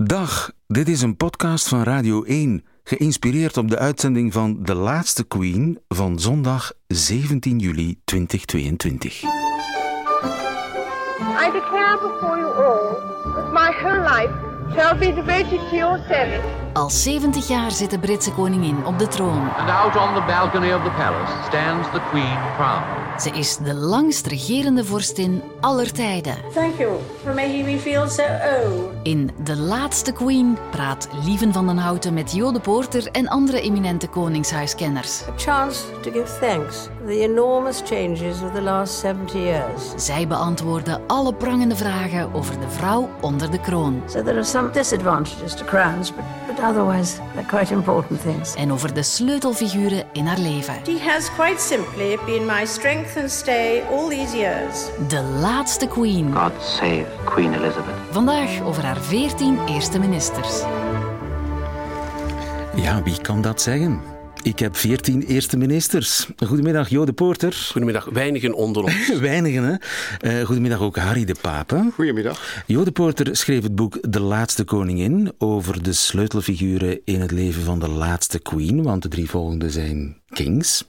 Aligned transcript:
Dag, 0.00 0.50
dit 0.66 0.88
is 0.88 1.02
een 1.02 1.16
podcast 1.16 1.68
van 1.68 1.82
Radio 1.82 2.22
1, 2.22 2.64
geïnspireerd 2.84 3.56
op 3.56 3.68
de 3.68 3.78
uitzending 3.78 4.32
van 4.32 4.62
De 4.62 4.74
Laatste 4.74 5.24
Queen 5.24 5.80
van 5.88 6.18
zondag 6.18 6.72
17 6.86 7.58
juli 7.58 8.00
2022. 8.04 9.22
I 9.22 9.26
declare 11.52 11.98
before 12.00 12.38
you 12.38 12.54
all 12.64 12.94
that 13.34 13.52
my 13.52 13.72
whole 13.80 14.00
life 14.00 14.32
shall 14.74 14.98
be 14.98 15.14
devoted 15.14 15.68
to 15.70 15.76
your 15.76 15.98
service. 16.08 16.46
Al 16.72 16.90
70 16.90 17.48
jaar 17.48 17.70
zit 17.70 17.90
de 17.90 17.98
Britse 17.98 18.32
koningin 18.32 18.86
op 18.86 18.98
de 18.98 19.08
troon. 19.08 19.50
And 19.56 19.70
out 19.70 19.96
on 19.96 20.14
the 20.14 20.24
balcony 20.26 20.72
of 20.72 20.82
the 20.82 20.90
palace 20.90 21.32
stands 21.48 21.90
the 21.90 22.00
Queen 22.10 22.38
crowned. 22.56 23.07
Ze 23.18 23.30
is 23.30 23.56
de 23.56 23.74
langst 23.74 24.26
regerende 24.26 24.84
vorstin 24.84 25.42
aller 25.60 25.92
tijden. 25.92 26.36
Thank 26.54 26.78
you 26.78 26.98
for 27.22 27.34
making 27.34 27.64
me 27.64 27.78
feel 27.78 28.08
so 28.08 28.22
old. 28.22 28.90
In 29.02 29.30
De 29.44 29.56
Laatste 29.56 30.12
Queen 30.12 30.56
praat 30.70 31.08
Lieven 31.24 31.52
van 31.52 31.66
den 31.66 31.76
Houten 31.76 32.14
met 32.14 32.32
Jode 32.32 32.60
Poorter 32.60 33.06
en 33.06 33.28
andere 33.28 33.60
eminente 33.60 34.08
koningshuiskenners. 34.08 35.22
A 35.28 35.32
chance 35.36 35.82
to 36.02 36.10
give 36.10 36.38
thanks 36.40 36.88
the 37.08 37.22
enormous 37.22 37.82
changes 37.82 38.42
of 38.42 38.52
the 38.52 38.60
last 38.60 39.00
70 39.00 39.38
years. 39.38 39.92
Zij 39.96 40.26
beantwoorden 40.26 41.00
alle 41.06 41.34
prangende 41.34 41.76
vragen 41.76 42.34
over 42.34 42.60
de 42.60 42.68
vrouw 42.68 43.08
onder 43.20 43.50
de 43.50 43.60
kroon. 43.60 44.02
So 44.06 44.22
there 44.22 44.34
are 44.34 44.44
some 44.44 44.70
disadvantages 44.70 45.54
to 45.54 45.64
crowns, 45.64 46.14
but, 46.14 46.24
but 46.46 46.64
otherwise 46.64 47.20
they're 47.34 47.46
quite 47.46 47.74
important 47.74 48.22
things. 48.22 48.54
En 48.54 48.72
over 48.72 48.94
de 48.94 49.02
sleutelfiguren 49.02 50.04
in 50.12 50.26
haar 50.26 50.38
leven. 50.38 50.74
She 50.84 50.98
has 50.98 51.34
quite 51.34 51.60
simply 51.60 52.18
been 52.26 52.46
my 52.46 52.66
strength 52.66 53.16
and 53.16 53.30
stay 53.30 53.82
all 53.90 54.08
these 54.08 54.36
years. 54.36 54.88
De 55.08 55.22
Laatste 55.22 55.86
Queen. 55.86 56.32
God 56.34 56.52
save 56.62 57.06
Queen 57.24 57.52
Elizabeth. 57.52 57.94
Vandaag 58.10 58.62
over 58.62 58.84
haar 58.84 59.00
14 59.00 59.66
eerste 59.66 59.98
ministers. 59.98 60.62
Ja, 62.74 63.02
wie 63.02 63.20
kan 63.20 63.40
dat 63.40 63.60
zeggen? 63.60 64.17
Ik 64.42 64.58
heb 64.58 64.76
14 64.76 65.22
eerste 65.22 65.56
ministers. 65.56 66.28
Goedemiddag, 66.46 66.88
Jo 66.88 67.04
de 67.04 67.12
Poorter. 67.12 67.54
Goedemiddag, 67.70 68.04
weinigen 68.04 68.54
onder 68.54 68.82
ons. 68.82 69.18
Weinigen, 69.20 69.62
hè? 69.62 69.74
Eh, 70.30 70.46
goedemiddag 70.46 70.80
ook 70.80 70.96
Harry 70.96 71.24
de 71.24 71.34
Pape. 71.40 71.90
Goedemiddag. 71.94 72.62
Jo 72.66 72.84
de 72.84 72.90
Poorter 72.90 73.36
schreef 73.36 73.62
het 73.62 73.74
boek 73.74 73.98
De 74.12 74.20
Laatste 74.20 74.64
Koningin 74.64 75.32
over 75.38 75.82
de 75.82 75.92
sleutelfiguren 75.92 77.00
in 77.04 77.20
het 77.20 77.30
leven 77.30 77.62
van 77.62 77.78
de 77.78 77.88
laatste 77.88 78.38
queen, 78.38 78.82
want 78.82 79.02
de 79.02 79.08
drie 79.08 79.30
volgende 79.30 79.70
zijn 79.70 80.16
kings. 80.28 80.84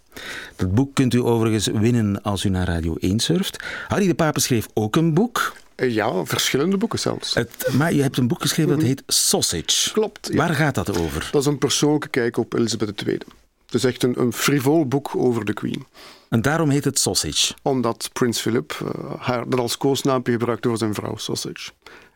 Dat 0.55 0.73
boek 0.73 0.95
kunt 0.95 1.14
u 1.14 1.22
overigens 1.22 1.67
winnen 1.67 2.22
als 2.22 2.44
u 2.44 2.50
naar 2.50 2.67
Radio 2.67 2.95
1 3.00 3.20
surft. 3.20 3.64
Harry 3.88 4.08
de 4.08 4.14
Pape 4.14 4.39
schreef 4.39 4.67
ook 4.73 4.95
een 4.95 5.14
boek. 5.14 5.53
Eh, 5.80 5.94
Ja, 5.94 6.26
verschillende 6.26 6.78
boeken 6.78 7.00
zelfs. 7.00 7.34
Het, 7.34 7.68
maar 7.72 7.94
je 7.94 8.02
hebt 8.02 8.18
een 8.18 8.28
boek 8.28 8.42
geschreven 8.42 8.72
dat 8.72 8.82
heet 8.82 9.04
Sausage. 9.08 9.92
Klopt, 9.92 10.28
ja. 10.32 10.36
Waar 10.36 10.54
gaat 10.54 10.76
dat 10.76 10.98
over? 10.98 11.30
Dat 11.32 11.42
is 11.42 11.48
een 11.48 11.58
persoonlijke 11.58 12.08
kijk 12.08 12.38
op 12.38 12.54
Elisabeth 12.54 13.02
II. 13.02 13.18
Het 13.66 13.74
is 13.74 13.84
echt 13.84 14.04
een, 14.04 14.20
een 14.20 14.34
frivol 14.34 14.86
boek 14.86 15.16
over 15.16 15.46
de 15.46 15.54
Queen. 15.54 15.86
En 16.30 16.42
daarom 16.42 16.70
heet 16.70 16.84
het 16.84 17.00
Sausage. 17.00 17.54
Omdat 17.62 18.10
prins 18.14 18.40
Philip 18.42 18.72
eh, 18.72 19.14
haar 19.20 19.50
dat 19.50 19.60
als 19.60 19.78
koosnaampje 19.78 20.32
gebruikt 20.32 20.64
door 20.64 20.78
zijn 20.78 20.94
vrouw 20.94 21.18
Sausage. 21.18 21.72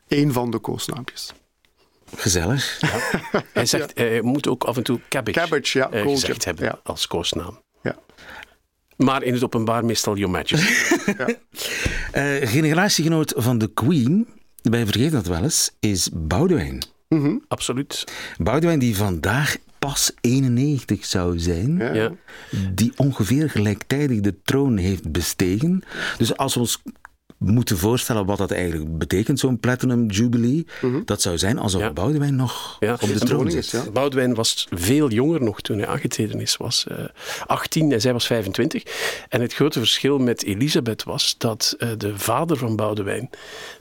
Eén 0.07 0.33
van 0.33 0.51
de 0.51 0.59
koosnaampjes. 0.59 1.33
Gezellig. 2.15 2.79
Hij 3.53 3.65
zegt, 3.65 3.91
hij 3.95 4.21
moet 4.21 4.47
ook 4.47 4.63
af 4.63 4.77
en 4.77 4.83
toe 4.83 4.99
cabbage, 5.09 5.39
Cabbage, 5.39 5.77
ja, 5.77 5.89
eh, 5.89 6.03
kooltje, 6.03 6.19
gezegd 6.25 6.45
hebben 6.45 6.65
ja. 6.65 6.79
als 6.83 7.07
koosnaam. 7.07 7.61
Ja. 7.83 7.95
Maar 8.97 9.23
in 9.23 9.33
het 9.33 9.43
openbaar 9.43 9.85
meestal 9.85 10.17
Your 10.17 10.31
Majesty. 10.33 10.73
Eh, 12.11 12.23
generatiegenoot 12.49 13.33
van 13.37 13.57
de 13.57 13.67
Queen, 13.73 14.27
wij 14.61 14.85
vergeten 14.85 15.11
dat 15.11 15.25
wel 15.25 15.43
eens, 15.43 15.71
is 15.79 16.09
Boudewijn. 16.13 16.83
Absoluut. 17.47 18.03
Boudewijn 18.37 18.79
die 18.79 18.95
vandaag 18.95 19.57
pas 19.79 20.11
91 20.21 21.05
zou 21.05 21.39
zijn, 21.39 21.77
Ja. 21.77 21.93
Ja. 21.93 22.11
die 22.73 22.91
ongeveer 22.95 23.49
gelijktijdig 23.49 24.19
de 24.19 24.35
troon 24.43 24.77
heeft 24.77 25.11
bestegen. 25.11 25.83
Dus 26.17 26.37
als 26.37 26.53
we 26.53 26.59
ons 26.59 26.81
moeten 27.43 27.77
voorstellen 27.77 28.25
wat 28.25 28.37
dat 28.37 28.51
eigenlijk 28.51 28.97
betekent, 28.97 29.39
zo'n 29.39 29.59
Platinum 29.59 30.05
Jubilee, 30.09 30.65
dat 31.05 31.21
zou 31.21 31.37
zijn 31.37 31.59
alsof 31.59 31.81
Ja. 31.81 31.91
Boudewijn 31.93 32.35
nog 32.35 32.77
Ja. 32.79 32.93
op 32.93 32.99
de 32.99 33.13
De 33.13 33.19
troon 33.25 33.51
zit. 33.51 33.63
is, 33.63 33.71
ja. 33.71 33.83
Boudewijn 33.93 34.33
was 34.33 34.67
veel 34.71 35.09
jonger 35.09 35.41
nog 35.43 35.61
toen 35.61 35.77
hij 35.77 35.87
aangetreden 35.87 36.39
is. 36.41 36.57
was 36.57 36.85
eh 36.87 36.97
18 37.45 37.91
en 37.91 38.01
zij 38.01 38.13
was 38.13 38.25
25. 38.25 38.83
En 39.29 39.41
het 39.41 39.53
grote 39.53 39.79
verschil 39.79 40.17
met 40.19 40.43
Elisabeth 40.43 41.03
was 41.03 41.35
dat 41.37 41.75
eh, 41.77 41.89
de 41.97 42.17
vader 42.17 42.57
van 42.57 42.75
Boudewijn 42.75 43.29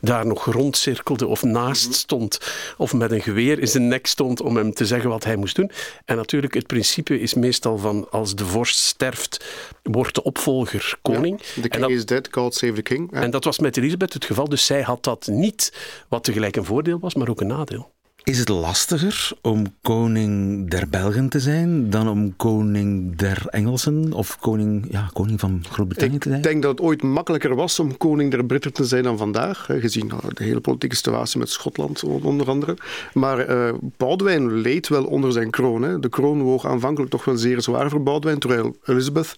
daar 0.01 0.27
nog 0.27 0.45
rondcirkelde 0.45 1.27
of 1.27 1.43
naast 1.43 1.95
stond. 1.95 2.39
Of 2.77 2.93
met 2.93 3.11
een 3.11 3.23
geweer 3.23 3.59
in 3.59 3.69
zijn 3.69 3.89
nek 3.89 4.07
stond 4.07 4.41
om 4.41 4.57
hem 4.57 4.73
te 4.75 4.87
zeggen 4.87 5.11
wat 5.11 5.25
hij 5.25 5.37
moest 5.37 5.57
doen. 5.57 5.71
En 6.05 6.17
natuurlijk, 6.17 6.55
het 6.55 6.67
principe 6.67 7.21
is 7.21 7.35
meestal 7.35 7.79
van 7.79 8.07
als 8.11 8.35
de 8.35 8.45
vorst 8.47 8.79
sterft, 8.79 9.45
wordt 9.83 10.15
de 10.15 10.23
opvolger 10.23 10.99
koning. 11.03 11.39
The 11.41 11.61
En 11.63 11.69
king 11.69 11.83
dat- 11.83 11.91
is 11.91 12.07
dead, 12.07 12.29
God 12.31 12.55
save 12.55 12.73
the 12.73 12.83
king. 12.83 13.13
En 13.13 13.31
dat 13.31 13.45
was 13.45 13.52
met 13.59 13.77
Elisabeth 13.77 14.13
het 14.13 14.25
geval. 14.25 14.49
Dus 14.49 14.67
zij 14.67 14.83
had 14.83 15.05
dat 15.05 15.27
niet, 15.27 15.73
wat 16.09 16.25
tegelijk 16.25 16.57
een 16.57 16.65
voordeel 16.65 16.99
was, 16.99 17.15
maar 17.15 17.29
ook 17.29 17.41
een 17.41 17.47
nadeel. 17.47 17.91
Is 18.25 18.39
het 18.39 18.49
lastiger 18.49 19.31
om 19.41 19.75
koning 19.81 20.71
der 20.71 20.89
Belgen 20.89 21.29
te 21.29 21.41
zijn 21.41 21.91
dan 21.91 22.09
om 22.09 22.37
koning 22.37 23.17
der 23.17 23.47
Engelsen 23.47 24.13
of 24.13 24.39
koning, 24.39 24.87
ja, 24.91 25.11
koning 25.13 25.41
van 25.41 25.65
Groot-Brittannië 25.71 26.19
te 26.19 26.29
zijn? 26.29 26.41
Ik 26.41 26.47
denk 26.47 26.63
dat 26.63 26.71
het 26.71 26.81
ooit 26.81 27.03
makkelijker 27.03 27.55
was 27.55 27.79
om 27.79 27.97
koning 27.97 28.31
der 28.31 28.45
Britten 28.45 28.73
te 28.73 28.85
zijn 28.85 29.03
dan 29.03 29.19
vandaag, 29.19 29.67
gezien 29.69 30.11
eh, 30.11 30.19
de 30.35 30.45
hele 30.45 30.61
politieke 30.61 30.97
situatie 30.97 31.39
met 31.39 31.51
Schotland 31.51 32.05
onder 32.05 32.49
andere. 32.49 32.77
Maar 33.13 33.39
eh 33.39 33.75
Boudewijn 33.97 34.53
leed 34.61 34.89
wel 34.89 35.05
onder 35.05 35.33
zijn 35.33 35.51
kroon. 35.51 35.83
Hè. 35.83 35.99
De 35.99 36.09
kroon 36.09 36.43
woog 36.43 36.67
aanvankelijk 36.67 37.11
toch 37.11 37.25
wel 37.25 37.37
zeer 37.37 37.63
zwaar 37.63 37.91
voor 37.91 38.03
Boudewijn, 38.03 38.39
terwijl 38.39 38.77
Elizabeth 38.85 39.35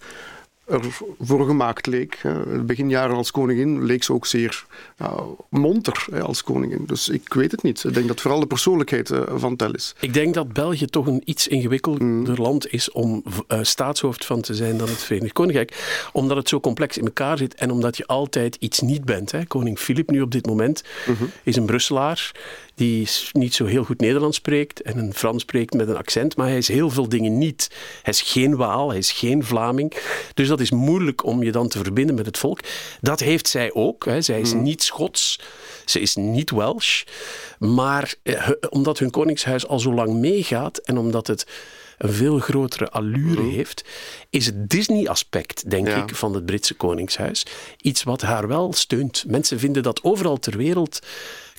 ervoor 0.67 1.45
gemaakt 1.45 1.85
leek. 1.85 2.21
beginjaren 2.65 3.15
als 3.15 3.31
koningin 3.31 3.83
leek 3.83 4.03
ze 4.03 4.13
ook 4.13 4.25
zeer 4.25 4.65
monter 5.49 6.05
hè, 6.11 6.21
als 6.21 6.43
koningin. 6.43 6.83
Dus 6.85 7.09
ik 7.09 7.33
weet 7.33 7.51
het 7.51 7.63
niet. 7.63 7.83
Ik 7.83 7.93
denk 7.93 8.07
dat 8.07 8.21
vooral 8.21 8.39
de 8.39 8.47
persoonlijkheid 8.47 9.09
eh, 9.09 9.21
van 9.35 9.55
tel 9.55 9.73
is. 9.73 9.95
Ik 9.99 10.13
denk 10.13 10.33
dat 10.33 10.53
België 10.53 10.85
toch 10.85 11.07
een 11.07 11.21
iets 11.25 11.47
ingewikkelder 11.47 12.41
land 12.41 12.71
is 12.71 12.91
om 12.91 13.23
eh, 13.47 13.59
staatshoofd 13.61 14.25
van 14.25 14.41
te 14.41 14.55
zijn 14.55 14.77
dan 14.77 14.87
het 14.87 15.03
Verenigd 15.03 15.33
Koninkrijk. 15.33 16.07
Omdat 16.13 16.37
het 16.37 16.49
zo 16.49 16.59
complex 16.59 16.97
in 16.97 17.05
elkaar 17.05 17.37
zit 17.37 17.55
en 17.55 17.71
omdat 17.71 17.97
je 17.97 18.07
altijd 18.07 18.55
iets 18.59 18.79
niet 18.79 19.05
bent. 19.05 19.31
Hè. 19.31 19.45
Koning 19.45 19.79
Filip 19.79 20.09
nu 20.09 20.21
op 20.21 20.31
dit 20.31 20.45
moment 20.45 20.83
is 21.43 21.55
een 21.55 21.65
Brusselaar 21.65 22.31
die 22.75 23.07
niet 23.31 23.53
zo 23.53 23.65
heel 23.65 23.83
goed 23.83 23.99
Nederlands 23.99 24.37
spreekt 24.37 24.81
en 24.81 24.97
een 24.97 25.13
Frans 25.13 25.41
spreekt 25.41 25.73
met 25.73 25.87
een 25.87 25.97
accent, 25.97 26.35
maar 26.35 26.47
hij 26.47 26.57
is 26.57 26.67
heel 26.67 26.89
veel 26.89 27.09
dingen 27.09 27.37
niet. 27.37 27.69
Hij 28.01 28.13
is 28.13 28.21
geen 28.21 28.55
Waal, 28.55 28.89
hij 28.89 28.97
is 28.97 29.11
geen 29.11 29.43
Vlaming. 29.43 29.93
Dus 30.33 30.47
dat 30.47 30.59
is 30.59 30.71
moeilijk 30.71 31.23
om 31.25 31.43
je 31.43 31.51
dan 31.51 31.67
te 31.67 31.77
verbinden 31.77 32.15
met 32.15 32.25
het 32.25 32.37
volk. 32.37 32.59
Dat 33.01 33.19
heeft 33.19 33.47
zij 33.47 33.73
ook. 33.73 34.05
Hè. 34.05 34.21
Zij 34.21 34.39
is 34.39 34.53
niet 34.53 34.83
Schots, 34.83 35.39
ze 35.85 35.99
is 35.99 36.15
niet 36.15 36.51
Welsh. 36.51 37.03
Maar 37.59 38.13
eh, 38.23 38.49
omdat 38.69 38.99
hun 38.99 39.11
koningshuis 39.11 39.67
al 39.67 39.79
zo 39.79 39.93
lang 39.93 40.13
meegaat 40.13 40.77
en 40.77 40.97
omdat 40.97 41.27
het 41.27 41.45
een 41.97 42.13
veel 42.13 42.39
grotere 42.39 42.89
allure 42.89 43.41
heeft, 43.41 43.83
is 44.29 44.45
het 44.45 44.69
Disney-aspect, 44.69 45.69
denk 45.69 45.87
Ja. 45.87 46.03
ik, 46.03 46.15
van 46.15 46.33
het 46.33 46.45
Britse 46.45 46.73
koningshuis 46.73 47.45
iets 47.81 48.03
wat 48.03 48.21
haar 48.21 48.47
wel 48.47 48.73
steunt. 48.73 49.23
Mensen 49.27 49.59
vinden 49.59 49.83
dat 49.83 50.03
overal 50.03 50.37
ter 50.37 50.57
wereld 50.57 50.99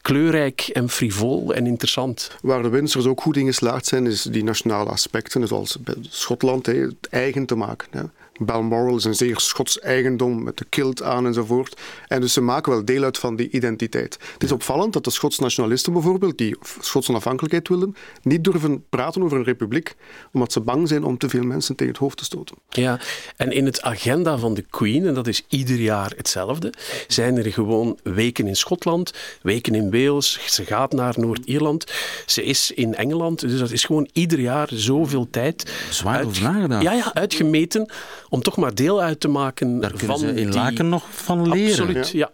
kleurrijk 0.07 0.61
en 0.61 0.89
frivol 0.89 1.55
en 1.55 1.67
interessant. 1.67 2.31
Waar 2.43 2.63
de 2.63 2.69
Windsors 2.69 3.07
ook 3.07 3.21
goed 3.21 3.37
in 3.37 3.47
geslaagd 3.47 3.87
zijn, 3.87 4.07
is 4.07 4.23
die 4.23 4.45
nationale 4.45 4.91
aspecten, 4.91 5.49
zoals 5.49 5.79
bij 5.81 5.95
Schotland, 6.01 6.71
eigen 7.11 7.47
te 7.47 7.55
maken. 7.55 8.13
Balmoral 8.39 8.97
is 8.97 9.05
een 9.05 9.15
zeer 9.15 9.41
Schots 9.41 9.81
eigendom 9.81 10.43
met 10.43 10.57
de 10.57 10.65
kilt 10.69 11.03
aan 11.03 11.27
enzovoort. 11.27 11.81
En 12.09 12.21
dus 12.21 12.33
ze 12.33 12.41
maken 12.41 12.73
wel 12.73 12.85
deel 12.85 13.03
uit 13.03 13.19
van 13.19 13.37
die 13.37 13.51
identiteit. 13.51 14.19
Het 14.33 14.43
is 14.43 14.53
opvallend 14.53 14.93
dat 14.93 15.05
de 15.05 15.11
Schots 15.11 15.39
nationalisten 15.39 15.93
bijvoorbeeld, 15.93 16.39
die 16.39 16.57
Schotse 16.81 17.11
onafhankelijkheid 17.11 17.69
willen, 17.69 17.97
niet 18.23 18.45
durven 18.45 18.85
praten 18.89 19.23
over 19.23 19.37
een 19.37 19.45
republiek, 19.45 19.95
omdat 20.33 20.53
ze 20.53 20.61
bang 20.61 20.89
zijn 20.89 21.05
om 21.05 21.19
te 21.19 21.29
veel 21.29 21.43
mensen 21.45 21.77
tegen 21.77 21.93
het 21.93 22.03
hoofd 22.03 22.17
te 22.17 22.25
stoten. 22.25 22.57
Ja, 22.69 23.01
en 23.37 23.53
in 23.53 23.67
het 23.67 23.83
agenda 23.83 24.39
van 24.39 24.55
de 24.55 24.65
Queen, 24.71 25.07
en 25.07 25.15
dat 25.15 25.27
is 25.27 25.45
ieder 25.49 25.77
jaar 25.77 26.13
hetzelfde, 26.17 26.73
zijn 27.07 27.37
er 27.37 27.53
gewoon 27.53 27.99
weken 28.03 28.47
in 28.47 28.57
Schotland, 28.57 29.13
weken 29.43 29.75
in 29.75 29.91
Wales, 29.91 30.41
ze 30.47 30.65
gaat 30.65 30.93
naar 30.93 31.15
Noord-Ierland, 31.17 31.93
ze 32.27 32.45
is 32.45 32.71
in 32.71 32.95
Engeland, 32.95 33.41
dus 33.41 33.59
dat 33.59 33.71
is 33.71 33.85
gewoon 33.85 34.09
ieder 34.13 34.41
jaar 34.41 34.69
zoveel 34.73 35.29
tijd. 35.31 35.73
Zwaar 35.91 36.17
uit- 36.17 36.27
over. 36.27 36.83
Ja, 36.83 36.93
ja, 36.93 37.15
uitgemeten 37.15 37.91
om 38.29 38.43
toch 38.43 38.57
maar 38.57 38.75
deel 38.75 39.03
uit 39.03 39.21
te 39.21 39.29
maken 39.29 39.81
Daar 39.81 39.93
van 39.97 40.19
ze 40.19 40.27
in 40.27 40.35
die... 40.35 40.49
Laken 40.49 40.89
nog 40.89 41.05
van 41.11 41.49
leren. 41.49 41.87
Absoluut, 41.87 42.09
ja. 42.09 42.31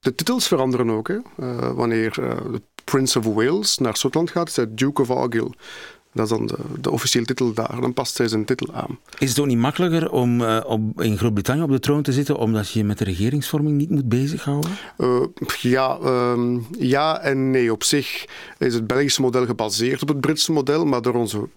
De 0.00 0.14
titels 0.14 0.48
veranderen 0.48 0.90
ook. 0.90 1.08
Hè. 1.08 1.18
Eh, 1.36 1.72
wanneer 1.72 2.14
eh, 2.20 2.36
de 2.52 2.62
Prince 2.84 3.18
of 3.18 3.24
Wales 3.24 3.78
naar 3.78 3.96
Schotland 3.96 4.30
gaat, 4.30 4.48
is 4.48 4.56
hij 4.56 4.66
Duke 4.68 5.02
of 5.02 5.10
Argyll. 5.10 5.50
Dat 6.12 6.24
is 6.24 6.36
dan 6.36 6.46
de, 6.46 6.56
de 6.80 6.90
officiële 6.90 7.24
titel 7.24 7.52
daar. 7.52 7.80
Dan 7.80 7.92
past 7.92 8.16
zij 8.16 8.28
zijn 8.28 8.44
titel 8.44 8.74
aan. 8.74 8.98
Is 9.18 9.28
het 9.28 9.38
ook 9.38 9.46
niet 9.46 9.58
makkelijker 9.58 10.10
om 10.10 10.40
uh, 10.40 10.60
op, 10.66 11.02
in 11.02 11.18
Groot-Brittannië 11.18 11.62
op 11.62 11.70
de 11.70 11.78
troon 11.78 12.02
te 12.02 12.12
zitten 12.12 12.36
omdat 12.36 12.70
je 12.70 12.84
met 12.84 12.98
de 12.98 13.04
regeringsvorming 13.04 13.76
niet 13.76 13.90
moet 13.90 14.08
bezighouden? 14.08 14.70
Uh, 14.98 15.20
ja, 15.60 15.98
uh, 16.02 16.56
ja 16.78 17.20
en 17.20 17.50
nee. 17.50 17.72
Op 17.72 17.84
zich 17.84 18.24
is 18.58 18.74
het 18.74 18.86
Belgische 18.86 19.20
model 19.20 19.46
gebaseerd 19.46 20.02
op 20.02 20.08
het 20.08 20.20
Britse 20.20 20.52
model, 20.52 20.84
maar 20.84 21.02
door 21.02 21.14
onze 21.14 21.48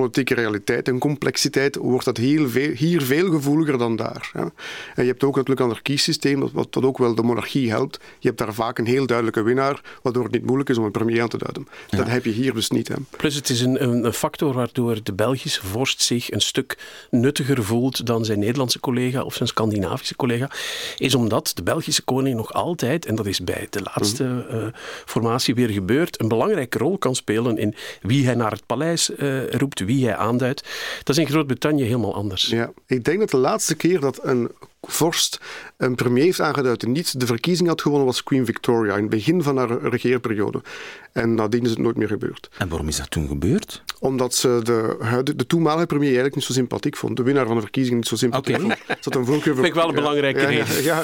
politieke 0.00 0.34
realiteit 0.34 0.88
en 0.88 0.98
complexiteit 0.98 1.76
wordt 1.76 2.04
dat 2.04 2.16
heel 2.16 2.48
veel, 2.48 2.70
hier 2.70 3.02
veel 3.02 3.30
gevoeliger 3.30 3.78
dan 3.78 3.96
daar. 3.96 4.30
En 4.32 4.52
je 4.94 5.10
hebt 5.10 5.24
ook 5.24 5.36
natuurlijk 5.36 5.60
een 5.60 5.66
anarchiesysteem, 5.66 6.40
wat, 6.40 6.50
wat 6.52 6.84
ook 6.84 6.98
wel 6.98 7.14
de 7.14 7.22
monarchie 7.22 7.70
helpt. 7.70 8.00
Je 8.18 8.26
hebt 8.26 8.38
daar 8.38 8.54
vaak 8.54 8.78
een 8.78 8.86
heel 8.86 9.06
duidelijke 9.06 9.42
winnaar, 9.42 9.80
waardoor 10.02 10.22
het 10.22 10.32
niet 10.32 10.46
moeilijk 10.46 10.68
is 10.70 10.78
om 10.78 10.84
een 10.84 10.90
premier 10.90 11.22
aan 11.22 11.28
te 11.28 11.38
duiden. 11.38 11.68
Dat 11.90 12.08
heb 12.08 12.24
je 12.24 12.30
hier 12.30 12.54
dus 12.54 12.70
niet. 12.70 12.88
Hè. 12.88 12.94
Plus 13.16 13.34
het 13.34 13.48
is 13.48 13.60
een, 13.60 14.04
een, 14.04 14.12
factor 14.12 14.52
waardoor 14.52 15.02
de 15.02 15.12
Belgische 15.12 15.66
vorst 15.66 16.02
zich 16.02 16.30
een 16.30 16.40
stuk 16.40 16.78
nuttiger 17.10 17.64
voelt 17.64 18.06
dan 18.06 18.24
zijn 18.24 18.38
Nederlandse 18.38 18.80
collega 18.80 19.22
of 19.22 19.34
zijn 19.34 19.48
Scandinavische 19.48 20.16
collega, 20.16 20.50
is 20.96 21.14
omdat 21.14 21.50
de 21.54 21.62
Belgische 21.62 22.02
koning 22.02 22.36
nog 22.36 22.52
altijd, 22.52 23.06
en 23.06 23.14
dat 23.14 23.26
is 23.26 23.40
bij 23.40 23.66
de 23.70 23.82
laatste 23.82 24.24
mm. 24.24 24.44
uh, 24.50 24.66
formatie 25.04 25.54
weer 25.54 25.68
gebeurd, 25.68 26.20
een 26.20 26.28
belangrijke 26.28 26.78
rol 26.78 26.98
kan 26.98 27.14
spelen 27.14 27.58
in 27.58 27.74
wie 28.02 28.24
hij 28.24 28.34
naar 28.34 28.50
het 28.50 28.66
paleis 28.66 29.10
uh, 29.10 29.50
roept, 29.50 29.80
wie 29.88 30.04
hij 30.04 30.16
aanduidt. 30.16 30.68
Dat 31.02 31.16
is 31.16 31.24
in 31.24 31.30
Groot-Brittannië 31.30 31.84
helemaal 31.84 32.14
anders. 32.14 32.46
Ja, 32.46 32.70
ik 32.86 33.04
denk 33.04 33.18
dat 33.18 33.30
de 33.30 33.36
laatste 33.36 33.74
keer 33.74 34.00
dat 34.00 34.18
een 34.22 34.50
vorst 34.80 35.40
een 35.76 35.94
premier 35.94 36.24
heeft 36.24 36.40
aangeduid 36.40 36.80
die 36.80 36.88
niet 36.88 37.20
de 37.20 37.26
verkiezing 37.26 37.68
had 37.68 37.82
gewonnen, 37.82 38.06
was 38.06 38.22
Queen 38.22 38.46
Victoria 38.46 38.94
in 38.94 39.00
het 39.00 39.10
begin 39.10 39.42
van 39.42 39.56
haar 39.56 39.82
regeerperiode. 39.82 40.62
En 41.12 41.34
nadien 41.34 41.64
is 41.64 41.70
het 41.70 41.78
nooit 41.78 41.96
meer 41.96 42.08
gebeurd. 42.08 42.50
En 42.58 42.68
waarom 42.68 42.88
is 42.88 42.96
dat 42.96 43.10
toen 43.10 43.28
gebeurd? 43.28 43.82
Omdat 43.98 44.34
ze 44.34 44.60
de, 44.62 44.96
de, 45.24 45.36
de 45.36 45.46
toenmalige 45.46 45.86
premier 45.86 46.06
eigenlijk 46.06 46.34
niet 46.34 46.44
zo 46.44 46.52
sympathiek 46.52 46.96
vond. 46.96 47.16
De 47.16 47.22
winnaar 47.22 47.46
van 47.46 47.54
de 47.54 47.60
verkiezingen 47.60 47.98
niet 47.98 48.08
zo 48.08 48.16
sympathiek 48.16 48.56
okay. 48.56 48.76
vond. 48.86 49.04
Dat 49.04 49.14
een 49.14 49.24
voorkeur 49.24 49.54
voor... 49.54 49.62
Vind 49.64 49.76
ik 49.76 49.80
wel 49.80 49.88
een 49.88 49.94
belangrijke 49.94 50.40
ja, 50.40 50.48
reden. 50.48 50.82
Ja, 50.82 51.02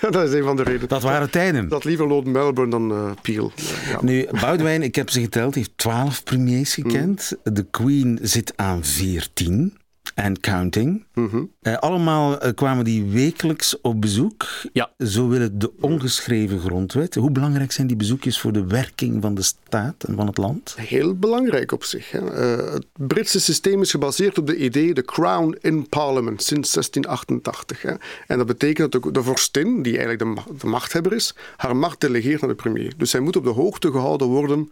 ja, 0.00 0.10
dat 0.10 0.28
is 0.28 0.34
een 0.34 0.44
van 0.44 0.56
de 0.56 0.62
redenen. 0.62 0.88
Dat 0.88 1.02
waren 1.02 1.30
tijden. 1.30 1.68
Dat 1.68 1.84
liever 1.84 2.06
Lord 2.06 2.26
Melbourne 2.26 2.70
dan 2.70 2.92
uh, 2.92 3.10
Peel. 3.22 3.52
Nu, 4.00 4.26
Boudewijn, 4.40 4.82
ik 4.82 4.94
heb 4.94 5.10
ze 5.10 5.20
geteld, 5.20 5.54
heeft 5.54 5.72
twaalf 5.76 6.24
premiers 6.24 6.74
gekend. 6.74 7.32
Mm. 7.44 7.54
De 7.54 7.66
Queen 7.70 8.18
zit 8.22 8.52
aan 8.56 8.84
veertien 8.84 9.80
en 10.14 10.40
counting. 10.40 11.04
Mm 11.14 11.28
-hmm. 11.28 11.50
uh, 11.62 11.76
allemaal 11.76 12.46
uh, 12.46 12.52
kwamen 12.54 12.84
die 12.84 13.04
wekelijks 13.04 13.80
op 13.80 14.00
bezoek. 14.00 14.46
Ja. 14.72 14.90
Zo 14.98 15.28
wil 15.28 15.40
het 15.40 15.60
de 15.60 15.72
ongeschreven 15.80 16.60
grondwet. 16.60 17.14
Hoe 17.14 17.30
belangrijk 17.30 17.72
zijn 17.72 17.86
die 17.86 17.96
bezoekjes 17.96 18.40
voor 18.40 18.52
de 18.52 18.66
werking 18.66 19.22
van 19.22 19.34
de 19.34 19.42
staat 19.42 20.04
en 20.04 20.14
van 20.14 20.26
het 20.26 20.36
land? 20.36 20.74
Heel 20.76 21.14
belangrijk 21.14 21.72
op 21.72 21.84
zich. 21.84 22.10
Hè. 22.10 22.20
Uh, 22.20 22.72
het 22.72 22.86
Britse 22.96 23.40
systeem 23.40 23.82
is 23.82 23.90
gebaseerd 23.90 24.38
op 24.38 24.46
de 24.46 24.56
idee 24.56 24.94
de 24.94 25.04
Crown 25.04 25.56
in 25.60 25.88
Parliament 25.88 26.42
sinds 26.42 26.72
1688. 26.72 27.82
Hè. 27.82 27.94
En 28.26 28.38
dat 28.38 28.46
betekent 28.46 28.92
dat 28.92 29.02
de, 29.02 29.10
de 29.10 29.22
vorstin, 29.22 29.82
die 29.82 29.98
eigenlijk 29.98 30.18
de, 30.18 30.24
ma 30.24 30.58
de 30.60 30.66
machthebber 30.66 31.12
is, 31.12 31.34
haar 31.56 31.76
macht 31.76 32.00
delegeert 32.00 32.40
naar 32.40 32.50
de 32.50 32.56
premier. 32.56 32.92
Dus 32.96 33.10
zij 33.10 33.20
moet 33.20 33.36
op 33.36 33.44
de 33.44 33.50
hoogte 33.50 33.90
gehouden 33.90 34.26
worden 34.26 34.70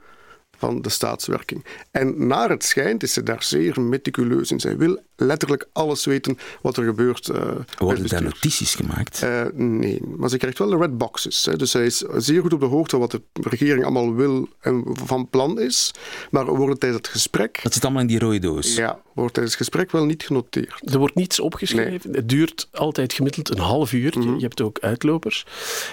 van 0.61 0.83
de 0.83 0.89
staatswerking. 0.89 1.65
En 1.91 2.27
naar 2.27 2.51
het 2.51 2.65
schijnt 2.65 3.03
is 3.03 3.13
ze 3.13 3.23
daar 3.23 3.43
zeer 3.43 3.81
meticuleus 3.81 4.51
in. 4.51 4.61
Zij 4.61 4.77
wil 4.77 5.01
letterlijk 5.17 5.69
alles 5.73 6.05
weten 6.05 6.39
wat 6.63 6.77
er 6.77 6.85
gebeurt. 6.85 7.29
Uh, 7.29 7.51
Worden 7.79 8.09
daar 8.09 8.23
notities 8.23 8.75
gemaakt? 8.75 9.23
Uh, 9.25 9.43
nee, 9.55 10.01
maar 10.17 10.29
ze 10.29 10.37
krijgt 10.37 10.59
wel 10.59 10.71
de 10.71 10.77
red 10.77 10.99
boxes. 10.99 11.45
Hè. 11.45 11.57
Dus 11.57 11.71
zij 11.71 11.85
is 11.85 11.99
zeer 12.17 12.41
goed 12.41 12.53
op 12.53 12.61
de 12.61 12.67
hoogte 12.67 12.99
wat 12.99 13.11
de 13.11 13.23
regering 13.33 13.85
allemaal 13.85 14.15
wil 14.15 14.49
en 14.61 14.85
van 14.93 15.29
plan 15.29 15.61
is. 15.61 15.95
Maar 16.31 16.45
wordt 16.45 16.81
tijdens 16.81 17.03
het 17.03 17.13
gesprek... 17.13 17.61
Dat 17.63 17.73
zit 17.73 17.85
allemaal 17.85 18.03
in 18.03 18.09
die 18.09 18.19
rode 18.19 18.39
doos? 18.39 18.75
Ja, 18.75 19.01
wordt 19.13 19.35
tijdens 19.35 19.57
het 19.57 19.67
gesprek 19.67 19.91
wel 19.91 20.05
niet 20.05 20.23
genoteerd. 20.23 20.93
Er 20.93 20.99
wordt 20.99 21.15
niets 21.15 21.41
opgeschreven. 21.41 22.11
Nee. 22.11 22.21
Het 22.21 22.29
duurt 22.29 22.69
altijd 22.73 23.13
gemiddeld 23.13 23.51
een 23.51 23.59
half 23.59 23.93
uur. 23.93 24.13
Mm 24.17 24.23
-hmm. 24.23 24.35
Je 24.35 24.43
hebt 24.43 24.61
ook 24.61 24.79
uitlopers. 24.79 25.47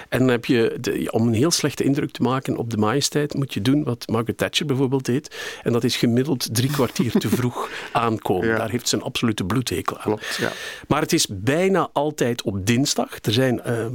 En 0.08 0.18
dan 0.18 0.28
heb 0.28 0.44
je, 0.44 0.76
de, 0.80 1.08
om 1.10 1.26
een 1.26 1.34
heel 1.34 1.50
slechte 1.50 1.84
indruk 1.84 2.10
te 2.10 2.22
maken 2.22 2.56
op 2.56 2.70
de 2.70 2.76
majesteit, 2.76 3.34
moet 3.34 3.54
je 3.54 3.62
doen 3.62 3.84
wat 3.84 4.08
Margaret 4.08 4.36
Thatcher 4.36 4.57
bijvoorbeeld 4.64 5.04
deed. 5.04 5.36
En 5.62 5.72
dat 5.72 5.84
is 5.84 5.96
gemiddeld 5.96 6.54
drie 6.54 6.70
kwartier 6.70 7.12
te 7.12 7.28
vroeg 7.28 7.70
aankomen. 7.92 8.48
Ja. 8.48 8.56
Daar 8.56 8.70
heeft 8.70 8.88
ze 8.88 8.96
een 8.96 9.02
absolute 9.02 9.44
bloedhekel 9.44 9.96
aan. 9.96 10.02
Klopt, 10.02 10.36
ja. 10.40 10.52
Maar 10.88 11.00
het 11.00 11.12
is 11.12 11.26
bijna 11.30 11.90
altijd 11.92 12.42
op 12.42 12.66
dinsdag. 12.66 13.18
Er 13.22 13.32
zijn 13.32 13.60
uh, 13.66 13.86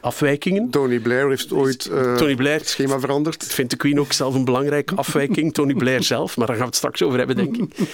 afwijkingen. 0.00 0.70
Tony 0.70 0.98
Blair 0.98 1.28
heeft 1.28 1.52
ooit 1.52 1.88
uh, 1.92 2.16
Tony 2.16 2.34
Blair, 2.34 2.58
het 2.58 2.68
schema 2.68 3.00
veranderd. 3.00 3.40
Dat 3.40 3.54
vindt 3.58 3.70
de 3.70 3.76
Queen 3.76 4.00
ook 4.00 4.12
zelf 4.12 4.34
een 4.34 4.44
belangrijke 4.44 4.94
afwijking. 4.94 5.54
Tony 5.54 5.74
Blair 5.74 6.02
zelf, 6.02 6.36
maar 6.36 6.46
daar 6.46 6.56
gaan 6.56 6.64
we 6.64 6.70
het 6.70 6.78
straks 6.78 7.02
over 7.02 7.18
hebben, 7.18 7.36
denk 7.36 7.56
ik. 7.56 7.76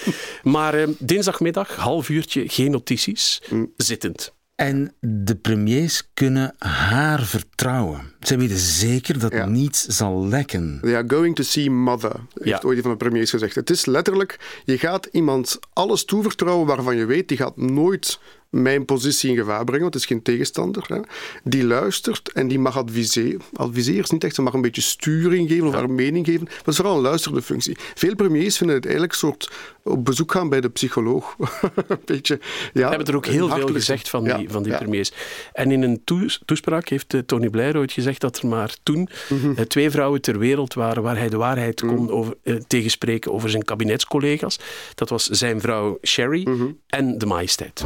Maar 0.42 0.78
uh, 0.78 0.88
dinsdagmiddag, 0.98 1.76
half 1.76 2.08
uurtje, 2.08 2.48
geen 2.48 2.70
notities, 2.70 3.42
mm. 3.50 3.72
zittend. 3.76 4.32
En 4.54 4.94
de 5.00 5.34
premiers 5.34 6.08
kunnen 6.14 6.54
haar 6.58 7.22
vertrouwen. 7.22 8.13
Ze 8.25 8.37
weten 8.37 8.59
zeker 8.59 9.19
dat 9.19 9.32
Ja. 9.32 9.47
niets 9.47 9.87
zal 9.87 10.26
lekken. 10.26 10.81
Are 10.85 11.05
going 11.06 11.35
to 11.35 11.43
see 11.43 11.71
mother, 11.71 12.12
heeft 12.35 12.49
Ja. 12.49 12.61
ooit 12.69 12.76
een 12.76 12.82
van 12.82 12.91
de 12.91 12.97
premiers 12.97 13.31
gezegd. 13.31 13.55
Het 13.55 13.71
is 13.71 13.85
letterlijk, 13.87 14.38
je 14.65 14.79
gaat 14.79 15.09
iemand 15.12 15.59
alles 15.73 16.05
toevertrouwen 16.05 16.67
waarvan 16.67 16.97
je 16.97 17.05
weet, 17.05 17.29
die 17.29 17.37
gaat 17.37 17.56
nooit 17.56 18.19
mijn 18.50 18.85
positie 18.85 19.31
in 19.31 19.37
gevaar 19.37 19.65
brengen, 19.65 19.82
want 19.82 19.94
het 19.94 20.03
is 20.03 20.09
geen 20.09 20.23
tegenstander. 20.23 20.85
Hè. 20.87 21.00
Die 21.44 21.65
luistert 21.65 22.32
en 22.32 22.49
die 22.49 22.59
mag 22.59 22.76
adviseren. 22.79 23.41
Adviseren 23.53 24.03
is 24.03 24.11
niet 24.11 24.25
echt, 24.25 24.35
ze 24.35 24.43
mag 24.43 24.53
een 24.53 24.61
beetje 24.61 24.81
sturing 24.81 25.49
geven 25.49 25.67
of 25.67 25.75
haar 25.75 25.91
mening 25.91 26.26
geven. 26.26 26.43
Maar 26.44 26.56
het 26.56 26.67
is 26.67 26.76
vooral 26.76 26.97
een 26.97 27.03
luisterende 27.03 27.43
functie. 27.43 27.76
Veel 27.94 28.15
premiers 28.15 28.56
vinden 28.56 28.76
het 28.76 28.85
eigenlijk 28.85 29.12
een 29.15 29.19
soort 29.19 29.50
op 29.82 30.05
bezoek 30.05 30.32
gaan 30.32 30.49
bij 30.49 30.61
de 30.61 30.69
psycholoog. 30.69 31.37
een 31.88 31.99
beetje, 32.05 32.38
ja, 32.41 32.71
We 32.73 32.81
hebben 32.88 33.06
er 33.06 33.17
ook 33.17 33.26
heel 33.26 33.49
veel 33.49 33.67
gezegd 33.69 34.09
van 34.09 34.25
die, 34.25 34.38
Ja, 34.38 34.44
van 34.49 34.62
die 34.62 34.73
ja. 34.73 34.79
premiers. 34.79 35.12
En 35.53 35.71
in 35.71 35.82
een 35.82 36.00
toes- 36.05 36.41
toespraak 36.44 36.88
heeft 36.88 37.15
eh, 37.15 37.21
Tony 37.21 37.49
Blair 37.50 37.76
ooit 37.76 37.93
gezegd 37.93 38.13
dat 38.20 38.38
er 38.38 38.46
maar 38.49 38.75
toen 38.82 39.08
Mhm. 39.28 39.52
eh, 39.56 39.64
twee 39.64 39.90
vrouwen 39.90 40.20
ter 40.20 40.38
wereld 40.38 40.75
waren 40.75 41.02
waar 41.02 41.16
hij 41.16 41.28
de 41.28 41.37
waarheid 41.37 41.81
kon 41.81 42.11
over, 42.11 42.34
eh, 42.43 42.55
tegenspreken 42.66 43.32
over 43.32 43.50
zijn 43.50 43.64
kabinetscollega's. 43.64 44.58
Dat 44.94 45.08
was 45.08 45.25
zijn 45.26 45.61
vrouw 45.61 45.99
Sherry 46.02 46.49
Mhm. 46.49 46.66
en 46.87 47.19
de 47.19 47.26
majesteit. 47.26 47.84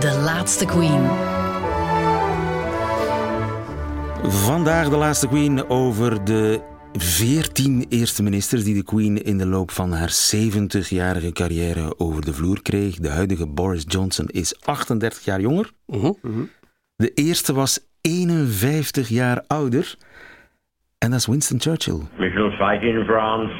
De 0.00 0.18
laatste 0.24 0.64
Queen. 0.64 1.06
Vandaag 4.22 4.88
de 4.88 4.96
laatste 4.96 5.28
Queen 5.28 5.68
over 5.68 6.24
de 6.24 6.60
14 7.00 7.86
eerste 7.88 8.22
ministers 8.22 8.64
die 8.64 8.74
de 8.74 8.84
Queen 8.84 9.24
in 9.24 9.38
de 9.38 9.46
loop 9.46 9.70
van 9.70 9.92
haar 9.92 10.10
70-jarige 10.10 11.32
carrière 11.32 11.98
over 11.98 12.24
de 12.24 12.32
vloer 12.32 12.62
kreeg. 12.62 12.96
De 12.96 13.08
huidige 13.08 13.46
Boris 13.46 13.84
Johnson 13.86 14.26
is 14.26 14.60
38 14.64 15.24
jaar 15.24 15.40
jonger. 15.40 15.70
Mhm. 15.86 16.12
De 16.96 17.12
eerste 17.14 17.54
was 17.54 17.80
51 18.00 19.08
jaar 19.08 19.44
ouder. 19.46 19.94
En 20.98 21.10
dat 21.10 21.18
is 21.18 21.26
Winston 21.26 21.60
Churchill. 21.60 22.00
We 22.16 22.30
shall 22.30 22.50
fight 22.50 22.82
in 22.82 23.04
France. 23.04 23.52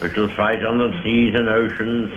We 0.00 0.08
shall 0.08 0.28
fight 0.28 0.66
on 0.66 0.78
the 0.78 1.00
seas 1.02 1.34
and 1.34 1.48
oceans. 1.48 2.10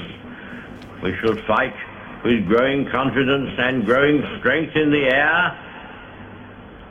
We 1.02 1.14
shall 1.22 1.36
fight 1.36 1.76
with 2.24 2.46
growing 2.48 2.90
confidence 2.90 3.62
and 3.62 3.84
growing 3.84 4.24
strength 4.40 4.76
in 4.76 4.90
the 4.90 5.06
air. 5.16 5.54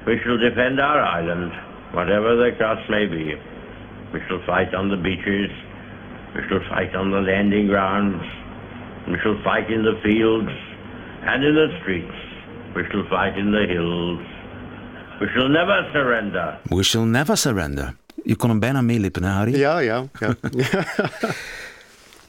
We 0.05 0.19
shall 0.19 0.39
defend 0.39 0.81
our 0.81 1.01
island, 1.21 1.53
whatever 1.93 2.37
the 2.37 2.51
cost 2.59 2.89
may 2.91 3.07
be. 3.07 3.35
We 4.13 4.21
shall 4.29 4.43
fight 4.47 4.75
on 4.75 4.89
the 4.89 4.97
beaches. 4.97 5.51
We 6.35 6.41
shall 6.49 6.61
fight 6.69 6.95
on 6.95 7.11
the 7.11 7.21
landing 7.21 7.67
grounds. 7.69 8.23
We 9.09 9.19
shall 9.23 9.39
fight 9.43 9.71
in 9.71 9.83
the 9.83 9.99
fields 10.03 10.53
and 11.23 11.45
in 11.45 11.55
the 11.55 11.69
streets. 11.81 12.19
We 12.75 12.83
shall 12.91 13.07
fight 13.09 13.37
in 13.39 13.53
the 13.53 13.67
hills. 13.67 14.21
We 15.21 15.29
shall 15.35 15.49
never 15.49 15.89
surrender. 15.93 16.59
We 16.71 16.83
shall 16.83 17.05
never 17.05 17.37
surrender. 17.37 17.95
Je 18.25 18.37
kon 18.37 18.51
hem 18.51 18.59
bijna 18.59 18.81
meelippen, 18.83 19.23
hè, 19.25 19.31
Harry? 19.31 19.57
Ja, 19.59 19.79
ja, 19.79 20.05
ja. 20.21 20.35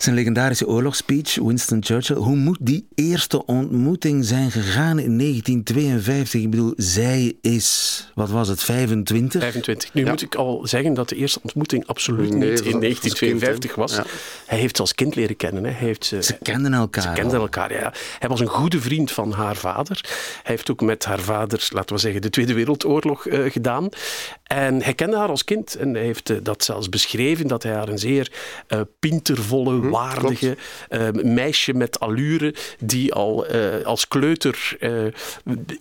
Zijn 0.04 0.16
legendarische 0.16 0.68
oorlogsspeech, 0.68 1.36
Winston 1.36 1.84
Churchill. 1.84 2.16
Hoe 2.16 2.36
moet 2.36 2.58
die 2.62 2.88
eerste 2.96 3.46
ontmoeting 3.46 4.26
zijn 4.26 4.52
gegaan 4.52 5.00
in 5.00 5.18
1952? 5.18 6.42
Ik 6.42 6.50
bedoel, 6.50 6.74
zij 6.76 7.34
is, 7.42 8.12
wat 8.16 8.30
was 8.30 8.48
het, 8.48 8.64
25? 8.64 9.42
25. 9.42 9.94
Nu 9.94 10.04
Ja. 10.04 10.10
moet 10.10 10.22
ik 10.22 10.36
al 10.36 10.68
zeggen 10.68 10.94
dat 10.94 11.10
de 11.10 11.16
eerste 11.16 11.40
ontmoeting 11.44 11.88
absoluut 11.88 12.30
Nee, 12.30 12.50
niet 12.50 12.60
in 12.60 12.72
was 12.72 12.82
1952 12.82 13.76
was. 13.76 14.00
Hij 14.46 14.58
heeft 14.58 14.76
ze 14.76 14.82
als 14.82 14.96
kind 14.96 15.16
leren 15.16 15.36
kennen. 15.36 15.64
Hè. 15.64 15.70
Hij 15.72 15.88
heeft 15.88 16.06
ze, 16.06 16.24
Ze 16.24 16.38
kenden 16.42 16.74
elkaar. 16.74 17.04
Ze 17.04 17.10
kenden 17.22 17.40
elkaar, 17.40 17.74
ja. 17.74 17.94
Hij 18.20 18.30
was 18.30 18.40
een 18.40 18.48
goede 18.48 18.82
vriend 18.82 19.12
van 19.12 19.32
haar 19.32 19.56
vader. 19.56 20.00
Hij 20.44 20.56
heeft 20.56 20.72
ook 20.72 20.82
met 20.82 21.06
haar 21.06 21.20
vader, 21.20 21.68
laten 21.70 21.96
we 21.96 22.02
zeggen, 22.02 22.22
de 22.22 22.30
Tweede 22.30 22.54
Wereldoorlog 22.54 23.28
eh, 23.28 23.52
gedaan. 23.52 23.90
En 24.54 24.82
hij 24.82 24.94
kende 24.94 25.18
haar 25.18 25.30
als 25.30 25.44
kind 25.44 25.76
en 25.76 25.94
hij 25.94 26.04
heeft 26.04 26.30
eh, 26.30 26.38
dat 26.44 26.64
zelfs 26.64 26.90
beschreven, 26.90 27.48
dat 27.48 27.64
hij 27.64 27.72
haar 27.74 27.88
een 27.90 28.00
zeer 28.00 28.32
uh, 28.70 28.80
pintervolle, 29.00 29.72
Mhm, 29.74 29.90
waardige 29.90 30.58
uh, 30.90 31.10
meisje 31.12 31.74
met 31.74 32.00
allure, 32.00 32.56
die 32.80 33.14
al 33.14 33.56
uh, 33.56 33.86
als 33.86 34.08
kleuter 34.08 34.78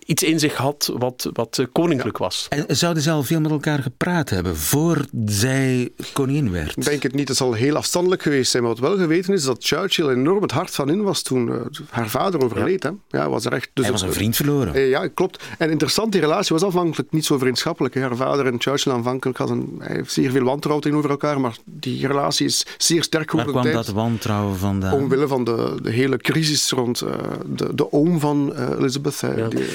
iets 0.05 0.23
in 0.23 0.39
zich 0.39 0.55
had 0.55 0.91
wat, 0.97 1.29
wat 1.33 1.67
koninklijk 1.71 2.17
Ja. 2.17 2.23
was. 2.23 2.45
En 2.49 2.65
zouden 2.77 3.03
ze 3.03 3.11
al 3.11 3.23
veel 3.23 3.39
met 3.41 3.51
elkaar 3.51 3.79
gepraat 3.79 4.29
hebben 4.29 4.57
voor 4.57 5.05
zij 5.25 5.89
koningin 6.13 6.51
werd? 6.51 6.77
Ik 6.77 6.83
denk 6.83 7.03
het 7.03 7.13
niet. 7.13 7.27
Het 7.27 7.37
zal 7.37 7.53
heel 7.53 7.75
afstandelijk 7.75 8.21
geweest 8.21 8.51
zijn. 8.51 8.63
Maar 8.63 8.71
wat 8.71 8.81
wel 8.81 8.97
geweten 8.97 9.33
is, 9.33 9.39
is 9.39 9.45
dat 9.45 9.63
Churchill 9.63 10.09
enorm 10.09 10.41
het 10.41 10.51
hart 10.51 10.71
van 10.71 10.89
in 10.89 11.01
was 11.03 11.21
toen 11.21 11.47
uh, 11.47 11.55
haar 11.89 12.09
vader 12.09 12.43
overleed. 12.43 12.83
Ja. 12.83 12.93
Hè? 13.09 13.17
Ja, 13.17 13.29
was 13.29 13.45
er 13.45 13.53
echt, 13.53 13.69
dus 13.73 13.83
Hij 13.83 13.93
was 13.93 14.01
een 14.01 14.13
vriend 14.13 14.35
verloren. 14.35 14.75
Uh, 14.75 14.89
ja, 14.89 15.07
klopt. 15.07 15.43
En 15.57 15.69
interessant, 15.69 16.11
die 16.11 16.21
relatie 16.21 16.55
was 16.55 16.63
afhankelijk 16.63 17.11
niet 17.11 17.25
zo 17.25 17.37
vriendschappelijk. 17.37 17.95
Haar 17.95 18.15
vader 18.15 18.45
en 18.45 18.57
Churchill 18.63 18.91
aanvankelijk 18.91 19.37
hadden 19.37 19.75
hij 19.79 19.95
heeft 19.95 20.11
zeer 20.11 20.31
veel 20.31 20.43
wantrouwen 20.43 20.83
tegenover 20.83 21.09
elkaar, 21.09 21.39
maar 21.39 21.57
die 21.65 22.07
relatie 22.07 22.45
is 22.45 22.65
zeer 22.77 23.03
sterk 23.03 23.31
Waar 23.31 23.45
geworden. 23.45 23.71
kwam 23.71 23.83
dat 23.83 23.93
wantrouwen 23.93 24.57
vandaan? 24.57 24.93
Omwille 24.93 25.27
van 25.27 25.43
de, 25.43 25.79
de 25.81 25.91
hele 25.91 26.17
crisis 26.17 26.69
rond 26.71 27.03
uh, 27.03 27.09
de, 27.45 27.75
de 27.75 27.91
oom 27.91 28.19
van 28.19 28.53
uh, 28.55 28.69
Elizabeth. 28.79 29.19
Ja. 29.35 29.47
Die, 29.47 29.65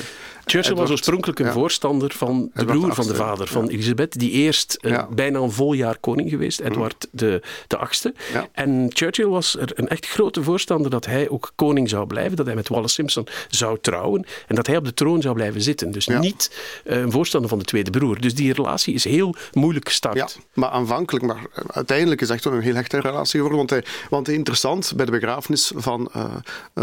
Churchill 0.50 0.74
was 0.74 0.90
oorspronkelijk 0.90 1.38
een 1.38 1.52
voorstander 1.52 2.12
van 2.12 2.50
de 2.54 2.64
broer 2.64 2.94
van 2.94 3.06
de 3.06 3.14
vader 3.14 3.46
van. 3.46 3.68
Elisabeth, 3.68 4.18
die 4.18 4.30
eerst 4.30 4.78
ja. 4.80 5.08
bijna 5.10 5.38
een 5.38 5.52
vol 5.52 5.72
jaar 5.72 5.98
koning 5.98 6.30
geweest, 6.30 6.60
Edward 6.60 7.06
de, 7.10 7.42
de 7.66 7.76
achtste. 7.76 8.14
En 8.52 8.86
Churchill 8.88 9.26
was 9.26 9.56
er 9.56 9.70
een 9.74 9.88
echt 9.88 10.06
grote 10.06 10.42
voorstander 10.42 10.90
dat 10.90 11.06
hij 11.06 11.28
ook 11.28 11.52
koning 11.54 11.88
zou 11.88 12.06
blijven, 12.06 12.36
dat 12.36 12.46
hij 12.46 12.54
met 12.54 12.68
Wallace 12.68 12.94
Simpson 12.94 13.26
zou 13.48 13.78
trouwen 13.80 14.26
en 14.46 14.54
dat 14.54 14.66
hij 14.66 14.76
op 14.76 14.84
de 14.84 14.94
troon 14.94 15.22
zou 15.22 15.34
blijven 15.34 15.62
zitten. 15.62 15.90
Dus 15.90 16.06
niet 16.06 16.50
uh, 16.84 17.00
een 17.00 17.10
voorstander 17.10 17.50
van 17.50 17.58
de 17.58 17.64
tweede 17.64 17.90
broer. 17.90 18.20
Dus 18.20 18.34
die 18.34 18.52
relatie 18.52 18.94
is 18.94 19.04
heel 19.04 19.34
moeilijk 19.52 19.88
gestart. 19.88 20.16
Ja, 20.16 20.28
maar 20.54 20.70
aanvankelijk, 20.70 21.24
maar 21.24 21.46
uiteindelijk 21.66 22.20
is 22.20 22.30
echt 22.30 22.44
wel 22.44 22.52
een 22.52 22.60
heel 22.60 22.74
hechte 22.74 23.00
relatie 23.00 23.40
geworden. 23.40 23.56
Want, 23.58 23.70
hij, 23.70 23.84
want 24.10 24.28
interessant, 24.28 24.92
bij 24.96 25.04
de 25.04 25.12
begrafenis 25.12 25.72
van 25.76 26.10
uh, 26.16 26.24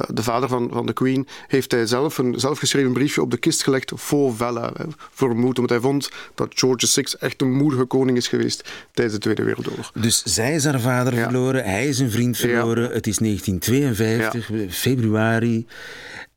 de 0.08 0.24
vader 0.24 0.50
van, 0.50 0.70
van 0.72 0.86
de 0.86 0.94
Queen 0.94 1.28
heeft 1.48 1.72
hij 1.72 1.86
zelf 1.86 2.18
een 2.18 2.40
zelfgeschreven 2.40 2.94
briefje 2.94 3.22
op 3.22 3.32
de 3.32 3.38
kist 3.38 3.55
gelegd 3.64 3.92
voor 3.96 4.36
Vella, 4.36 4.74
voor 5.12 5.36
moed, 5.36 5.60
omdat 5.60 5.70
hij 5.70 5.80
vond 5.80 6.10
dat 6.36 6.52
George 6.56 6.88
VI 6.88 7.16
echt 7.20 7.42
een 7.42 7.52
moedige 7.52 7.86
koning 7.86 8.18
is 8.18 8.28
geweest 8.28 8.70
tijdens 8.92 9.16
de 9.16 9.22
Tweede 9.22 9.44
Wereldoorlog. 9.44 9.92
Dus 9.92 10.24
zij 10.24 10.56
is 10.56 10.66
haar 10.66 10.80
vader 10.80 11.16
ja. 11.16 11.24
verloren, 11.24 11.64
hij 11.64 11.88
is 11.88 12.00
een 12.00 12.12
vriend 12.12 12.38
verloren, 12.38 12.84
ja. 12.84 12.90
het 12.90 13.08
is 13.08 13.18
1952, 13.18 14.50
ja. 14.50 14.70
februari. 14.70 15.66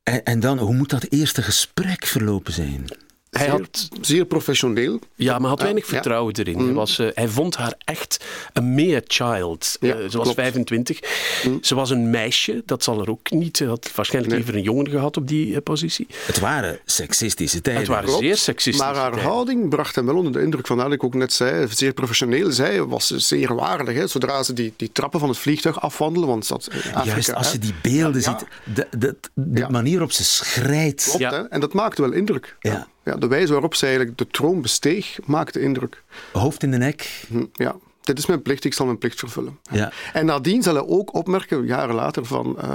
En, 0.02 0.24
en 0.24 0.40
dan, 0.40 0.58
hoe 0.58 0.74
moet 0.74 0.90
dat 0.90 1.06
eerste 1.08 1.42
gesprek 1.42 2.06
verlopen 2.06 2.52
zijn? 2.52 2.84
Hij 3.30 3.46
zeer, 3.46 3.50
had 3.50 3.88
zeer 4.00 4.24
professioneel. 4.24 4.98
Ja, 5.14 5.38
maar 5.38 5.50
had 5.50 5.62
weinig 5.62 5.84
ja, 5.84 5.88
vertrouwen 5.88 6.34
ja. 6.36 6.42
erin. 6.42 6.58
Mm. 6.58 6.64
Hij, 6.64 6.74
was, 6.74 6.98
uh, 6.98 7.08
hij 7.14 7.28
vond 7.28 7.56
haar 7.56 7.74
echt 7.84 8.24
een 8.52 8.74
mere 8.74 9.02
child. 9.06 9.76
Ja, 9.80 9.96
uh, 9.96 10.10
ze 10.10 10.16
was 10.16 10.26
klopt. 10.26 10.40
25. 10.40 11.00
Mm. 11.44 11.58
Ze 11.62 11.74
was 11.74 11.90
een 11.90 12.10
meisje, 12.10 12.62
dat 12.66 12.84
zal 12.84 13.00
er 13.00 13.10
ook 13.10 13.30
niet. 13.30 13.56
Ze 13.56 13.66
had 13.66 13.90
waarschijnlijk 13.94 14.34
nee. 14.34 14.44
liever 14.44 14.60
een 14.60 14.74
jongen 14.74 14.90
gehad 14.90 15.16
op 15.16 15.28
die 15.28 15.46
uh, 15.46 15.56
positie. 15.64 16.06
Het 16.26 16.38
waren 16.38 16.78
seksistische 16.84 17.60
tijden. 17.60 17.82
Het 17.82 17.90
waren 17.90 18.08
klopt, 18.08 18.22
zeer 18.22 18.36
seksistische 18.36 18.92
Maar 18.92 19.02
haar 19.02 19.12
tijden. 19.12 19.30
houding 19.30 19.68
bracht 19.68 19.94
hem 19.94 20.06
wel 20.06 20.16
onder 20.16 20.32
de 20.32 20.42
indruk 20.42 20.66
van 20.66 20.76
dat 20.76 20.92
ik 20.92 21.04
ook 21.04 21.14
net 21.14 21.32
zei. 21.32 21.66
Zeer 21.70 21.92
professioneel. 21.92 22.52
Zij 22.52 22.84
was 22.84 23.06
zeer 23.06 23.54
waardig. 23.54 23.94
Hè, 23.94 24.06
zodra 24.06 24.42
ze 24.42 24.52
die, 24.52 24.72
die 24.76 24.92
trappen 24.92 25.20
van 25.20 25.28
het 25.28 25.38
vliegtuig 25.38 25.80
afwandelen. 25.80 26.28
Want 26.28 26.48
dat 26.48 26.68
Afrika, 26.70 27.04
Juist 27.04 27.34
als 27.34 27.46
hè. 27.46 27.52
je 27.52 27.58
die 27.58 27.74
beelden 27.82 28.22
ziet, 28.22 28.44
de, 28.74 28.86
de, 28.98 29.16
de 29.34 29.66
manier 29.68 29.92
waarop 29.92 30.12
ze 30.12 30.24
schrijdt. 30.24 31.02
Klopt, 31.02 31.34
hè? 31.34 31.42
En 31.48 31.60
dat 31.60 31.72
maakte 31.72 32.02
wel 32.02 32.12
indruk. 32.12 32.56
Ja. 32.60 32.88
Ja, 33.08 33.16
de 33.16 33.26
wijze 33.26 33.52
waarop 33.52 33.74
ze 33.74 33.86
eigenlijk 33.86 34.18
de 34.18 34.26
troon 34.26 34.62
besteeg, 34.62 35.18
maakte 35.24 35.60
indruk. 35.60 36.02
Hoofd 36.32 36.62
in 36.62 36.70
de 36.70 36.76
nek. 36.76 37.26
Ja, 37.52 37.76
dit 38.02 38.18
is 38.18 38.26
mijn 38.26 38.42
plicht, 38.42 38.64
ik 38.64 38.74
zal 38.74 38.86
mijn 38.86 38.98
plicht 38.98 39.18
vervullen. 39.18 39.58
Ja. 39.70 39.92
En 40.12 40.26
nadien 40.26 40.62
zal 40.62 40.74
hij 40.74 40.86
ook 40.86 41.14
opmerken, 41.14 41.66
jaren 41.66 41.94
later, 41.94 42.24
van, 42.24 42.56
uh, 42.64 42.70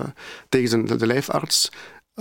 tegen 0.49 0.69
zijn, 0.69 0.85
de, 0.85 0.95
de 0.95 1.07
lijfarts, 1.07 1.71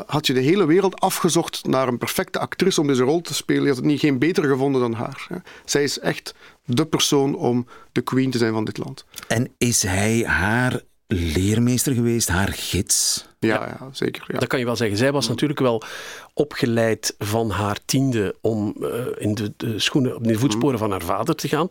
had 0.07 0.27
je 0.27 0.33
de 0.33 0.41
hele 0.41 0.67
wereld 0.67 1.01
afgezocht 1.01 1.67
naar 1.67 1.89
een 1.89 1.99
perfecte 1.99 2.39
actrice 2.39 2.81
om 2.81 2.87
deze 2.87 3.03
rol 3.03 3.21
te 3.21 3.35
spelen. 3.35 3.63
Je 3.63 3.69
had 3.69 3.77
het 3.77 3.87
niet 3.87 4.01
geen 4.01 4.19
beter 4.19 4.45
gevonden 4.45 4.81
dan 4.81 4.93
haar. 4.93 5.27
Zij 5.65 5.83
is 5.83 5.99
echt 5.99 6.35
de 6.65 6.87
persoon 6.87 7.35
om 7.35 7.67
de 7.93 8.01
queen 8.01 8.31
te 8.31 8.39
zijn 8.39 8.53
van 8.53 8.65
dit 8.65 8.79
land. 8.79 9.05
En 9.29 9.53
is 9.59 9.83
hij 9.83 10.25
haar 10.27 10.81
leermeester 11.07 11.95
geweest, 11.95 12.29
haar 12.29 12.53
gids? 12.53 13.31
Ja, 13.49 13.55
ja. 13.55 13.77
ja 13.81 13.89
zeker. 13.93 14.25
Ja. 14.27 14.39
Dat 14.39 14.49
kan 14.49 14.59
je 14.59 14.65
wel 14.65 14.77
zeggen. 14.77 14.97
Zij 14.97 15.13
was 15.13 15.29
natuurlijk 15.29 15.61
wel 15.61 15.83
opgeleid 16.35 17.15
van 17.19 17.51
haar 17.51 17.79
tiende 17.85 18.35
om 18.41 18.75
uh, 18.81 18.89
in 19.19 19.35
de, 19.35 19.53
de, 19.57 19.79
schoenen, 19.79 20.17
op 20.17 20.25
de 20.25 20.39
voetsporen 20.39 20.79
van 20.79 20.91
haar 20.91 21.03
vader 21.03 21.35
te 21.35 21.49
gaan. 21.49 21.69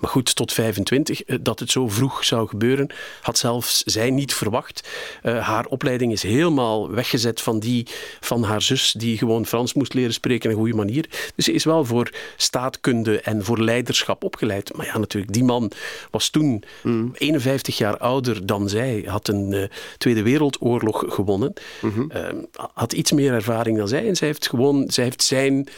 Maar 0.00 0.10
goed, 0.10 0.34
tot 0.36 0.52
25, 0.52 1.28
uh, 1.28 1.38
dat 1.40 1.58
het 1.58 1.70
zo 1.70 1.88
vroeg 1.88 2.24
zou 2.24 2.48
gebeuren, 2.48 2.90
had 3.20 3.38
zelfs 3.38 3.82
zij 3.82 4.10
niet 4.10 4.34
verwacht. 4.34 4.88
Uh, 5.22 5.46
haar 5.46 5.66
opleiding 5.66 6.12
is 6.12 6.22
helemaal 6.22 6.90
weggezet 6.90 7.40
van 7.40 7.58
die 7.58 7.86
van 8.20 8.42
haar 8.42 8.62
zus, 8.62 8.92
die 8.92 9.18
gewoon 9.18 9.46
Frans 9.46 9.74
moest 9.74 9.94
leren 9.94 10.12
spreken 10.12 10.50
op 10.50 10.56
een 10.56 10.62
goede 10.62 10.76
manier. 10.76 11.08
Dus 11.34 11.44
ze 11.44 11.52
is 11.52 11.64
wel 11.64 11.84
voor 11.84 12.10
staatkunde 12.36 13.20
en 13.20 13.44
voor 13.44 13.60
leiderschap 13.60 14.24
opgeleid. 14.24 14.76
Maar 14.76 14.86
ja, 14.86 14.98
natuurlijk, 14.98 15.32
die 15.32 15.44
man 15.44 15.70
was 16.10 16.30
toen 16.30 16.64
mm. 16.82 17.10
51 17.14 17.78
jaar 17.78 17.96
ouder 17.96 18.46
dan 18.46 18.68
zij, 18.68 19.04
had 19.06 19.28
een 19.28 19.70
Tweede 19.98 20.22
Wereldoorlog 20.22 21.04
gewonnen, 21.12 21.52
mm-hmm. 21.80 22.46
had 22.74 22.92
iets 22.92 23.12
meer 23.12 23.32
ervaring 23.32 23.78
dan 23.78 23.88
zij. 23.88 24.08
En 24.08 24.16
zij 24.16 24.26
heeft 24.26 24.48
gewoon 24.48 24.84
zij 24.90 25.04
heeft 25.04 25.22
zijn 25.22 25.68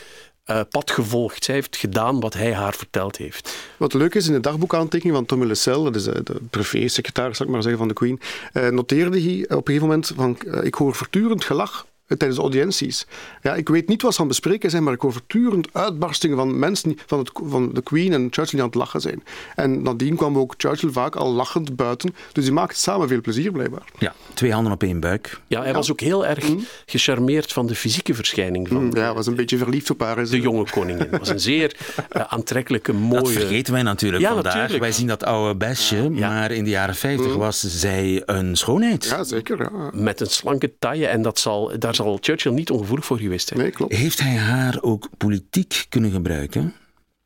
uh, 0.46 0.60
pad 0.70 0.90
gevolgd. 0.90 1.44
Zij 1.44 1.54
heeft 1.54 1.76
gedaan 1.76 2.20
wat 2.20 2.34
hij 2.34 2.54
haar 2.54 2.74
verteld 2.74 3.16
heeft. 3.16 3.56
Wat 3.76 3.94
leuk 3.94 4.14
is 4.14 4.26
in 4.26 4.32
de 4.32 4.40
dagboekaantekening 4.40 5.16
van 5.16 5.26
Tommy 5.26 5.46
Lecel, 5.46 5.84
dat 5.84 5.96
is 5.96 6.04
de, 6.04 6.22
de 6.22 6.40
privé-secretaris, 6.50 7.36
zal 7.36 7.46
ik 7.46 7.52
maar 7.52 7.62
zeggen, 7.62 7.80
van 7.80 7.88
de 7.88 7.94
Queen, 7.94 8.20
uh, 8.52 8.68
noteerde 8.68 9.20
hij 9.20 9.42
op 9.42 9.50
een 9.50 9.74
gegeven 9.74 9.86
moment 9.88 10.12
van 10.16 10.38
uh, 10.46 10.64
ik 10.64 10.74
hoor 10.74 10.94
voortdurend 10.94 11.44
gelach 11.44 11.86
tijdens 12.06 12.34
de 12.34 12.40
audiënties. 12.40 13.06
Ja, 13.42 13.54
ik 13.54 13.68
weet 13.68 13.88
niet 13.88 14.02
wat 14.02 14.14
ze 14.14 14.20
aan 14.20 14.26
het 14.26 14.40
bespreken 14.40 14.70
zijn, 14.70 14.82
maar 14.82 14.92
ik 14.92 15.00
hoor 15.00 15.12
voortdurend 15.12 15.68
uitbarstingen 15.72 16.36
van 16.36 16.58
mensen 16.58 16.98
van, 17.06 17.18
het, 17.18 17.30
van 17.44 17.70
de 17.72 17.82
Queen 17.82 18.12
en 18.12 18.28
Churchill 18.30 18.50
die 18.50 18.60
aan 18.60 18.66
het 18.66 18.74
lachen 18.74 19.00
zijn. 19.00 19.22
En 19.54 19.82
nadien 19.82 20.16
kwam 20.16 20.38
ook 20.38 20.54
Churchill 20.56 20.90
vaak 20.90 21.16
al 21.16 21.32
lachend 21.32 21.76
buiten. 21.76 22.14
Dus 22.32 22.44
die 22.44 22.52
maakten 22.52 22.78
samen 22.78 23.08
veel 23.08 23.20
plezier, 23.20 23.52
blijkbaar. 23.52 23.84
Ja, 23.98 24.14
twee 24.34 24.52
handen 24.52 24.72
op 24.72 24.82
één 24.82 25.00
buik. 25.00 25.40
Ja, 25.46 25.58
hij 25.58 25.68
ja. 25.68 25.74
was 25.74 25.90
ook 25.90 26.00
heel 26.00 26.26
erg 26.26 26.48
mm. 26.48 26.64
gecharmeerd 26.86 27.52
van 27.52 27.66
de 27.66 27.74
fysieke 27.74 28.14
verschijning 28.14 28.68
van... 28.68 28.84
Mm, 28.84 28.96
ja, 28.96 29.04
hij 29.04 29.14
was 29.14 29.26
een 29.26 29.34
beetje 29.34 29.58
verliefd 29.58 29.90
op 29.90 30.00
haar. 30.00 30.28
De 30.28 30.40
jonge 30.40 30.70
koningin. 30.70 31.08
was 31.10 31.28
een 31.28 31.40
zeer 31.40 31.76
uh, 32.16 32.22
aantrekkelijke, 32.34 32.92
mooie... 32.92 33.22
Dat 33.22 33.30
vergeten 33.30 33.72
wij 33.72 33.82
natuurlijk 33.82 34.22
ja, 34.22 34.32
vandaag. 34.32 34.52
Natuurlijk. 34.52 34.82
Wij 34.82 34.92
zien 34.92 35.06
dat 35.06 35.24
oude 35.24 35.54
besje, 35.56 36.10
maar 36.10 36.50
in 36.50 36.64
de 36.64 36.70
jaren 36.70 36.94
50 36.94 37.26
mm. 37.26 37.38
was 37.38 37.60
zij 37.60 38.22
een 38.26 38.56
schoonheid. 38.56 39.04
Ja, 39.04 39.24
zeker. 39.24 39.58
Ja. 39.58 39.90
Met 39.92 40.20
een 40.20 40.26
slanke 40.26 40.72
taille 40.78 41.06
en 41.06 41.22
dat 41.22 41.38
zal, 41.38 41.72
daar 41.78 41.93
zal 41.94 42.18
Churchill 42.20 42.52
niet 42.52 42.70
ongevoelig 42.70 43.04
voor 43.04 43.18
geweest 43.18 43.48
zijn. 43.48 43.60
Nee, 43.60 43.70
klopt. 43.70 43.94
Heeft 43.94 44.20
hij 44.20 44.36
haar 44.36 44.78
ook 44.80 45.08
politiek 45.16 45.86
kunnen 45.88 46.10
gebruiken? 46.10 46.74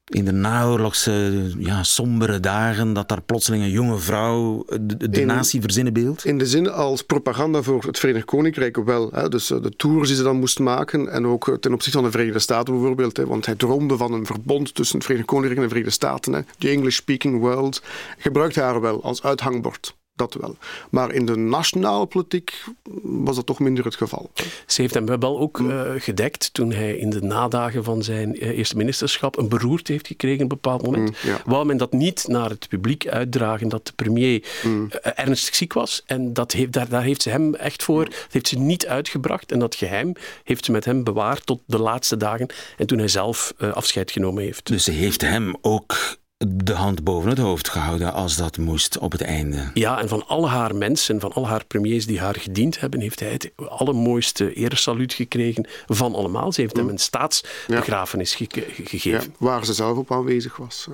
In 0.09 0.25
de 0.25 0.33
naoorlogse, 0.33 1.43
ja, 1.59 1.83
sombere 1.83 2.41
dagen, 2.41 2.93
dat 2.93 3.09
daar 3.09 3.23
plotseling 3.23 3.63
een 3.63 3.71
jonge 3.71 3.99
vrouw 3.99 4.65
de, 4.81 5.11
de 5.11 5.21
in, 5.21 5.27
natie 5.27 5.61
verzinnen 5.61 5.93
beeld? 5.93 6.25
In 6.25 6.39
de 6.39 6.47
zin 6.47 6.71
als 6.71 7.03
propaganda 7.03 7.63
voor 7.63 7.83
het 7.83 7.99
Verenigd 7.99 8.25
Koninkrijk 8.25 8.77
wel. 8.77 9.11
Hè. 9.13 9.29
Dus 9.29 9.47
de 9.47 9.73
tours 9.77 10.09
die 10.09 10.17
ze 10.17 10.23
dan 10.23 10.37
moest 10.37 10.59
maken 10.59 11.13
en 11.13 11.27
ook 11.27 11.57
ten 11.61 11.73
opzichte 11.73 11.99
van 11.99 12.07
de 12.07 12.11
Verenigde 12.11 12.39
Staten 12.39 12.75
bijvoorbeeld. 12.75 13.17
Hè. 13.17 13.27
Want 13.27 13.47
hij 13.47 13.55
droomde 13.55 13.97
van 13.97 14.13
een 14.13 14.27
verbond 14.27 14.75
tussen 14.75 14.97
het 14.97 15.05
Verenigd 15.05 15.29
Koninkrijk 15.29 15.61
en 15.61 15.69
de 15.69 15.75
Verenigde 15.75 16.05
Staten. 16.05 16.33
Hè. 16.33 16.41
The 16.59 16.69
English-speaking 16.69 17.39
world. 17.39 17.83
Gebruikte 18.19 18.61
haar 18.61 18.81
wel 18.81 19.03
als 19.03 19.23
uithangbord 19.23 19.97
dat 20.19 20.35
wel. 20.35 20.57
Maar 20.91 21.13
in 21.13 21.27
de 21.27 21.37
nationale 21.37 22.07
politiek 22.07 22.65
was 23.03 23.37
dat 23.37 23.47
toch 23.47 23.59
minder 23.59 23.85
het 23.85 23.97
geval. 23.97 24.31
Ze 24.67 24.81
heeft 24.81 24.95
hem 24.95 25.07
wel 25.07 25.39
ook 25.39 25.59
uh, 25.59 25.83
gedekt 25.97 26.53
toen 26.53 26.73
hij 26.73 26.97
in 26.97 27.11
de 27.11 27.23
nadagen 27.23 27.85
van 27.85 28.03
zijn 28.03 28.45
uh, 28.45 28.59
eerste 28.59 28.77
ministerschap 28.77 29.37
een 29.39 29.49
beroerte 29.49 29.93
heeft 29.93 30.07
gekregen 30.07 30.45
op 30.45 30.51
een 30.51 30.61
bepaald 30.61 30.83
moment. 30.83 31.09
Mm, 31.09 31.31
ja. 31.31 31.41
Wou 31.45 31.67
men 31.67 31.77
dat 31.77 31.93
niet 31.93 32.25
naar 32.29 32.51
het 32.51 32.69
publiek 32.69 33.09
uitdragen 33.09 33.69
dat 33.69 33.87
de 33.87 33.93
premier 33.93 34.45
mm. 34.63 34.91
uh, 34.93 35.13
ernstig 35.15 35.55
ziek 35.55 35.73
was. 35.73 36.03
En 36.07 36.33
dat 36.33 36.53
heeft, 36.53 36.73
daar, 36.73 36.89
daar 36.89 37.03
heeft 37.03 37.23
ze 37.23 37.31
hem 37.31 37.55
echt 37.55 37.83
voor, 37.83 38.05
dat 38.05 38.29
heeft 38.31 38.49
ze 38.49 38.59
niet 38.59 38.87
uitgebracht. 38.87 39.53
En 39.53 39.59
dat 39.59 39.75
geheim 39.75 40.13
heeft 40.45 40.65
ze 40.65 40.73
met 40.73 40.85
hem 40.85 41.05
bewaard 41.05 41.47
tot 41.47 41.61
de 41.67 41.79
laatste 41.79 42.17
dagen. 42.17 42.49
En 42.77 42.87
toen 42.87 42.99
hij 42.99 43.09
zelf 43.09 43.53
afscheid 43.59 44.11
genomen 44.11 44.43
heeft. 44.43 44.67
Dus 44.67 44.85
ze 44.85 44.91
heeft 44.91 45.21
hem 45.21 45.57
ook 45.61 46.18
de 46.47 46.73
hand 46.73 47.05
boven 47.05 47.31
het 47.31 47.39
hoofd 47.39 47.69
gehouden 47.69 48.13
als 48.13 48.37
dat 48.37 48.59
moest 48.59 48.99
op 48.99 49.13
het 49.13 49.21
einde. 49.21 49.71
Ja, 49.75 50.01
en 50.01 50.09
van 50.09 50.27
al 50.27 50.51
haar 50.51 50.77
mensen, 50.77 51.21
van 51.21 51.33
al 51.33 51.49
haar 51.49 51.65
premiers 51.65 52.07
die 52.07 52.21
haar 52.21 52.35
gediend 52.35 52.81
hebben, 52.81 53.01
heeft 53.01 53.21
hij 53.21 53.31
het 53.31 53.51
allermooiste 53.57 54.53
eresaluut 54.53 55.13
gekregen 55.13 55.67
van 55.87 56.15
allemaal. 56.15 56.53
Ze 56.53 56.61
heeft 56.61 56.77
hem 56.77 56.89
een 56.89 56.99
staatsbegrafenis 56.99 58.35
ja. 58.35 58.47
ge 58.49 58.67
gegeven. 58.85 59.21
Ja, 59.21 59.27
waar 59.39 59.65
ze 59.65 59.73
zelf 59.73 59.97
op 59.97 60.13
aanwezig 60.13 60.57
was. 60.57 60.89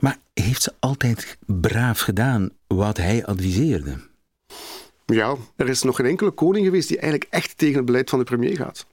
Maar 0.00 0.18
heeft 0.34 0.62
ze 0.62 0.72
altijd 0.78 1.38
braaf 1.46 2.00
gedaan 2.00 2.50
wat 2.66 2.96
hij 2.96 3.26
adviseerde? 3.26 3.96
Ja, 5.06 5.36
er 5.56 5.68
is 5.68 5.82
nog 5.82 5.96
geen 5.96 6.06
enkele 6.06 6.30
koning 6.30 6.64
geweest 6.64 6.88
die 6.88 6.98
eigenlijk 6.98 7.32
echt 7.32 7.58
tegen 7.58 7.76
het 7.76 7.84
beleid 7.84 8.10
van 8.10 8.18
de 8.18 8.24
premier 8.24 8.56
gaat. 8.56 8.86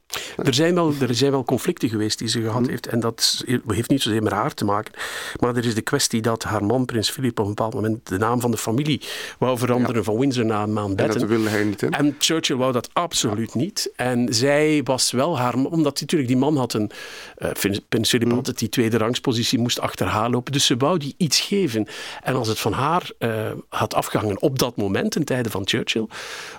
Er 0.44 0.54
zijn, 0.54 0.76
wel, 0.76 0.94
er 1.00 1.16
zijn 1.16 1.32
wel 1.32 1.44
conflicten 1.44 1.90
geweest 1.90 2.18
die 2.20 2.28
ze 2.28 2.42
gehad 2.42 2.62
Mhm. 2.62 2.70
heeft. 2.70 2.88
En 2.88 3.00
dat 3.00 3.44
heeft 3.68 3.90
niet 3.90 4.02
zozeer 4.02 4.24
met 4.24 4.32
haar 4.32 4.54
te 4.54 4.66
maken. 4.66 4.94
Maar 5.40 5.56
er 5.56 5.66
is 5.66 5.76
de 5.76 5.82
kwestie 5.82 6.22
dat 6.22 6.44
haar 6.44 6.64
man, 6.64 6.86
prins 6.86 7.10
Philip, 7.10 7.40
op 7.40 7.46
een 7.46 7.54
bepaald 7.54 7.74
moment 7.74 8.08
de 8.08 8.18
naam 8.18 8.40
van 8.40 8.52
de 8.52 8.58
familie 8.58 9.02
wou 9.40 9.58
veranderen 9.58 10.04
van 10.04 10.18
Windsor 10.20 10.46
naar 10.46 10.60
En 10.62 10.66
dat 10.66 10.76
Mountbatten. 10.76 11.28
wilde 11.28 11.50
hij 11.50 11.64
niet. 11.64 11.82
Hè? 11.82 11.88
En 11.88 12.16
Churchill 12.20 12.56
wou 12.56 12.72
dat 12.72 12.90
absoluut 12.94 13.54
niet. 13.56 13.92
En 13.96 14.28
zij 14.34 14.82
was 14.84 15.12
wel 15.12 15.38
haar... 15.38 15.54
Omdat 15.56 16.00
natuurlijk 16.00 16.30
die 16.30 16.38
man 16.40 16.58
had 16.58 16.74
een... 16.74 16.92
eh 17.36 17.52
prins 17.90 18.10
Philip 18.10 18.32
had 18.32 18.48
het 18.48 18.60
die 18.60 18.70
tweede 18.70 18.98
rangspositie, 18.98 19.60
moest 19.60 19.80
achter 19.80 20.08
haar 20.08 20.30
lopen. 20.30 20.52
Dus 20.52 20.66
ze 20.66 20.78
wou 20.78 20.98
die 20.98 21.14
iets 21.18 21.40
geven. 21.40 21.88
En 22.24 22.36
als 22.36 22.48
het 22.48 22.60
van 22.60 22.72
haar 22.74 23.12
eh, 23.20 23.52
had 23.70 23.94
afgehangen 23.94 24.42
op 24.42 24.60
dat 24.60 24.78
moment, 24.78 25.16
in 25.16 25.24
tijden 25.24 25.52
van 25.52 25.68
Churchill, 25.68 26.08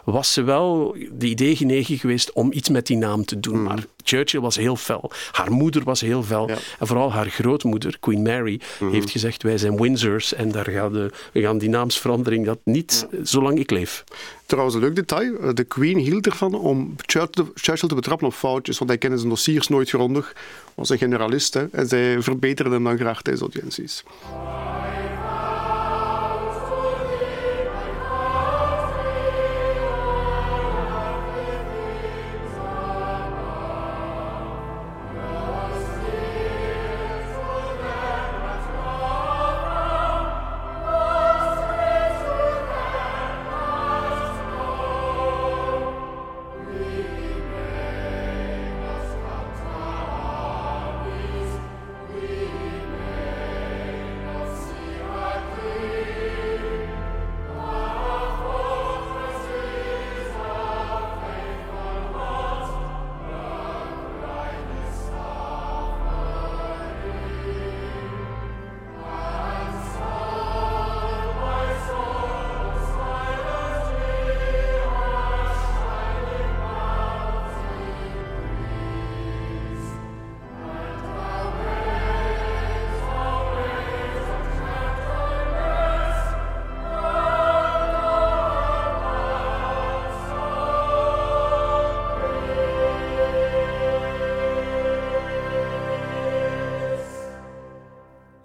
was 0.04 0.32
ze 0.32 0.42
wel 0.42 0.96
de 1.12 1.26
idee 1.26 1.56
genegen 1.56 1.98
geweest 1.98 2.32
om 2.32 2.52
iets 2.52 2.68
met 2.68 2.86
die 2.86 2.96
naam 2.96 3.24
te 3.24 3.30
doen. 3.32 3.36
Maar 3.62 3.84
Churchill 4.04 4.40
was 4.40 4.56
heel 4.56 4.76
fel. 4.76 5.10
Haar 5.32 5.50
moeder 5.52 5.82
was 5.84 6.00
heel 6.00 6.22
fel. 6.22 6.48
En 6.78 6.86
vooral 6.86 7.12
haar 7.12 7.26
grootmoeder, 7.28 7.96
Queen 8.00 8.22
Mary, 8.22 8.60
heeft 8.90 9.10
gezegd: 9.10 9.42
Wij 9.42 9.58
zijn 9.58 9.80
Windsors 9.80 10.34
en 10.34 10.50
daar 10.52 10.70
gaan 10.70 10.92
de, 10.92 11.10
we 11.32 11.40
gaan 11.40 11.58
die 11.58 11.68
naamsverandering 11.68 12.46
dat 12.46 12.58
niet 12.64 13.06
zolang 13.22 13.58
ik 13.58 13.70
leef. 13.70 14.04
Trouwens, 14.46 14.76
een 14.76 14.82
leuk 14.82 14.94
detail. 14.96 15.38
eh, 15.38 15.48
De 15.54 15.64
Queen 15.64 15.98
hield 15.98 16.26
ervan 16.26 16.54
om 16.54 16.94
Churchill 17.06 17.44
Churchill 17.54 17.88
te 17.88 17.94
betrappen 17.94 18.26
op 18.26 18.34
foutjes, 18.34 18.78
want 18.78 18.90
hij 18.90 18.98
kende 18.98 19.16
zijn 19.16 19.28
dossiers 19.28 19.68
nooit 19.68 19.88
grondig. 19.88 20.32
was 20.74 20.88
een 20.88 20.98
generalist 20.98 21.54
hè, 21.54 21.66
en 21.72 21.88
zij 21.88 22.22
verbeterde 22.22 22.70
hem 22.74 22.84
dan 22.84 22.98
graag 22.98 23.22
tijdens 23.22 23.44
audiënties. 23.44 24.04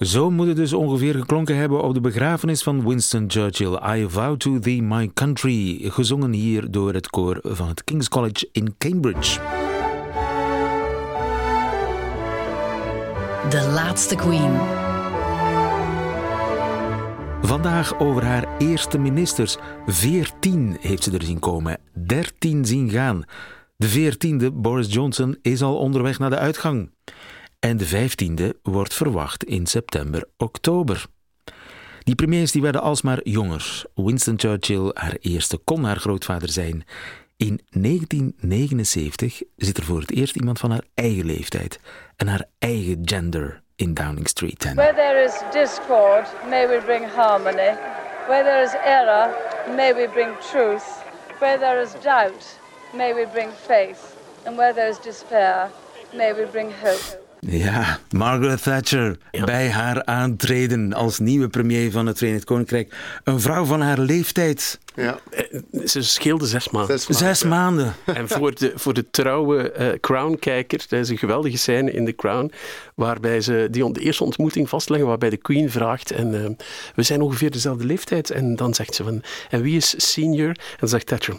Zo 0.03 0.31
moet 0.31 0.47
het 0.47 0.55
dus 0.55 0.73
ongeveer 0.73 1.13
geklonken 1.13 1.57
hebben 1.57 1.83
op 1.83 1.93
de 1.93 2.01
begrafenis 2.01 2.63
van 2.63 2.87
Winston 2.87 3.25
Churchill. 3.27 3.97
I 3.97 4.05
vow 4.09 4.37
to 4.37 4.59
thee 4.59 4.81
my 4.81 5.11
country, 5.13 5.79
gezongen 5.83 6.31
hier 6.31 6.71
door 6.71 6.93
het 6.93 7.09
koor 7.09 7.39
van 7.41 7.67
het 7.67 7.83
King's 7.83 8.09
College 8.09 8.49
in 8.51 8.75
Cambridge. 8.77 9.39
De 13.49 13.71
laatste 13.73 14.15
Queen. 14.15 14.51
Vandaag 17.41 17.99
over 17.99 18.23
haar 18.23 18.57
eerste 18.57 18.97
ministers. 18.97 19.57
Veertien 19.85 20.77
heeft 20.79 21.03
ze 21.03 21.11
er 21.11 21.23
zien 21.23 21.39
komen, 21.39 21.79
dertien 22.05 22.65
zien 22.65 22.89
gaan. 22.89 23.23
De 23.75 23.87
veertiende, 23.87 24.51
Boris 24.51 24.93
Johnson, 24.93 25.37
is 25.41 25.61
al 25.61 25.77
onderweg 25.77 26.19
naar 26.19 26.29
de 26.29 26.37
uitgang. 26.37 26.92
En 27.63 27.77
de 27.77 27.85
vijftiende 27.85 28.55
wordt 28.63 28.93
verwacht 28.93 29.43
in 29.43 29.65
september, 29.65 30.25
oktober. 30.37 31.05
Die 31.99 32.15
premiers 32.15 32.51
die 32.51 32.61
werden 32.61 32.81
alsmaar 32.81 33.19
jonger. 33.23 33.83
Winston 33.95 34.39
Churchill, 34.39 34.91
haar 34.93 35.17
eerste, 35.19 35.57
kon 35.57 35.83
haar 35.83 35.99
grootvader 35.99 36.49
zijn. 36.49 36.85
In 37.37 37.61
1979 37.69 39.41
zit 39.55 39.77
er 39.77 39.83
voor 39.83 39.99
het 39.99 40.11
eerst 40.11 40.35
iemand 40.35 40.59
van 40.59 40.71
haar 40.71 40.83
eigen 40.93 41.25
leeftijd 41.25 41.79
en 42.15 42.27
haar 42.27 42.45
eigen 42.59 43.01
gender 43.01 43.61
in 43.75 43.93
Downing 43.93 44.27
Street 44.27 44.59
10. 44.59 44.75
Where 44.75 44.93
there 44.93 45.23
is 45.23 45.41
discord, 45.51 46.27
may 46.49 46.67
we 46.67 46.81
bring 46.85 47.05
harmony. 47.15 47.77
Where 48.27 48.43
there 48.43 48.63
is 48.63 48.73
error, 48.85 49.35
may 49.75 49.93
we 49.93 50.09
bring 50.13 50.37
truth. 50.51 50.83
Where 51.39 51.59
there 51.59 51.81
is 51.81 51.91
doubt, 52.01 52.59
may 52.93 53.13
we 53.13 53.27
bring 53.33 53.49
faith. 53.65 54.15
And 54.45 54.57
where 54.57 54.73
there 54.73 54.89
is 54.89 54.99
despair, 54.99 55.69
may 56.13 56.33
we 56.33 56.45
bring 56.51 56.71
hope. 56.71 57.22
Ja, 57.45 57.99
Margaret 58.11 58.63
Thatcher 58.63 59.17
bij 59.45 59.69
haar 59.71 60.05
aantreden 60.05 60.93
als 60.93 61.19
nieuwe 61.19 61.47
premier 61.47 61.91
van 61.91 62.05
het 62.05 62.17
Verenigd 62.17 62.43
Koninkrijk. 62.43 62.95
Een 63.23 63.39
vrouw 63.39 63.65
van 63.65 63.81
haar 63.81 63.99
leeftijd. 63.99 64.79
Ja, 64.95 65.19
Ze 65.85 66.01
scheelde 66.01 66.45
zes 66.47 66.69
maanden. 66.69 66.99
zes 66.99 67.07
maanden. 67.07 67.35
Zes 67.35 67.43
maanden. 67.43 67.93
En 68.19 68.27
voor 68.29 68.55
de, 68.55 68.71
voor 68.75 68.93
de 68.93 69.09
trouwe 69.11 69.71
eh, 69.71 69.99
Crown-kijker, 69.99 70.85
dat 70.89 70.99
is 70.99 71.09
een 71.09 71.17
geweldige 71.17 71.57
scène 71.57 71.91
in 71.91 72.05
The 72.05 72.15
Crown, 72.15 72.51
waarbij 72.95 73.41
ze 73.41 73.67
die 73.71 73.85
on- 73.85 73.93
de 73.93 73.99
eerste 73.99 74.23
ontmoeting 74.23 74.69
vastleggen, 74.69 75.07
waarbij 75.07 75.29
de 75.29 75.37
Queen 75.37 75.71
vraagt, 75.71 76.11
en 76.11 76.43
eh, 76.43 76.49
we 76.95 77.03
zijn 77.03 77.21
ongeveer 77.21 77.51
dezelfde 77.51 77.85
leeftijd, 77.85 78.29
en 78.31 78.55
dan 78.55 78.73
zegt 78.73 78.95
ze 78.95 79.03
van, 79.03 79.23
en 79.49 79.61
wie 79.61 79.75
is 79.75 79.93
senior? 80.11 80.47
En 80.49 80.55
dan 80.79 80.89
zegt 80.89 81.07
Thatcher, 81.07 81.35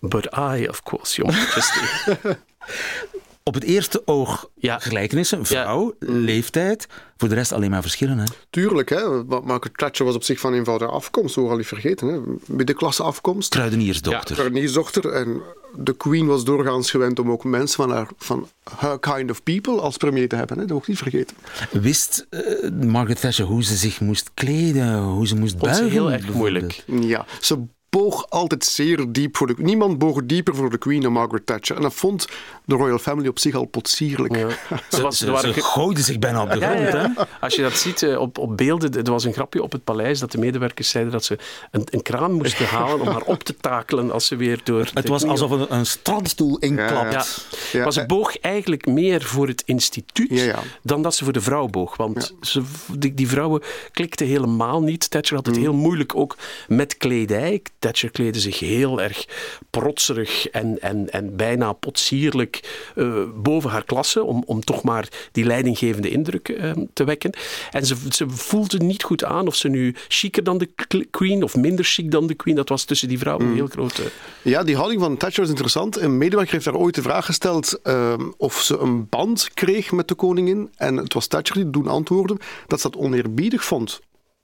but 0.00 0.24
I, 0.24 0.66
of 0.68 0.82
course, 0.82 1.22
your 1.22 1.32
majesty. 1.36 1.80
Op 3.46 3.54
het 3.54 3.64
eerste 3.64 4.02
oog 4.04 4.48
Ja. 4.54 4.78
gelijkenissen. 4.78 5.46
Vrouw, 5.46 5.94
leeftijd. 5.98 6.86
Voor 7.16 7.28
de 7.28 7.34
rest 7.34 7.52
alleen 7.52 7.70
maar 7.70 7.82
verschillen. 7.82 8.18
Hè? 8.18 8.24
Tuurlijk, 8.50 8.88
hè. 8.88 9.24
Margaret 9.24 9.78
Thatcher 9.78 10.04
was 10.06 10.14
op 10.14 10.22
zich 10.22 10.40
van 10.40 10.54
eenvoudige 10.54 10.90
afkomst, 10.90 11.34
we 11.34 11.40
al 11.40 11.56
niet 11.56 11.66
vergeten. 11.66 12.08
Hè. 12.08 12.20
Middenklasse 12.46 13.02
afkomst. 13.02 13.48
Kruideniersdochter. 13.50 14.34
Kruideniersdochter. 14.34 15.08
En 15.12 15.42
de 15.76 15.92
Queen 15.96 16.26
was 16.26 16.44
doorgaans 16.44 16.90
gewend 16.90 17.18
om 17.18 17.30
ook 17.30 17.44
mensen 17.44 17.76
van 17.76 17.90
haar, 17.90 18.08
van 18.16 18.48
her 18.78 18.98
kind 18.98 19.30
of 19.30 19.42
people 19.42 19.80
als 19.80 19.96
premier 19.96 20.28
te 20.28 20.36
hebben. 20.36 20.58
Hè. 20.58 20.64
Dat 20.66 20.76
ook 20.76 20.86
niet 20.86 20.98
vergeten. 20.98 21.36
Wist 21.70 22.26
eh, 22.30 22.70
Margaret 22.70 23.20
Thatcher 23.20 23.46
hoe 23.46 23.64
ze 23.64 23.76
zich 23.76 24.00
moest 24.00 24.30
kleden, 24.34 24.98
hoe 25.02 25.26
ze 25.26 25.36
moest 25.36 25.58
buigen? 25.58 25.90
heel 25.90 26.12
erg 26.12 26.32
moeilijk. 26.32 26.84
Ja, 26.86 27.26
ze 27.40 27.58
boog 27.88 28.30
altijd 28.30 28.64
zeer 28.64 29.12
diep 29.12 29.36
voor 29.36 29.46
de... 29.46 29.54
Niemand 29.58 29.98
boog 29.98 30.20
dieper 30.24 30.54
voor 30.54 30.70
de 30.70 30.78
Queen 30.78 31.00
dan 31.00 31.12
Margaret 31.12 31.46
Thatcher. 31.46 31.76
En 31.76 31.82
dat 31.82 31.94
vond 31.94 32.26
de 32.64 32.74
royal 32.74 32.98
family 32.98 33.28
op 33.28 33.38
zich 33.38 33.54
al 33.54 33.64
potsierlijk. 33.64 34.36
Ja. 34.36 34.48
Ze 34.90 35.02
was, 35.02 35.18
Ze, 35.18 35.30
waren 35.30 35.54
ze 35.54 35.60
ge- 35.60 35.66
gooide 35.66 36.00
zich 36.00 36.18
bijna 36.18 36.42
op 36.42 36.50
de 36.50 36.60
grond. 36.60 36.78
ja. 36.78 37.12
Hè? 37.16 37.22
Als 37.40 37.54
je 37.54 37.62
dat 37.62 37.76
ziet 37.76 38.02
eh, 38.02 38.20
op, 38.20 38.38
op 38.38 38.56
beelden, 38.56 38.92
er 39.04 39.10
was 39.10 39.24
een 39.24 39.32
grapje 39.32 39.62
op 39.62 39.72
het 39.72 39.84
paleis 39.84 40.18
dat 40.18 40.32
de 40.32 40.38
medewerkers 40.38 40.88
zeiden 40.88 41.12
dat 41.12 41.24
ze 41.24 41.38
een, 41.70 41.86
een 41.90 42.02
kraan 42.02 42.32
moesten 42.32 42.66
halen 42.66 43.00
om 43.00 43.06
haar 43.06 43.22
op 43.22 43.42
te 43.42 43.56
takelen 43.56 44.10
als 44.10 44.26
ze 44.26 44.36
weer 44.36 44.60
door. 44.64 44.88
Het 44.94 45.08
was 45.08 45.24
alsof 45.24 45.50
een, 45.50 45.74
een 45.74 45.86
strandstoel 45.86 46.58
inklapt. 46.58 47.12
Ja. 47.12 47.24
Ja, 47.78 47.82
maar 47.82 47.92
ze 47.92 48.06
boog 48.06 48.38
eigenlijk 48.40 48.86
meer 48.86 49.22
voor 49.22 49.46
het 49.48 49.62
instituut 49.66 50.30
Ja, 50.30 50.42
ja. 50.44 50.58
dan 50.82 51.02
dat 51.02 51.14
ze 51.14 51.24
voor 51.24 51.32
de 51.32 51.40
vrouw 51.40 51.66
boog. 51.66 51.96
Want 51.96 52.34
ze, 52.40 52.62
die, 52.98 53.14
die 53.14 53.28
vrouwen 53.28 53.62
klikten 53.92 54.26
helemaal 54.26 54.82
niet. 54.82 55.10
Thatcher 55.10 55.36
had 55.36 55.46
het 55.46 55.56
heel 55.56 55.74
moeilijk 55.74 56.16
ook 56.16 56.36
met 56.68 56.96
kledij. 56.96 57.62
Thatcher 57.78 58.10
kleedde 58.10 58.40
zich 58.40 58.58
heel 58.58 59.02
erg 59.02 59.24
protserig 59.70 60.48
en, 60.48 60.80
en, 60.80 61.10
en 61.12 61.36
bijna 61.36 61.72
potsierlijk 61.72 62.53
eh, 62.94 63.22
boven 63.34 63.70
haar 63.70 63.84
klasse, 63.84 64.24
om, 64.24 64.42
om 64.46 64.60
toch 64.60 64.82
maar 64.82 65.08
die 65.32 65.44
leidinggevende 65.44 66.10
indruk 66.10 66.48
eh, 66.48 66.72
te 66.92 67.04
wekken. 67.04 67.30
En 67.70 67.86
ze, 67.86 67.96
ze 68.10 68.28
voelde 68.28 68.78
niet 68.78 69.02
goed 69.02 69.24
aan 69.24 69.46
of 69.46 69.54
ze 69.54 69.68
nu 69.68 69.94
chiquer 70.08 70.44
dan 70.44 70.58
de 70.58 70.68
queen 71.10 71.42
of 71.42 71.56
minder 71.56 71.84
chic 71.84 72.10
dan 72.10 72.26
de 72.26 72.34
queen. 72.34 72.56
Dat 72.56 72.68
was 72.68 72.84
tussen 72.84 73.08
die 73.08 73.18
vrouwen 73.18 73.46
een 73.46 73.54
heel 73.54 73.66
grote... 73.66 74.02
Ja, 74.42 74.62
die 74.62 74.76
houding 74.76 75.00
van 75.00 75.16
Thatcher 75.16 75.42
is 75.42 75.48
interessant. 75.48 76.00
Een 76.00 76.18
medewerker 76.18 76.52
heeft 76.52 76.64
daar 76.64 76.74
ooit 76.74 76.94
de 76.94 77.02
vraag 77.02 77.24
gesteld 77.24 77.80
ehm, 77.82 78.30
of 78.36 78.60
ze 78.60 78.78
een 78.78 79.08
band 79.08 79.50
kreeg 79.54 79.92
met 79.92 80.08
de 80.08 80.14
koningin. 80.14 80.70
En 80.76 80.96
het 80.96 81.14
was 81.14 81.26
Thatcher 81.26 81.56
die 81.56 81.70
toen 81.70 81.88
antwoordde 81.88 82.36
dat 82.66 82.80
ze 82.80 82.90
dat 82.90 83.00
oneerbiedig 83.00 83.64
vond 83.64 84.00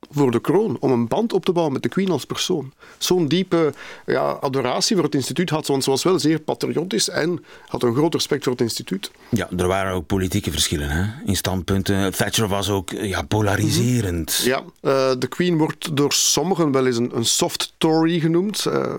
voor 0.09 0.31
de 0.31 0.41
kroon, 0.41 0.77
om 0.81 0.91
een 0.91 1.09
band 1.09 1.33
op 1.33 1.45
te 1.45 1.53
bouwen 1.53 1.73
met 1.73 1.83
de 1.83 1.89
Queen 1.89 2.11
als 2.11 2.25
persoon. 2.25 2.73
Zo'n 2.99 3.29
diepe 3.29 3.73
ja, 4.07 4.31
adoratie 4.31 4.97
voor 4.97 5.05
het 5.05 5.15
instituut 5.15 5.51
had, 5.51 5.67
want 5.67 5.85
ze 5.85 5.91
was 5.91 6.03
wel 6.03 6.19
zeer 6.19 6.39
patriotisch 6.39 7.09
en 7.09 7.45
had 7.67 7.83
een 7.83 7.95
groot 7.95 8.15
respect 8.15 8.43
voor 8.43 8.53
het 8.53 8.61
instituut. 8.61 9.11
Ja, 9.29 9.49
er 9.57 9.67
waren 9.67 9.93
ook 9.93 10.07
politieke 10.07 10.51
verschillen 10.51 10.89
hè? 10.89 11.05
in 11.25 11.37
standpunten. 11.37 12.13
Thatcher 12.13 12.49
was 12.49 12.71
ook 12.71 12.91
ja, 12.91 13.23
polariserend. 13.23 14.41
Ja, 14.45 14.63
uh, 14.83 15.11
de 15.19 15.27
Queen 15.29 15.59
wordt 15.59 15.97
door 15.97 16.13
sommigen 16.13 16.73
wel 16.73 16.87
eens 16.87 16.97
een, 16.97 17.17
een 17.17 17.25
soft 17.25 17.73
Tory 17.79 18.21
genoemd. 18.21 18.65
Uh, 18.67 18.95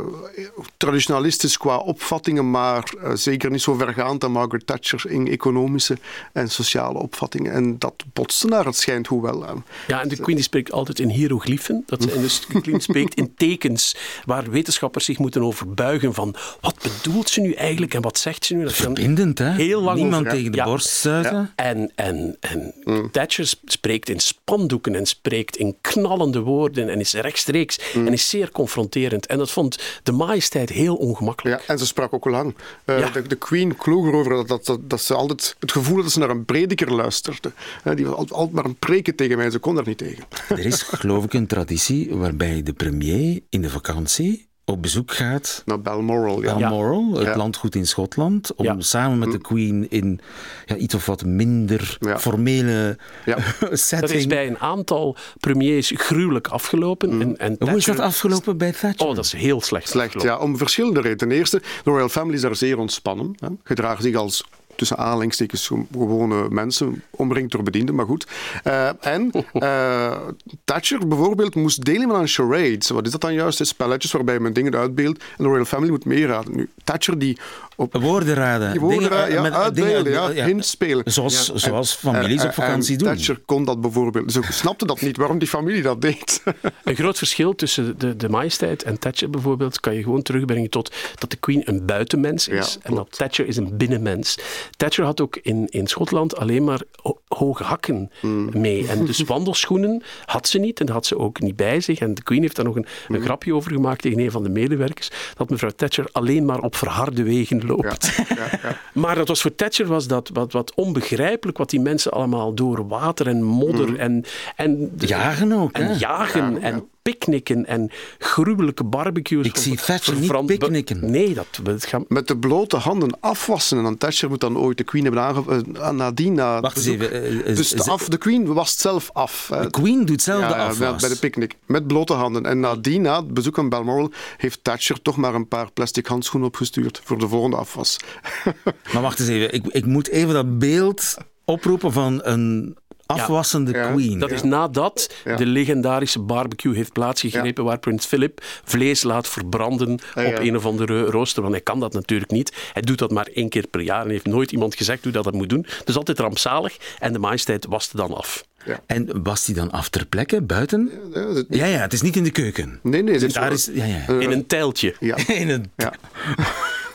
traditionalistisch 0.77 1.57
qua 1.57 1.77
opvattingen, 1.77 2.51
maar 2.51 2.93
uh, 2.97 3.11
zeker 3.13 3.51
niet 3.51 3.61
zo 3.61 3.73
vergaand 3.73 4.23
aan 4.23 4.31
Margaret 4.31 4.67
Thatcher 4.67 5.11
in 5.11 5.27
economische 5.27 5.97
en 6.33 6.49
sociale 6.49 6.99
opvattingen. 6.99 7.51
En 7.51 7.79
dat 7.79 7.93
botste 8.13 8.47
naar 8.47 8.65
het 8.65 8.75
schijnt 8.75 9.07
hoewel 9.07 9.47
aan. 9.47 9.65
Ja, 9.87 10.01
en 10.01 10.07
de 10.07 10.15
Queen 10.15 10.35
die 10.35 10.45
spreekt 10.45 10.71
altijd 10.71 10.90
in 10.99 11.09
hieroglyphen. 11.09 11.83
Dat 11.85 12.03
ze, 12.03 12.11
en 12.11 12.21
dus 12.21 12.83
spreekt 12.83 13.15
in 13.15 13.33
tekens 13.35 13.95
waar 14.25 14.49
wetenschappers 14.49 15.05
zich 15.05 15.17
moeten 15.17 15.43
over 15.43 15.73
buigen 15.73 16.13
van 16.13 16.35
wat 16.61 16.75
bedoelt 16.81 17.29
ze 17.29 17.41
nu 17.41 17.53
eigenlijk 17.53 17.93
en 17.93 18.01
wat 18.01 18.17
zegt 18.17 18.45
ze 18.45 18.55
nu? 18.55 18.63
Dat 18.63 18.73
Verbindend, 18.73 19.37
hè? 19.37 19.51
Heel 19.51 19.81
lang 19.81 19.97
Niemand 19.97 20.21
over, 20.21 20.37
tegen 20.37 20.51
de 20.51 20.57
ja. 20.57 20.65
borst. 20.65 21.03
Ja. 21.03 21.51
En, 21.55 21.91
en, 21.95 22.37
en 22.39 22.73
mm. 22.83 23.11
Thatcher 23.11 23.53
spreekt 23.65 24.09
in 24.09 24.19
spandoeken 24.19 24.95
en 24.95 25.05
spreekt 25.05 25.57
in 25.57 25.75
knallende 25.81 26.39
woorden 26.39 26.89
en 26.89 26.99
is 26.99 27.13
rechtstreeks 27.13 27.79
mm. 27.93 28.07
en 28.07 28.13
is 28.13 28.29
zeer 28.29 28.51
confronterend. 28.51 29.25
En 29.25 29.37
dat 29.37 29.51
vond 29.51 29.79
de 30.03 30.11
majesteit 30.11 30.69
heel 30.69 30.95
ongemakkelijk. 30.95 31.61
Ja, 31.61 31.67
en 31.67 31.79
ze 31.79 31.85
sprak 31.85 32.13
ook 32.13 32.25
lang. 32.25 32.55
Uh, 32.85 32.99
ja. 32.99 33.09
de, 33.09 33.27
de, 33.27 33.35
Queen 33.35 33.75
kloog 33.75 34.05
erover 34.05 34.31
dat, 34.31 34.47
dat, 34.47 34.65
dat, 34.65 34.79
dat, 34.89 35.01
ze 35.01 35.13
altijd 35.13 35.55
het 35.59 35.71
gevoel 35.71 35.95
had 35.95 36.03
dat 36.03 36.11
ze 36.11 36.19
naar 36.19 36.29
een 36.29 36.45
prediker 36.45 36.93
luisterde. 36.93 37.51
Uh, 37.83 37.95
die 37.95 38.05
was 38.05 38.15
altijd, 38.15 38.37
altijd 38.37 38.55
maar 38.55 38.65
een 38.65 38.75
preken 38.75 39.15
tegen 39.15 39.37
mij, 39.37 39.49
ze 39.49 39.59
kon 39.59 39.75
daar 39.75 39.87
niet 39.87 39.97
tegen. 39.97 40.23
Er 40.49 40.65
is 40.65 40.80
geloof 40.83 41.23
ik 41.23 41.33
een 41.33 41.47
traditie 41.47 42.15
waarbij 42.15 42.63
de 42.63 42.73
premier 42.73 43.39
in 43.49 43.61
de 43.61 43.69
vakantie 43.69 44.49
op 44.65 44.81
bezoek 44.81 45.11
gaat 45.11 45.61
naar 45.65 45.81
Balmoral, 45.81 46.41
ja. 46.41 46.57
Balmoral 46.57 47.13
het 47.13 47.25
ja. 47.25 47.35
landgoed 47.35 47.75
in 47.75 47.87
Schotland, 47.87 48.55
om 48.55 48.65
ja. 48.65 48.75
samen 48.79 49.19
met 49.19 49.31
de 49.31 49.37
Queen 49.37 49.89
in 49.89 50.19
ja, 50.65 50.75
iets 50.75 50.95
of 50.95 51.05
wat 51.05 51.25
minder 51.25 51.97
formele 52.17 52.97
setting. 53.71 54.01
Dat 54.01 54.09
is 54.09 54.27
bij 54.27 54.47
een 54.47 54.59
aantal 54.59 55.15
premiers 55.39 55.91
gruwelijk 55.95 56.47
afgelopen. 56.47 57.15
Mm. 57.15 57.21
En, 57.21 57.37
en 57.37 57.55
Hoe 57.59 57.77
is 57.77 57.85
dat 57.85 57.99
afgelopen 57.99 58.57
bij 58.57 58.71
Thatcher? 58.71 59.07
Oh, 59.07 59.15
dat 59.15 59.25
is 59.25 59.33
heel 59.33 59.61
slecht. 59.61 59.89
Slecht, 59.89 60.21
ja, 60.21 60.37
om 60.37 60.57
verschillende 60.57 60.99
redenen. 60.99 61.17
Ten 61.17 61.31
eerste, 61.31 61.61
de 61.83 61.91
Royal 61.91 62.09
Family 62.09 62.35
is 62.35 62.41
daar 62.41 62.55
zeer 62.55 62.77
ontspannen. 62.77 63.35
Hè. 63.39 63.47
Gedragen 63.63 64.03
zich 64.03 64.15
als 64.15 64.43
tussen 64.81 64.97
aanhalingstekens 64.97 65.67
gewone 65.91 66.47
mensen, 66.49 67.03
omringd 67.09 67.51
door 67.51 67.63
bedienden, 67.63 67.95
maar 67.95 68.05
goed. 68.05 68.27
Uh, 68.63 68.89
en 69.05 69.31
uh, 69.53 70.17
Thatcher 70.65 71.07
bijvoorbeeld 71.07 71.55
moest 71.55 71.85
deelnemen 71.85 72.15
aan 72.15 72.27
charades. 72.27 72.89
Wat 72.89 73.05
is 73.05 73.11
dat 73.11 73.21
dan 73.21 73.33
juist? 73.33 73.67
Spelletjes 73.67 74.11
waarbij 74.11 74.39
men 74.39 74.53
dingen 74.53 74.75
uitbeeldt 74.75 75.19
en 75.19 75.43
de 75.43 75.49
Royal 75.49 75.65
Family 75.65 75.89
moet 75.89 76.05
meeraden. 76.05 76.55
Nu, 76.55 76.69
Thatcher 76.83 77.19
die 77.19 77.37
op... 77.75 77.93
Woorden 78.01 78.33
raden. 78.33 78.71
Die 78.71 78.79
woorden 78.79 78.99
dingen, 78.99 79.17
raden, 79.17 79.33
ja, 79.33 79.41
met, 79.41 79.53
uitbeelden, 79.53 80.03
dingen, 80.03 80.21
ja, 80.21 80.29
ja, 80.29 80.45
hints 80.45 80.69
spelen. 80.69 81.11
Zoals, 81.11 81.47
ja. 81.47 81.57
zoals 81.57 81.93
families 81.93 82.41
en, 82.41 82.47
op 82.47 82.53
vakantie 82.53 82.91
en 82.91 82.97
doen. 82.97 83.07
Thatcher 83.07 83.39
kon 83.45 83.65
dat 83.65 83.81
bijvoorbeeld. 83.81 84.31
Ze 84.31 84.41
snapte 84.49 84.85
dat 84.85 85.01
niet, 85.01 85.17
waarom 85.17 85.39
die 85.39 85.47
familie 85.47 85.81
dat 85.81 86.01
deed. 86.01 86.43
Een 86.83 86.95
groot 86.95 87.17
verschil 87.17 87.55
tussen 87.55 87.99
de, 87.99 88.15
de 88.15 88.29
majesteit 88.29 88.83
en 88.83 88.99
Thatcher 88.99 89.29
bijvoorbeeld 89.29 89.79
kan 89.79 89.95
je 89.95 90.03
gewoon 90.03 90.21
terugbrengen 90.21 90.69
tot 90.69 90.93
dat 91.15 91.29
de 91.29 91.37
Queen 91.37 91.61
een 91.65 91.85
buitenmens 91.85 92.47
is 92.47 92.77
en 92.81 92.95
dat 92.95 93.17
Thatcher 93.17 93.47
is 93.47 93.57
een 93.57 93.77
binnenmens. 93.77 94.37
Thatcher 94.77 95.05
had 95.05 95.21
ook 95.21 95.37
in, 95.41 95.67
in 95.69 95.87
Schotland 95.87 96.37
alleen 96.37 96.63
maar 96.63 96.81
hoge 97.27 97.63
hakken 97.63 98.11
mm. 98.21 98.49
mee. 98.53 98.87
En 98.87 99.05
dus 99.05 99.19
wandelschoenen 99.33 100.03
had 100.25 100.47
ze 100.47 100.59
niet 100.59 100.79
en 100.79 100.85
dat 100.85 100.95
had 100.95 101.05
ze 101.05 101.17
ook 101.17 101.39
niet 101.39 101.55
bij 101.55 101.81
zich. 101.81 101.99
En 101.99 102.13
de 102.13 102.23
Queen 102.23 102.41
heeft 102.41 102.55
daar 102.55 102.65
nog 102.65 102.75
een, 102.75 102.85
een 103.07 103.17
mm. 103.17 103.23
grapje 103.23 103.55
over 103.55 103.71
gemaakt 103.71 104.01
tegen 104.01 104.19
een 104.19 104.31
van 104.31 104.43
de 104.43 104.49
medewerkers, 104.49 105.11
dat 105.35 105.49
mevrouw 105.49 105.69
Thatcher 105.75 106.09
alleen 106.11 106.45
maar 106.45 106.59
op 106.59 106.75
verharde 106.75 107.23
wegen 107.23 107.65
loopt. 107.65 108.13
Ja, 108.17 108.35
ja, 108.35 108.59
ja. 108.63 108.77
maar 109.01 109.15
dat 109.15 109.27
was 109.27 109.41
voor 109.41 109.55
Thatcher 109.55 109.87
was 109.87 110.07
dat 110.07 110.29
wat, 110.33 110.51
wat 110.51 110.75
onbegrijpelijk 110.75 111.57
wat 111.57 111.69
die 111.69 111.79
mensen 111.79 112.11
allemaal 112.11 112.53
door 112.53 112.87
water 112.87 113.27
en 113.27 113.43
modder 113.43 113.89
mm. 113.89 113.95
en, 113.95 114.25
en... 114.55 114.91
Jagen 114.97 115.51
ook, 115.51 115.71
En 115.71 115.85
hè? 115.85 115.93
jagen 115.93 116.61
en 116.61 116.89
picknicken 117.01 117.65
en 117.65 117.91
gruwelijke 118.17 118.83
barbecues. 118.83 119.45
Ik 119.45 119.57
zie 119.57 119.77
Thatcher 119.77 120.15
niet 120.15 120.45
picknicken. 120.45 121.11
Nee, 121.11 121.33
dat, 121.33 121.59
dat 121.63 121.85
gaat... 121.85 122.03
Met 122.07 122.27
de 122.27 122.37
blote 122.37 122.77
handen 122.77 123.17
afwassen. 123.19 123.77
En 123.77 123.83
dan 123.83 123.97
Thatcher 123.97 124.29
moet 124.29 124.39
dan 124.39 124.57
ooit 124.57 124.77
de 124.77 124.83
Queen 124.83 125.03
hebben. 125.03 125.65
Uh, 125.75 125.89
nadien 125.89 126.33
na 126.33 126.61
Wacht 126.61 126.77
eens 126.77 126.85
even. 126.85 127.35
Uh, 127.35 127.55
dus 127.55 127.69
de, 127.69 127.83
af, 127.83 128.09
de 128.09 128.17
Queen 128.17 128.53
wast 128.53 128.79
zelf 128.79 129.09
af. 129.13 129.49
De 129.61 129.69
Queen 129.69 130.05
doet 130.05 130.21
zelf 130.21 130.41
ja, 130.41 130.47
de 130.47 130.55
afwas. 130.55 131.01
Bij 131.01 131.09
de 131.09 131.19
picknick. 131.19 131.55
Met 131.65 131.87
blote 131.87 132.13
handen. 132.13 132.45
En 132.45 132.59
nadien, 132.59 133.01
na 133.01 133.15
het 133.15 133.33
bezoek 133.33 133.57
aan 133.57 133.69
Balmoral, 133.69 134.11
heeft 134.37 134.63
Thatcher 134.63 135.01
toch 135.01 135.17
maar 135.17 135.35
een 135.35 135.47
paar 135.47 135.71
plastic 135.71 136.05
handschoenen 136.05 136.49
opgestuurd 136.49 137.01
voor 137.03 137.17
de 137.17 137.27
volgende 137.27 137.57
afwas. 137.57 137.97
maar 138.93 139.01
wacht 139.01 139.19
eens 139.19 139.29
even. 139.29 139.53
Ik, 139.53 139.67
ik 139.67 139.85
moet 139.85 140.07
even 140.07 140.33
dat 140.33 140.59
beeld 140.59 141.17
oproepen 141.45 141.91
van 141.91 142.19
een 142.23 142.77
afwassende 143.11 143.71
ja, 143.71 143.91
queen. 143.91 144.19
Dat 144.19 144.31
is 144.31 144.43
nadat 144.43 145.13
ja. 145.25 145.35
de 145.35 145.45
legendarische 145.45 146.19
barbecue 146.19 146.75
heeft 146.75 146.93
plaatsgegrepen 146.93 147.63
ja. 147.63 147.69
waar 147.69 147.79
prins 147.79 148.05
Philip 148.05 148.41
vlees 148.63 149.03
laat 149.03 149.27
verbranden 149.27 149.91
op 150.15 150.37
een 150.39 150.55
of 150.55 150.65
andere 150.65 151.03
rooster. 151.03 151.41
Want 151.41 151.53
hij 151.53 151.63
kan 151.63 151.79
dat 151.79 151.93
natuurlijk 151.93 152.31
niet. 152.31 152.53
Hij 152.73 152.81
doet 152.81 152.97
dat 152.97 153.11
maar 153.11 153.27
één 153.33 153.49
keer 153.49 153.67
per 153.67 153.81
jaar 153.81 154.03
en 154.03 154.09
heeft 154.09 154.25
nooit 154.25 154.51
iemand 154.51 154.75
gezegd 154.75 155.03
hoe 155.03 155.11
dat 155.11 155.23
dat 155.23 155.33
moet 155.33 155.49
doen. 155.49 155.65
Dus 155.85 155.95
altijd 155.95 156.19
rampzalig 156.19 156.77
en 156.99 157.13
de 157.13 157.19
majesteit 157.19 157.65
waste 157.65 157.97
dan 157.97 158.13
af. 158.13 158.43
Ja. 158.65 158.79
En 158.85 159.23
was 159.23 159.45
die 159.45 159.55
dan 159.55 159.71
af 159.71 159.89
ter 159.89 160.05
plekke, 160.05 160.41
buiten? 160.41 160.91
Ja, 161.13 161.21
ja, 161.21 161.43
ja, 161.49 161.65
ja 161.65 161.79
het 161.79 161.93
is 161.93 162.01
niet 162.01 162.15
in 162.15 162.23
de 162.23 162.31
keuken. 162.31 162.79
Nee, 162.83 163.03
nee. 163.03 163.19
Dus 163.19 163.33
daar 163.33 163.51
is, 163.51 163.69
ja, 163.73 163.85
ja. 163.85 164.05
Uh, 164.09 164.21
in 164.21 164.31
een 164.31 164.47
tijltje. 164.47 164.95
Ja. 164.99 165.17
in 165.27 165.49
een 165.49 165.71
ja. 165.75 165.93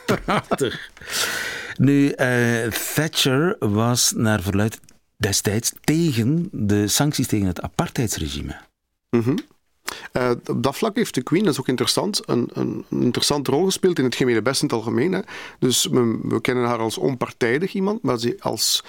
Prachtig. 0.25 0.89
Nu, 1.77 2.13
uh, 2.15 2.67
Thatcher 2.93 3.55
was 3.59 4.13
naar 4.15 4.41
verluid 4.41 4.79
destijds 5.17 5.73
tegen 5.83 6.49
de 6.51 6.87
sancties 6.87 7.27
tegen 7.27 7.47
het 7.47 7.61
apartheidsregime. 7.61 8.55
Mm 9.09 9.37
op 10.47 10.63
dat 10.63 10.77
vlak 10.77 10.95
heeft 10.95 11.13
de 11.13 11.21
Queen, 11.21 11.43
dat 11.43 11.53
is 11.53 11.59
ook 11.59 11.67
interessant, 11.67 12.21
een, 12.25 12.49
een, 12.53 12.85
een 12.89 13.01
interessante 13.01 13.51
rol 13.51 13.65
gespeeld 13.65 13.99
in 13.99 14.05
het 14.05 14.15
gemene 14.15 14.41
best 14.41 14.61
in 14.61 14.67
het 14.67 14.77
algemeen. 14.77 15.11
Hè. 15.11 15.19
Dus 15.59 15.85
we, 15.85 16.19
we, 16.23 16.41
kennen 16.41 16.65
haar 16.65 16.79
als 16.79 16.97
onpartijdig 16.97 17.73
iemand, 17.73 18.01
maar 18.01 18.19
ze 18.19 18.37
als 18.39 18.83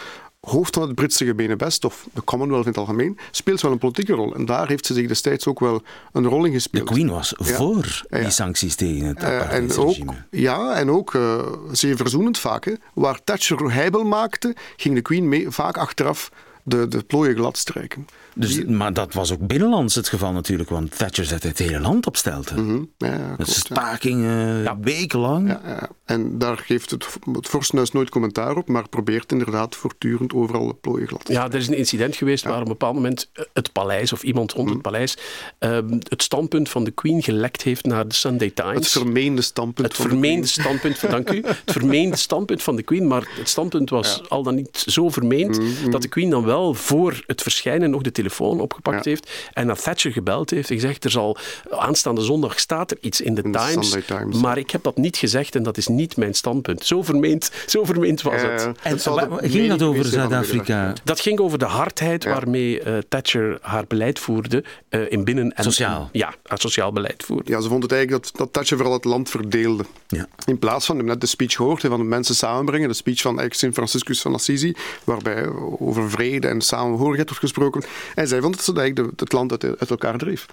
hoofd 0.48 0.74
van 0.74 0.82
het 0.82 0.94
Britse 0.94 1.24
gemene 1.24 1.56
best, 1.56 1.84
of 1.84 2.06
de 2.12 2.24
Commonwealth 2.24 2.64
in 2.64 2.70
het 2.70 2.78
algemeen, 2.78 3.18
speelt 3.30 3.60
wel 3.60 3.72
een 3.72 3.78
politieke 3.78 4.12
rol. 4.12 4.34
En 4.34 4.44
daar 4.44 4.68
heeft 4.68 4.86
ze 4.86 4.94
zich 4.94 5.08
destijds 5.08 5.46
ook 5.46 5.60
wel 5.60 5.82
een 6.12 6.26
rol 6.26 6.44
in 6.44 6.52
gespeeld. 6.52 6.88
De 6.88 6.94
Queen 6.94 7.08
was 7.08 7.34
ja. 7.38 7.54
voor 7.54 8.02
die 8.10 8.30
sancties 8.30 8.74
tegen 8.74 9.06
het 9.06 9.24
apartheidsregime. 9.24 10.12
Uh, 10.30 10.40
ja, 10.40 10.74
en 10.74 10.90
ook 10.90 11.14
uh, 11.14 11.38
zeer 11.72 11.96
verzoenend 11.96 12.38
vaak. 12.38 12.64
Hè. 12.64 12.72
Waar 12.94 13.20
Thatcher 13.24 13.72
heibel 13.72 14.04
maakte, 14.04 14.56
ging 14.76 14.94
de 14.94 15.02
Queen 15.02 15.28
mee, 15.28 15.50
vaak 15.50 15.76
achteraf 15.76 16.30
de, 16.62 16.88
de 16.88 17.02
plooien 17.02 17.36
glad 17.36 17.56
strijken. 17.56 18.06
Dus, 18.38 18.54
die, 18.54 18.68
maar 18.68 18.92
dat 18.92 19.14
was 19.14 19.32
ook 19.32 19.46
binnenlands 19.46 19.94
het 19.94 20.08
geval 20.08 20.32
natuurlijk, 20.32 20.70
want 20.70 20.98
Thatcher 20.98 21.24
zette 21.24 21.46
het 21.46 21.58
hele 21.58 21.80
land 21.80 22.06
op 22.06 22.16
stelte. 22.16 22.54
Mm 22.54 22.68
-hmm. 22.68 22.90
ja, 22.98 23.36
stakingen, 23.38 24.62
ja. 24.62 24.78
wekenlang. 24.80 25.48
Ja, 25.48 25.90
en 26.04 26.38
daar 26.38 26.58
geeft 26.58 26.90
het, 26.90 27.06
het 27.32 27.48
vorstenhuis 27.48 27.92
nooit 27.92 28.08
commentaar 28.08 28.56
op, 28.56 28.68
maar 28.68 28.88
probeert 28.88 29.32
inderdaad 29.32 29.76
voortdurend 29.76 30.32
overal 30.34 30.66
de 30.66 30.74
plooien 30.74 31.08
glad 31.08 31.24
te 31.24 31.32
Ja, 31.32 31.48
er 31.48 31.54
is 31.54 31.68
een 31.68 31.76
incident 31.76 32.16
geweest 32.16 32.44
waar 32.44 32.54
op 32.54 32.60
een 32.60 32.68
bepaald 32.68 32.94
moment 32.94 33.30
het 33.52 33.72
paleis, 33.72 34.12
of 34.12 34.22
iemand 34.22 34.52
rond 34.52 34.66
mm. 34.66 34.72
het 34.72 34.82
paleis, 34.82 35.16
uh, 35.60 35.78
het 36.08 36.22
standpunt 36.22 36.68
van 36.68 36.84
de 36.84 36.90
Queen 36.90 37.22
gelekt 37.22 37.62
heeft 37.62 37.84
naar 37.84 38.08
de 38.08 38.14
Sunday 38.14 38.50
Times. 38.50 38.74
Het 38.74 38.88
vermeende 38.88 39.42
standpunt 39.42 39.88
het 39.88 39.96
van 39.96 40.06
vermeende 40.08 40.40
de 40.40 40.46
standpunt, 40.46 41.10
dank 41.10 41.30
u. 41.30 41.42
Het 41.44 41.72
vermeende 41.72 42.16
standpunt 42.16 42.62
van 42.62 42.76
de 42.76 42.82
Queen, 42.82 43.06
maar 43.06 43.28
het 43.36 43.48
standpunt 43.48 43.90
was 43.90 44.28
al 44.28 44.42
dan 44.42 44.54
niet 44.54 44.84
zo 44.86 45.08
vermeend 45.08 45.58
mm, 45.58 45.90
dat 45.90 46.02
de 46.02 46.08
Queen 46.08 46.30
dan 46.30 46.44
wel 46.44 46.74
voor 46.74 47.22
het 47.26 47.42
verschijnen 47.42 47.90
nog 47.90 48.02
de 48.02 48.12
telefoon 48.28 48.60
opgepakt 48.60 49.04
ja. 49.04 49.10
heeft 49.10 49.30
en 49.52 49.66
naar 49.66 49.76
Thatcher 49.76 50.12
gebeld 50.12 50.50
heeft 50.50 50.70
en 50.70 50.74
gezegd, 50.74 51.04
er 51.04 51.10
zal 51.10 51.36
aanstaande 51.70 52.20
zondag 52.20 52.58
staat 52.58 52.90
er 52.90 52.96
iets 53.00 53.20
in 53.20 53.34
de, 53.34 53.42
Times, 53.42 53.96
maar 54.40 54.58
ik 54.58 54.70
heb 54.70 54.82
dat 54.82 54.96
niet 54.96 55.16
gezegd 55.16 55.54
en 55.54 55.62
dat 55.62 55.76
is 55.76 55.86
niet 55.86 56.16
mijn 56.16 56.34
standpunt. 56.34 56.86
Zo 56.86 57.02
vermeend, 57.02 57.50
zo 57.66 57.84
vermeend 57.84 58.22
was 58.22 58.42
het. 58.42 58.70
En 58.82 58.92
het 58.92 59.50
ging 59.50 59.68
dat 59.68 59.82
over 59.82 60.04
Zuid-Afrika? 60.04 60.92
Dat 61.04 61.20
ging 61.20 61.38
over 61.38 61.58
de 61.58 61.64
hardheid 61.64 62.22
ja. 62.22 62.30
waarmee 62.32 62.84
uh, 62.84 62.98
Thatcher 63.08 63.58
haar 63.62 63.84
beleid 63.88 64.18
voerde 64.18 64.64
uh, 64.90 65.00
in 65.10 65.24
binnen- 65.24 65.52
en... 65.52 65.64
Sociaal? 65.64 66.08
Ja, 66.12 66.34
haar 66.46 66.60
sociaal 66.60 66.92
beleid 66.92 67.22
voerde. 67.24 67.50
Ja, 67.50 67.60
ze 67.60 67.68
vond 67.68 67.82
het 67.82 67.92
eigenlijk 67.92 68.22
dat, 68.22 68.36
dat 68.36 68.52
Thatcher 68.52 68.76
vooral 68.76 68.94
het 68.94 69.04
land 69.04 69.30
verdeelde. 69.30 69.84
Ja. 70.08 70.26
In 70.44 70.58
plaats 70.58 70.86
van, 70.86 71.04
net 71.04 71.20
de 71.20 71.26
speech 71.26 71.52
gehoord, 71.52 71.80
van 71.80 71.98
de 71.98 72.04
mensen 72.04 72.34
samenbrengen, 72.34 72.88
de 72.88 72.94
speech 72.94 73.20
van 73.20 73.42
Sint 73.48 73.74
Franciscus 73.74 74.20
van 74.20 74.34
Assisi, 74.34 74.74
waarbij 75.04 75.46
over 75.78 76.10
vrede 76.10 76.48
en 76.48 76.60
samenhorigheid 76.60 77.28
wordt 77.28 77.42
gesproken. 77.42 77.82
En 78.18 78.28
zij 78.28 78.40
vond 78.40 78.56
dat 78.56 78.64
ze 78.64 78.72
eigenlijk 78.72 79.20
het 79.20 79.32
land 79.32 79.50
uit, 79.50 79.64
uit 79.64 79.90
elkaar 79.90 80.18
dreef. 80.18 80.46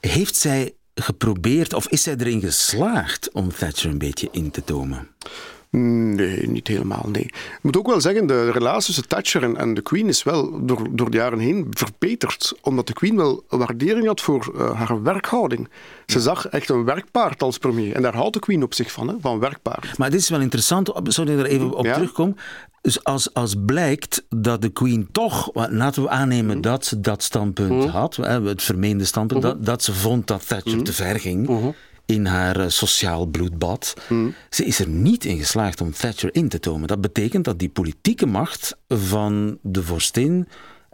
Heeft 0.00 0.36
zij 0.36 0.74
geprobeerd, 0.94 1.72
of 1.72 1.88
is 1.88 2.02
zij 2.02 2.14
erin 2.18 2.40
geslaagd 2.40 3.30
om 3.32 3.52
Thatcher 3.52 3.90
een 3.90 3.98
beetje 3.98 4.28
in 4.30 4.50
te 4.50 4.64
tomen? 4.64 5.08
Nee, 5.76 6.48
niet 6.48 6.68
helemaal, 6.68 7.08
nee. 7.12 7.22
Ik 7.22 7.58
moet 7.62 7.76
ook 7.76 7.86
wel 7.86 8.00
zeggen, 8.00 8.26
de 8.26 8.50
relatie 8.50 8.86
tussen 8.86 9.08
Thatcher 9.08 9.42
en, 9.42 9.56
en 9.56 9.74
de 9.74 9.80
Queen 9.80 10.08
is 10.08 10.22
wel 10.22 10.66
door, 10.66 10.88
door 10.90 11.10
de 11.10 11.16
jaren 11.16 11.38
heen 11.38 11.66
verbeterd. 11.70 12.52
Omdat 12.62 12.86
de 12.86 12.92
Queen 12.92 13.16
wel 13.16 13.44
waardering 13.48 14.06
had 14.06 14.20
voor 14.20 14.52
uh, 14.56 14.70
haar 14.72 15.02
werkhouding. 15.02 15.68
Ze 16.06 16.20
zag 16.20 16.46
echt 16.48 16.68
een 16.68 16.84
werkpaard 16.84 17.42
als 17.42 17.58
premier. 17.58 17.94
En 17.94 18.02
daar 18.02 18.14
houdt 18.14 18.32
de 18.34 18.40
Queen 18.40 18.62
op 18.62 18.74
zich 18.74 18.92
van, 18.92 19.08
hè, 19.08 19.14
van 19.20 19.38
werkpaard. 19.38 19.98
Maar 19.98 20.10
dit 20.10 20.20
is 20.20 20.28
wel 20.28 20.40
interessant, 20.40 20.90
sorry 21.04 21.36
dat 21.36 21.44
ik 21.44 21.50
er 21.50 21.56
even 21.58 21.72
op 21.76 21.84
Ja. 21.84 21.94
terugkom. 21.94 22.36
Dus 22.80 23.04
als, 23.04 23.34
als 23.34 23.54
blijkt 23.66 24.24
dat 24.28 24.62
de 24.62 24.68
Queen 24.68 25.08
toch, 25.12 25.50
laten 25.52 26.02
we 26.02 26.08
aannemen 26.08 26.60
dat 26.60 26.84
ze 26.84 27.00
dat 27.00 27.22
standpunt 27.22 27.84
had, 27.84 28.16
hè, 28.16 28.42
het 28.42 28.62
vermeende 28.62 29.04
standpunt, 29.04 29.42
dat, 29.42 29.64
dat 29.64 29.82
ze 29.82 29.92
vond 29.94 30.26
dat 30.26 30.48
Thatcher 30.48 30.82
te 30.82 30.92
ver 30.92 31.20
ging 31.20 31.74
in 32.06 32.26
haar 32.26 32.60
eh, 32.60 32.68
sociaal 32.68 33.26
bloedbad. 33.26 33.94
Ze 34.50 34.64
is 34.64 34.78
er 34.78 34.88
niet 34.88 35.24
in 35.24 35.38
geslaagd 35.38 35.80
om 35.80 35.92
Thatcher 35.92 36.34
in 36.34 36.48
te 36.48 36.60
tomen. 36.60 36.88
Dat 36.88 37.00
betekent 37.00 37.44
dat 37.44 37.58
die 37.58 37.68
politieke 37.68 38.26
macht 38.26 38.76
van 38.88 39.58
de 39.62 39.82
vorstin 39.82 40.48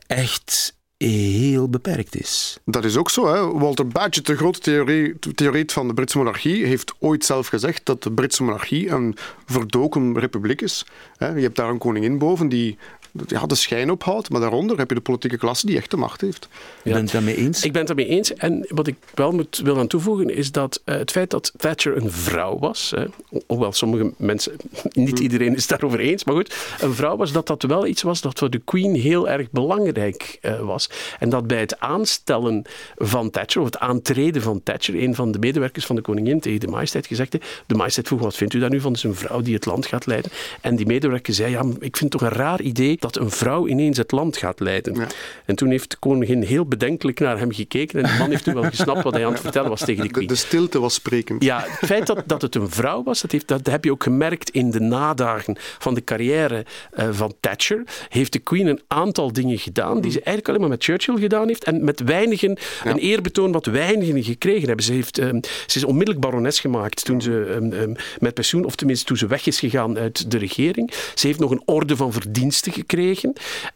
echt 0.07 0.77
heel 0.99 1.68
beperkt 1.68 2.21
is. 2.21 2.59
Dat 2.64 2.85
is 2.85 2.97
ook 2.97 3.11
zo. 3.11 3.27
Hè. 3.27 3.59
Walter 3.59 3.88
Bagehot, 3.88 4.27
de 4.27 4.37
grote 4.37 5.16
theoreet 5.35 5.73
van 5.73 5.88
de 5.88 5.94
Britse 5.94 6.18
monarchie, 6.18 6.64
heeft 6.64 6.94
ooit 6.99 7.25
zelf 7.25 7.47
gezegd 7.47 7.87
dat 7.87 8.03
de 8.03 8.12
Britse 8.12 8.42
monarchie 8.42 8.88
een 8.88 9.16
verdoken 9.47 10.18
republiek 10.18 10.61
is. 10.61 10.87
Hè. 11.16 11.29
Je 11.29 11.42
hebt 11.42 11.57
daar 11.57 11.68
een 11.68 11.79
koningin 11.79 12.18
boven 12.18 12.49
die 12.49 12.79
ja, 13.26 13.46
de 13.46 13.54
schijn 13.54 13.90
ophoudt, 13.90 14.31
maar 14.31 14.40
daaronder 14.40 14.78
heb 14.78 14.88
je 14.88 14.94
de 14.94 15.00
politieke 15.00 15.37
klasse 15.37 15.66
die 15.66 15.76
echt 15.76 15.90
de 15.90 15.96
macht 15.96 16.20
heeft. 16.20 16.48
Ben 16.83 16.92
je 16.94 16.98
het 17.00 17.12
daarmee 17.12 17.37
eens? 17.37 17.62
Ik 17.64 17.72
ben 17.72 17.78
het 17.78 17.87
daarmee 17.96 18.07
eens. 18.16 18.35
En 18.35 18.66
wat 18.68 18.87
ik 18.87 18.96
wel 19.14 19.33
moet, 19.33 19.61
wil 19.64 19.78
aan 19.78 19.87
toevoegen 19.87 20.31
is 20.35 20.52
dat 20.52 20.81
eh, 20.85 20.96
het 20.96 21.11
feit 21.11 21.31
dat 21.31 21.52
Thatcher 21.57 21.96
een 21.96 22.11
vrouw 22.11 22.59
was, 22.59 22.92
hè, 22.96 23.04
ho- 23.28 23.40
hoewel 23.46 23.72
sommige 23.72 24.12
mensen, 24.16 24.57
niet 24.92 25.18
iedereen 25.18 25.54
is 25.54 25.66
daarover 25.66 26.00
eens, 26.00 26.24
maar 26.24 26.35
goed, 26.35 26.57
een 26.81 26.94
vrouw 26.94 27.16
was, 27.16 27.33
dat 27.33 27.46
dat 27.46 27.62
wel 27.62 27.87
iets 27.87 28.02
was 28.02 28.20
dat 28.20 28.38
voor 28.38 28.50
de 28.50 28.61
Queen 28.64 28.94
heel 28.94 29.28
erg 29.28 29.50
belangrijk 29.50 30.38
eh, 30.40 30.61
was. 30.61 30.90
En 31.18 31.28
dat 31.28 31.46
bij 31.46 31.61
het 31.61 31.81
aanstellen 31.81 32.62
van 32.96 33.31
Thatcher, 33.31 33.61
of 33.61 33.66
het 33.66 33.78
aantreden 33.78 34.42
van 34.42 34.62
Thatcher, 34.62 35.02
een 35.02 35.14
van 35.14 35.33
de 35.33 35.38
medewerkers 35.38 35.87
van 35.87 35.96
de 35.96 36.02
koningin 36.02 36.40
tegen 36.40 36.61
de 36.61 36.66
majesteit 36.68 37.07
gezegd 37.07 37.33
heeft, 37.33 37.62
de 37.66 37.74
majesteit 37.74 38.07
vroeg, 38.07 38.20
wat 38.20 38.37
vindt 38.37 38.54
u 38.54 38.59
daar 38.59 38.70
nu 38.70 38.81
van? 38.81 38.92
Het 38.92 39.04
is 39.04 39.11
een 39.11 39.14
vrouw 39.14 39.40
die 39.40 39.54
het 39.54 39.66
land 39.66 39.87
gaat 39.87 40.07
leiden. 40.07 40.31
En 40.61 40.76
die 40.76 40.87
medewerker 40.87 41.35
zei, 41.35 41.50
ja, 41.50 41.61
ik 41.81 41.96
vind 41.96 42.00
het 42.00 42.11
toch 42.11 42.31
een 42.31 42.37
raar 42.37 42.61
idee 42.61 42.96
dat 43.12 43.23
een 43.23 43.31
vrouw 43.31 43.66
ineens 43.66 43.97
het 43.97 44.12
land 44.12 44.37
gaat 44.37 44.61
leiden. 44.61 44.94
Ja. 44.94 45.07
En 45.44 45.57
toen 45.57 45.71
heeft 45.71 45.90
de 45.90 45.97
koningin 45.97 46.42
heel 46.42 46.66
bedenkelijk 46.66 47.21
naar 47.21 47.38
hem 47.38 47.53
gekeken 47.53 48.03
en 48.03 48.11
de 48.11 48.16
man 48.18 48.31
heeft 48.31 48.44
toen 48.44 48.55
wel 48.55 48.62
gesnapt 48.62 49.03
wat 49.03 49.12
hij 49.12 49.27
aan 49.27 49.33
het 49.33 49.40
vertellen 49.40 49.68
was 49.68 49.81
tegen 49.85 50.03
de 50.03 50.11
queen. 50.11 50.27
de 50.27 50.35
stilte 50.35 50.81
was 50.81 50.94
sprekend. 50.94 51.44
Ja, 51.44 51.64
het 51.66 51.88
feit 51.88 52.07
dat, 52.07 52.23
dat 52.27 52.42
het 52.42 52.55
een 52.55 52.71
vrouw 52.71 53.03
was, 53.03 53.21
dat, 53.21 53.33
heeft, 53.33 53.49
dat 53.49 53.66
heb 53.66 53.85
je 53.85 53.90
ook 53.90 54.03
gemerkt 54.03 54.51
in 54.51 54.71
de 54.71 54.81
nadagen 54.81 55.57
van 55.59 55.94
de 55.94 56.05
carrière 56.05 56.64
eh, 56.90 57.09
van 57.11 57.35
Thatcher. 57.40 57.83
Heeft 58.09 58.33
de 58.33 58.38
Queen 58.38 58.66
een 58.66 58.81
aantal 58.87 59.33
dingen 59.33 59.59
gedaan 59.59 60.01
die 60.01 60.11
ze 60.11 60.16
eigenlijk 60.16 60.49
alleen 60.49 60.61
maar 60.61 60.68
met 60.68 60.85
Churchill 60.85 61.18
gedaan 61.18 61.49
heeft 61.49 61.64
en 61.64 61.85
met 61.85 62.01
weinigen, 62.01 62.59
een 62.85 62.99
eerbetoon 62.99 63.53
wat 63.53 63.66
weinigen 63.66 64.23
gekregen 64.25 64.66
hebben. 64.66 64.85
Ze, 64.85 64.92
heeft, 64.92 65.18
ehm, 65.18 65.40
ze 65.66 65.77
is 65.77 65.85
onmiddellijk 65.85 66.25
barones 66.25 66.61
gemaakt 66.61 67.05
toen 67.05 67.21
ze 67.21 67.55
ehm, 67.55 67.73
ehm, 67.73 67.94
met 68.18 68.35
pensioen, 68.35 68.64
of 68.64 68.75
tenminste 68.75 69.05
toen 69.05 69.16
ze 69.16 69.27
weg 69.27 69.47
is 69.47 69.59
gegaan 69.59 69.99
uit 69.99 70.31
de 70.31 70.38
regering. 70.38 70.92
Ze 71.14 71.27
heeft 71.27 71.38
nog 71.38 71.51
een 71.51 71.62
orde 71.64 71.97
van 71.97 72.12
verdiensten 72.12 72.73
gekregen. 72.73 72.87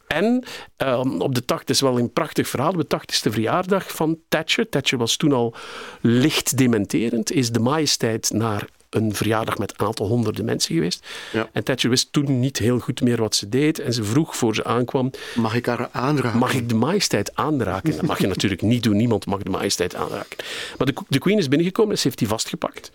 En 0.07 0.45
ehm, 0.77 1.21
op 1.21 1.35
de 1.35 1.45
80, 1.45 1.59
het 1.59 1.71
is 1.71 1.81
wel 1.81 1.99
een 1.99 2.13
prachtig 2.13 2.49
verhaal, 2.49 2.73
de 2.73 2.87
80ste 2.87 3.31
verjaardag 3.31 3.93
van 3.93 4.19
Thatcher, 4.29 4.69
Thatcher 4.69 4.99
was 4.99 5.17
toen 5.17 5.33
al 5.33 5.55
licht 6.01 6.57
dementerend, 6.57 7.33
is 7.33 7.51
de 7.51 7.61
majesteit 7.61 8.31
naar 8.31 8.69
een 8.95 9.15
verjaardag 9.15 9.59
met 9.59 9.75
een 9.77 9.87
aantal 9.87 10.07
honderden 10.07 10.45
mensen 10.45 10.75
geweest. 10.75 11.07
Ja. 11.33 11.49
En 11.53 11.65
Thatcher 11.65 11.91
wist 11.91 12.13
toen 12.13 12.41
niet 12.41 12.59
heel 12.59 12.79
goed 12.79 13.01
meer 13.01 13.17
wat 13.17 13.35
ze 13.35 13.49
deed. 13.49 13.79
En 13.79 13.93
ze 13.93 14.05
vroeg 14.05 14.37
voor 14.37 14.55
ze 14.55 14.65
aankwam, 14.65 15.11
Mag 15.35 15.55
ik 15.55 15.67
haar 15.67 15.89
aanraken? 15.93 16.39
mag 16.39 16.55
ik 16.55 16.69
de 16.69 16.75
majesteit 16.75 17.37
aanraken? 17.37 17.91
Dat 17.91 18.03
mag 18.03 18.21
je 18.21 18.27
natuurlijk 18.37 18.63
niet 18.63 18.83
doen. 18.83 18.97
Niemand 18.97 19.27
mag 19.27 19.43
de 19.43 19.51
majesteit 19.51 19.95
aanraken. 19.95 20.39
Maar 20.79 20.87
de, 20.87 20.95
de 21.09 21.19
queen 21.19 21.39
is 21.39 21.49
binnengekomen 21.49 21.93
en 21.93 21.99
ze 21.99 22.07
heeft 22.07 22.19
die 22.19 22.29
vastgepakt. 22.29 22.93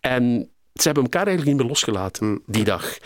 En 0.00 0.50
ze 0.80 0.86
hebben 0.86 1.02
elkaar 1.02 1.26
eigenlijk 1.26 1.48
niet 1.56 1.58
meer 1.66 1.68
losgelaten 1.74 2.40
die 2.46 2.64
dag. 2.64 2.96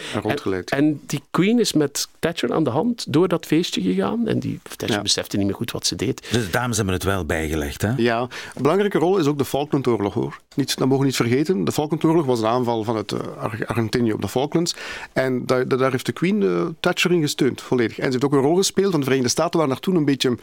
En 0.71 1.01
die 1.07 1.23
queen 1.31 1.59
is 1.61 1.73
met 1.73 2.09
Thatcher 2.19 2.53
aan 2.53 2.65
de 2.65 2.71
hand 2.71 3.05
door 3.13 3.29
dat 3.29 3.47
feestje 3.47 3.81
gegaan. 3.83 4.29
En 4.29 4.39
die 4.39 4.61
Thatcher 4.63 4.97
Ja. 4.97 5.03
besefte 5.03 5.37
niet 5.37 5.47
meer 5.47 5.55
goed 5.55 5.71
wat 5.71 5.87
ze 5.87 5.97
deed. 5.97 6.27
Dus 6.33 6.45
de 6.45 6.51
dames 6.51 6.77
hebben 6.77 6.95
het 6.95 7.05
wel 7.05 7.25
bijgelegd, 7.25 7.83
hè? 7.83 7.93
Ja, 7.97 8.21
een 8.21 8.63
belangrijke 8.63 8.99
rol 8.99 9.19
is 9.19 9.27
ook 9.27 9.39
de 9.39 9.45
Falklandoorlog 9.45 10.15
hoor. 10.15 10.41
Niet, 10.55 10.69
dat 10.79 10.79
mogen 10.87 10.99
we 11.01 11.05
niet 11.07 11.17
vergeten. 11.17 11.65
De 11.65 11.73
Falklandoorlog 11.73 12.27
was 12.27 12.39
een 12.41 12.47
aanval 12.47 12.85
vanuit 12.85 13.13
eh, 13.13 13.19
Ar- 13.39 13.67
Argentinië 13.67 14.13
op 14.13 14.21
de 14.21 14.29
Falklands. 14.29 14.75
En 15.13 15.47
daar, 15.47 15.69
daar 15.69 15.91
heeft 15.91 16.07
de 16.07 16.13
Queen 16.13 16.43
eh, 16.43 16.67
Thatcher 16.81 17.13
in 17.13 17.21
gesteund, 17.21 17.61
volledig. 17.63 17.99
En 17.99 18.05
ze 18.05 18.11
heeft 18.11 18.25
ook 18.25 18.33
een 18.33 18.39
rol 18.41 18.57
gespeeld, 18.57 18.85
want 18.93 18.97
de 18.97 19.03
Verenigde 19.11 19.31
Staten 19.33 19.59
waren 19.59 19.73
daar 19.75 19.83
toen 19.83 19.97
een 19.97 20.05
beetje... 20.05 20.37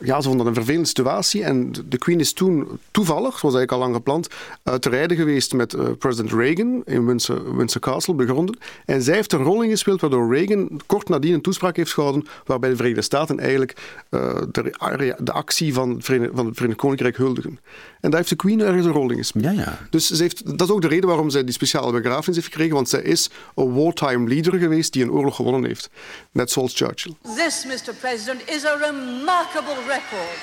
Ja, 0.00 0.16
ze 0.20 0.28
vonden 0.28 0.38
dat 0.38 0.46
een 0.46 0.54
vervelende 0.54 0.88
situatie. 0.88 1.44
En 1.44 1.72
de- 1.88 1.98
Queen 1.98 2.20
is 2.20 2.32
toen 2.32 2.68
toevallig, 2.90 3.38
zoals 3.38 3.54
eigenlijk 3.54 3.72
al 3.72 3.78
lang 3.78 3.94
gepland, 3.94 4.28
uit 4.62 4.82
te 4.82 4.88
rijden 4.88 5.16
geweest 5.16 5.52
met 5.52 5.74
eh, 5.74 5.84
president 5.98 6.32
Reagan 6.32 6.61
in 6.84 7.06
Windsor, 7.06 7.56
Windsor 7.56 7.80
Castle, 7.80 8.14
begronden. 8.14 8.58
En 8.84 9.02
zij 9.02 9.14
heeft 9.14 9.32
een 9.32 9.42
rol 9.42 9.62
ingespeeld 9.62 10.00
waardoor 10.00 10.34
Reagan 10.34 10.80
kort 10.86 11.08
nadien 11.08 11.34
een 11.34 11.40
toespraak 11.40 11.76
heeft 11.76 11.92
gehouden 11.92 12.26
waarbij 12.44 12.70
de 12.70 12.76
Verenigde 12.76 13.02
Staten 13.02 13.38
eigenlijk 13.38 13.76
eh, 14.08 14.42
de, 14.50 15.14
de 15.18 15.32
actie 15.32 15.74
van 15.74 15.90
het 15.90 16.04
Verenigd, 16.04 16.32
van 16.34 16.46
het 16.46 16.54
Verenigd 16.54 16.80
Koninkrijk 16.80 17.16
huldigen. 17.16 17.58
En 18.00 18.10
daar 18.10 18.18
heeft 18.18 18.28
de 18.28 18.36
Queen 18.36 18.60
ergens 18.60 18.86
een 18.86 18.92
rol 18.92 19.10
in 19.10 19.16
gespeeld. 19.16 19.44
Ja, 19.44 19.50
ja. 19.50 19.78
Dus 19.90 20.06
ze 20.06 20.22
heeft, 20.22 20.58
dat 20.58 20.68
is 20.68 20.74
ook 20.74 20.82
de 20.82 20.88
reden 20.88 21.08
waarom 21.08 21.30
zij 21.30 21.44
die 21.44 21.54
speciale 21.54 21.92
begrafenis 21.92 22.36
heeft 22.36 22.48
gekregen, 22.48 22.74
want 22.74 22.88
zij 22.88 23.02
is 23.02 23.30
een 23.54 23.74
wartime 23.74 24.28
leader 24.28 24.58
geweest 24.58 24.92
die 24.92 25.02
een 25.02 25.10
oorlog 25.10 25.36
gewonnen 25.36 25.64
heeft. 25.64 25.90
Net 26.32 26.50
zoals 26.50 26.74
Churchill. 26.74 27.14
This, 27.36 27.64
Mr. 27.66 27.94
President, 28.00 28.40
is 28.48 28.64
a 28.64 28.76
remarkable 28.76 29.80
record. 29.86 30.38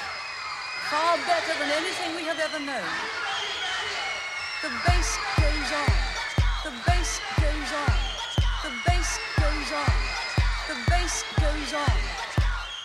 Far 0.89 1.17
better 1.27 1.53
than 1.59 1.69
anything 1.81 2.15
we 2.15 2.23
have 2.25 2.39
ever 2.39 2.59
known. 2.65 2.87
The 4.61 4.69
on. 5.37 5.38
The 6.69 6.75
bass 6.85 7.19
goes 7.41 7.71
on. 7.73 7.97
The 8.61 8.69
bass 8.85 9.19
goes 9.39 9.71
on. 9.73 9.97
The 10.67 10.75
bass 10.87 11.23
goes 11.39 11.73
on. 11.73 11.97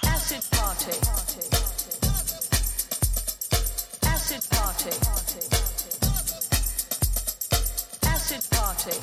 Acid 0.07 0.43
party. 0.53 0.97
Acid 4.07 4.43
party. 4.51 4.93
Acid 8.07 8.51
party. 8.53 8.97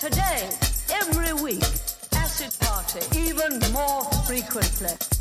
Today, 0.00 0.50
every 0.92 1.32
week, 1.40 1.62
acid 2.14 2.52
party, 2.58 2.98
even 3.16 3.60
more 3.72 4.02
frequently. 4.26 5.13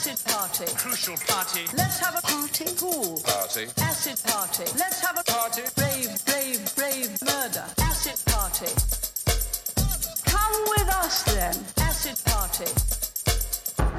Acid 0.00 0.24
party. 0.32 0.64
Crucial 0.78 1.16
party. 1.28 1.60
Let's 1.76 1.98
have 1.98 2.16
a 2.16 2.22
party. 2.22 2.64
Pool. 2.74 3.20
Party. 3.20 3.66
Acid 3.82 4.18
party. 4.24 4.64
Let's 4.78 4.98
have 5.00 5.18
a 5.18 5.24
Party. 5.24 5.60
Brave, 5.76 6.24
brave, 6.24 6.74
brave 6.74 7.20
murder. 7.20 7.66
Acid 7.82 8.18
party. 8.24 8.72
Come 10.24 10.64
with 10.70 10.88
us 10.88 11.22
then. 11.24 11.54
Acid 11.76 12.16
party. 12.24 12.99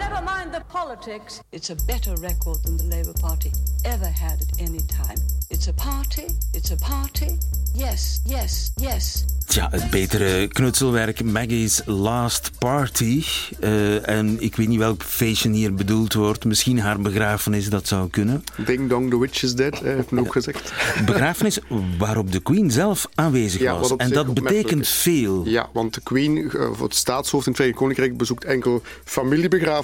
Never 0.09 0.23
mind 0.23 0.51
the 0.51 0.61
politics. 0.67 1.41
It's 1.51 1.69
a 1.69 1.75
better 1.75 2.15
record 2.15 2.63
than 2.63 2.77
the 2.77 2.87
Labour 2.95 3.13
Party 3.21 3.51
ever 3.83 4.07
had 4.07 4.41
at 4.41 4.59
any 4.59 4.79
time. 4.87 5.19
It's 5.49 5.67
a 5.67 5.73
party, 5.73 6.27
it's 6.53 6.71
a 6.71 6.77
party. 6.77 7.37
Yes, 7.73 8.19
yes, 8.25 8.71
yes. 8.77 9.25
Tja, 9.51 9.67
het 9.71 9.89
betere 9.89 10.47
knutselwerk 10.47 11.23
Maggie's 11.23 11.81
Last 11.85 12.51
Party. 12.57 13.23
Eh, 13.59 14.07
en 14.09 14.41
ik 14.41 14.55
weet 14.55 14.67
niet 14.67 14.79
welk 14.79 15.03
feestje 15.03 15.49
hier 15.49 15.73
bedoeld 15.73 16.13
wordt. 16.13 16.45
Misschien 16.45 16.79
haar 16.79 16.99
begrafenis, 16.99 17.69
dat 17.69 17.87
zou 17.87 18.09
kunnen. 18.09 18.43
Ding 18.65 18.89
dong, 18.89 19.09
the 19.09 19.19
witch 19.19 19.43
is 19.43 19.55
dead, 19.55 19.73
eh, 19.73 19.93
heeft 19.93 20.11
men 20.11 20.25
ook 20.25 20.31
gezegd. 20.31 20.73
Begrafenis 21.05 21.59
waarop 21.97 22.31
de 22.31 22.39
Queen 22.39 22.71
zelf 22.71 23.07
aanwezig 23.15 23.61
Ja, 23.61 23.79
was. 23.79 23.95
En 23.95 24.09
dat 24.09 24.33
betekent 24.33 24.87
veel. 24.87 25.47
Ja, 25.47 25.69
want 25.73 25.93
de 25.93 26.01
Queen, 26.01 26.37
eh, 26.37 26.69
voor 26.73 26.87
het 26.87 26.95
staatshoofd 26.95 27.45
in 27.45 27.51
het 27.51 27.55
Verenigd 27.55 27.79
Koninkrijk, 27.79 28.17
bezoekt 28.17 28.45
enkel 28.45 28.81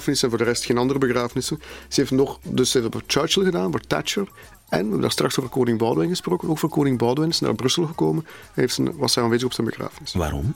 en 0.08 0.28
voor 0.28 0.38
de 0.38 0.44
rest 0.44 0.64
geen 0.64 0.78
andere 0.78 0.98
begrafenissen. 0.98 1.60
Ze 1.88 2.00
heeft 2.00 2.10
nog, 2.10 2.38
dus 2.42 2.70
ze 2.70 2.78
heeft 2.78 2.92
voor 2.92 3.02
Churchill 3.06 3.44
gedaan, 3.44 3.70
voor 3.70 3.80
Thatcher. 3.80 4.22
En 4.22 4.28
we 4.68 4.76
hebben 4.76 5.00
daar 5.00 5.10
straks 5.10 5.38
over 5.38 5.50
koning 5.50 5.78
Boudewijn 5.78 6.08
gesproken. 6.08 6.48
Ook 6.48 6.58
voor 6.58 6.68
koning 6.68 6.98
Boudewijn 6.98 7.30
is 7.30 7.40
naar 7.40 7.54
Brussel 7.54 7.86
gekomen. 7.86 8.24
Hij 8.24 8.52
heeft 8.54 8.74
zijn, 8.74 8.96
was 8.96 9.14
hij 9.14 9.24
aanwezig 9.24 9.46
op 9.46 9.52
zijn 9.52 9.66
begrafenis. 9.66 10.12
Waarom? 10.12 10.54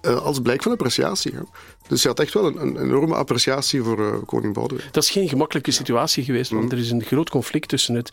Eh, 0.00 0.24
als 0.24 0.40
blijk 0.40 0.62
van 0.62 0.72
appreciatie. 0.72 1.32
hè. 1.34 1.40
Dus 1.88 2.02
je 2.02 2.08
had 2.08 2.20
echt 2.20 2.34
wel 2.34 2.46
een, 2.46 2.60
een 2.60 2.76
enorme 2.80 3.14
appreciatie 3.14 3.82
voor 3.82 4.00
uh, 4.00 4.14
koning 4.26 4.54
Boudewijn. 4.54 4.88
Dat 4.92 5.02
is 5.02 5.10
geen 5.10 5.28
gemakkelijke 5.28 5.70
situatie 5.70 6.24
geweest, 6.24 6.50
want 6.50 6.72
er 6.72 6.78
is 6.78 6.90
een 6.90 7.02
groot 7.02 7.30
conflict 7.30 7.68
tussen 7.68 7.94
het 7.94 8.12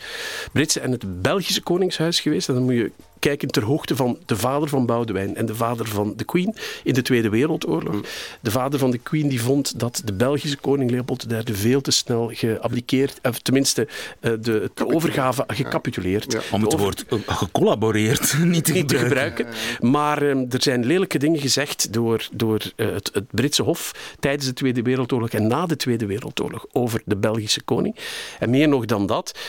Britse 0.52 0.80
en 0.80 0.92
het 0.92 1.22
Belgische 1.22 1.62
koningshuis 1.62 2.20
geweest. 2.20 2.48
En 2.48 2.54
dan 2.54 2.64
moet 2.64 2.74
je 2.74 2.92
kijken 3.22 3.48
ter 3.48 3.64
hoogte 3.64 3.96
van 3.96 4.18
de 4.26 4.36
vader 4.36 4.70
van 4.70 4.86
Boudewijn 4.86 5.36
en 5.36 5.46
de 5.46 5.56
vader 5.56 5.88
van 5.88 6.14
de 6.16 6.24
Queen 6.24 6.56
in 6.84 6.94
de 6.94 7.02
Tweede 7.02 7.30
Wereldoorlog. 7.30 7.94
Mm. 7.94 8.04
De 8.40 8.52
vader 8.52 8.80
van 8.80 8.92
de 8.92 8.98
Queen 8.98 9.28
die 9.28 9.42
vond 9.42 9.80
dat 9.80 10.02
de 10.06 10.14
Belgische 10.14 10.58
koning 10.58 10.92
Leopold 10.92 11.26
III 11.32 11.44
veel 11.56 11.82
te 11.82 11.92
snel 11.92 12.30
geabdiceerd, 12.34 13.20
of 13.24 13.40
tenminste 13.40 13.88
uh, 13.88 14.32
de, 14.42 14.72
de 14.74 14.88
overgave 14.88 15.44
gecapituleerd. 15.48 16.50
Om 16.52 16.62
het 16.64 16.78
woord 16.78 17.06
uh, 17.10 17.20
gecollaboreerd 17.26 18.38
niet 18.44 18.66
te 18.66 18.74
gebruiken. 18.74 18.88
Te 18.88 18.98
gebruiken. 18.98 19.48
Maar 19.80 20.22
um, 20.22 20.46
er 20.50 20.62
zijn 20.62 20.86
lelijke 20.86 21.18
dingen 21.18 21.40
gezegd 21.40 21.94
door, 21.94 22.28
door 22.32 22.62
uh, 22.76 22.92
het, 22.92 23.10
het, 23.14 23.26
Britse 23.32 23.64
Hof 23.64 24.16
tijdens 24.20 24.46
de 24.46 24.54
Tweede 24.54 24.82
Wereldoorlog 24.82 25.30
en 25.30 25.48
na 25.48 25.66
de 25.66 25.76
Tweede 25.76 26.06
Wereldoorlog 26.06 26.66
over 26.72 27.02
de 27.06 27.18
Belgische 27.18 27.64
koning. 27.64 27.96
En 28.40 28.50
meer 28.50 28.68
nog 28.68 28.86
dan 28.86 29.06
dat, 29.06 29.40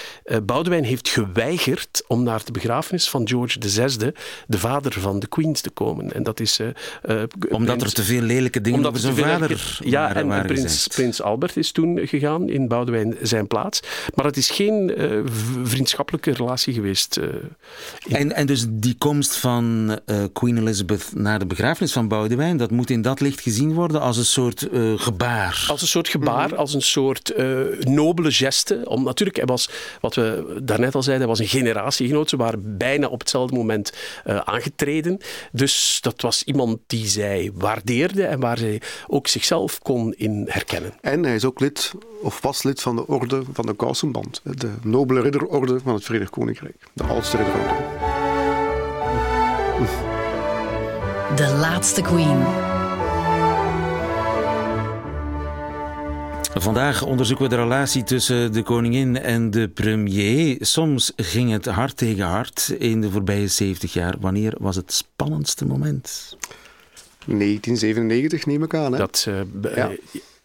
Boudewijn 0.42 0.84
heeft 0.84 1.08
geweigerd 1.08 2.02
om 2.06 2.22
naar 2.22 2.44
de 2.44 2.52
begrafenis 2.52 3.08
van 3.08 3.28
George 3.28 3.58
zesde, 3.68 4.14
de 4.46 4.58
vader 4.58 4.92
van 4.92 5.18
de 5.18 5.26
Queens 5.26 5.60
te 5.60 5.70
komen. 5.70 6.12
En 6.12 6.22
dat 6.22 6.40
is... 6.40 6.58
Uh, 6.60 6.68
omdat 7.50 7.76
prins, 7.76 7.82
er 7.82 7.92
te 7.92 8.02
veel 8.02 8.20
lelijke 8.20 8.60
dingen 8.60 8.86
over 8.86 9.00
zijn 9.00 9.16
vader 9.16 9.48
lelijke, 9.48 9.90
Ja, 9.90 10.14
en, 10.14 10.32
en 10.32 10.46
prins, 10.46 10.86
prins, 10.86 11.22
Albert 11.22 11.56
is 11.56 11.72
toen 11.72 12.00
gegaan 12.02 12.48
in 12.48 12.68
Boudewijn 12.68 13.16
zijn 13.22 13.46
plaats. 13.46 13.80
Maar 14.14 14.24
het 14.24 14.36
is 14.36 14.50
geen 14.50 15.00
uh, 15.00 15.20
vriendschappelijke 15.62 16.32
relatie 16.32 16.74
geweest. 16.74 17.20
en, 18.08 18.32
en 18.32 18.46
dus 18.46 18.66
die 18.68 18.94
komst 18.98 19.36
van 19.36 19.98
Queen 20.32 20.58
Elizabeth 20.58 21.10
naar 21.14 21.38
de 21.38 21.46
begrafenis 21.46 21.92
van 21.92 22.08
Boudewijn, 22.08 22.56
dat 22.56 22.70
moet 22.70 22.90
in 22.90 23.02
dat 23.02 23.20
licht 23.20 23.40
gezien 23.40 23.72
worden 23.72 24.00
als 24.00 24.16
een 24.16 24.24
soort 24.24 24.68
gebaar. 24.96 25.64
Als 25.68 25.82
een 25.82 25.88
soort 25.88 26.08
gebaar, 26.08 26.48
mm. 26.48 26.56
als 26.56 26.74
een 26.74 26.82
soort 26.82 27.32
nobele 27.80 28.32
geste. 28.32 28.80
Om, 28.84 29.04
natuurlijk, 29.04 29.36
hij 29.36 29.46
was, 29.46 29.68
wat 30.00 30.14
we 30.14 30.60
daarnet 30.62 30.94
al 30.94 31.02
zeiden, 31.02 31.26
hij 31.26 31.36
was 31.36 31.46
een 31.46 31.58
generatiegenoot. 31.58 32.28
Ze 32.28 32.36
waren 32.36 32.76
bijna 32.78 33.06
op 33.06 33.18
hetzelfde 33.18 33.51
moment 33.52 33.92
uh, 34.26 34.36
aangetreden. 34.36 35.18
Dus 35.52 35.98
dat 36.00 36.20
was 36.20 36.42
iemand 36.42 36.78
die 36.86 37.06
zij 37.06 37.50
waardeerde 37.54 38.24
en 38.24 38.40
waar 38.40 38.58
zij 38.58 38.80
ook 39.06 39.28
zichzelf 39.28 39.78
kon 39.78 40.12
in 40.12 40.46
herkennen. 40.48 40.92
En 41.00 41.24
hij 41.24 41.34
is 41.34 41.44
ook 41.44 41.60
lid, 41.60 41.92
of 42.22 42.40
was 42.40 42.62
lid 42.62 42.80
van 42.80 42.96
de 42.96 43.06
orde 43.06 43.42
van 43.52 43.66
de 43.66 43.74
Kousenband, 43.74 44.40
de 44.44 44.70
nobele 44.82 45.20
ridderorde 45.20 45.80
van 45.80 45.94
het 45.94 46.04
Verenigd 46.04 46.30
Koninkrijk, 46.30 46.76
de 46.92 47.04
oudste 47.04 47.36
ridderorde. 47.36 47.74
De 51.36 51.56
laatste 51.60 52.02
queen. 52.02 52.71
Vandaag 56.54 57.02
onderzoeken 57.02 57.48
we 57.48 57.56
de 57.56 57.62
relatie 57.62 58.04
tussen 58.04 58.52
de 58.52 58.62
koningin 58.62 59.16
en 59.16 59.50
de 59.50 59.68
premier. 59.68 60.56
Soms 60.60 61.12
ging 61.16 61.50
het 61.50 61.66
hart 61.66 61.96
tegen 61.96 62.24
hart 62.24 62.74
in 62.78 63.00
de 63.00 63.10
voorbije 63.10 63.46
70 63.46 63.92
jaar. 63.92 64.14
Wanneer 64.20 64.54
was 64.58 64.76
het 64.76 64.92
spannendste 64.92 65.66
moment? 65.66 66.36
1997 67.26 68.46
neem 68.46 68.62
ik 68.62 68.74
aan. 68.74 68.92
Hè? 68.92 68.98
Dat 68.98 69.26
uh, 69.28 69.40
ja. 69.74 69.90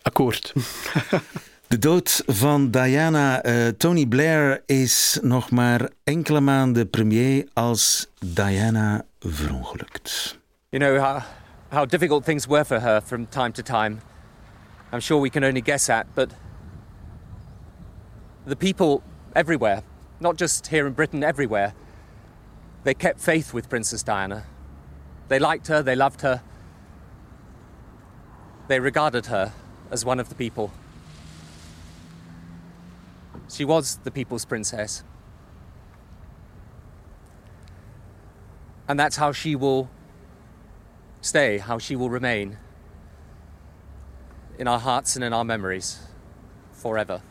akkoord. 0.02 0.54
De 1.68 1.80
dood 1.80 2.24
van 2.26 2.72
Diana. 2.72 3.46
Uh, 3.46 3.68
Tony 3.68 4.06
Blair 4.06 4.64
is 4.66 5.20
nog 5.22 5.50
maar 5.50 5.90
enkele 6.04 6.40
maanden 6.40 6.90
premier 6.90 7.48
als 7.54 8.08
Diana 8.26 9.06
verongelukt. 9.20 10.38
You 10.70 10.84
know 10.84 11.04
how, 11.04 11.22
how 11.70 11.90
difficult 11.90 12.26
things 12.26 12.46
were 12.46 12.66
for 12.66 12.82
her 12.82 13.02
from 13.02 13.30
time 13.30 13.52
to 13.52 13.64
time. 13.64 13.98
I'm 14.92 15.02
sure 15.02 15.18
we 15.18 15.30
can 15.30 15.44
only 15.44 15.62
guess 15.62 15.90
at, 15.90 16.08
but 16.16 16.32
the 18.46 18.56
people 18.56 19.04
everywhere, 19.36 19.84
not 20.20 20.38
just 20.38 20.68
here 20.68 20.88
in 20.88 20.94
Britain, 20.94 21.24
everywhere, 21.24 21.74
they 22.84 22.94
kept 22.94 23.20
faith 23.20 23.54
with 23.54 23.70
Princess 23.70 24.02
Diana. 24.02 24.46
They 25.28 25.40
liked 25.40 25.68
her, 25.68 25.84
they 25.84 25.96
loved 25.96 26.22
her, 26.22 26.42
they 28.70 28.80
regarded 28.80 29.26
her 29.26 29.52
as 29.92 30.06
one 30.06 30.20
of 30.20 30.30
the 30.30 30.36
people. 30.36 30.72
She 33.50 33.66
was 33.66 33.98
the 34.04 34.12
people's 34.12 34.46
princess. 34.46 35.04
And 38.88 38.98
that's 38.98 39.18
how 39.18 39.34
she 39.34 39.56
will 39.56 39.90
stay, 41.20 41.58
how 41.58 41.78
she 41.78 41.96
will 41.96 42.10
remain 42.10 42.58
in 44.58 44.68
our 44.68 44.82
hearts 44.82 45.16
and 45.16 45.26
in 45.26 45.34
our 45.34 45.46
memories 45.46 45.98
forever. 46.72 47.22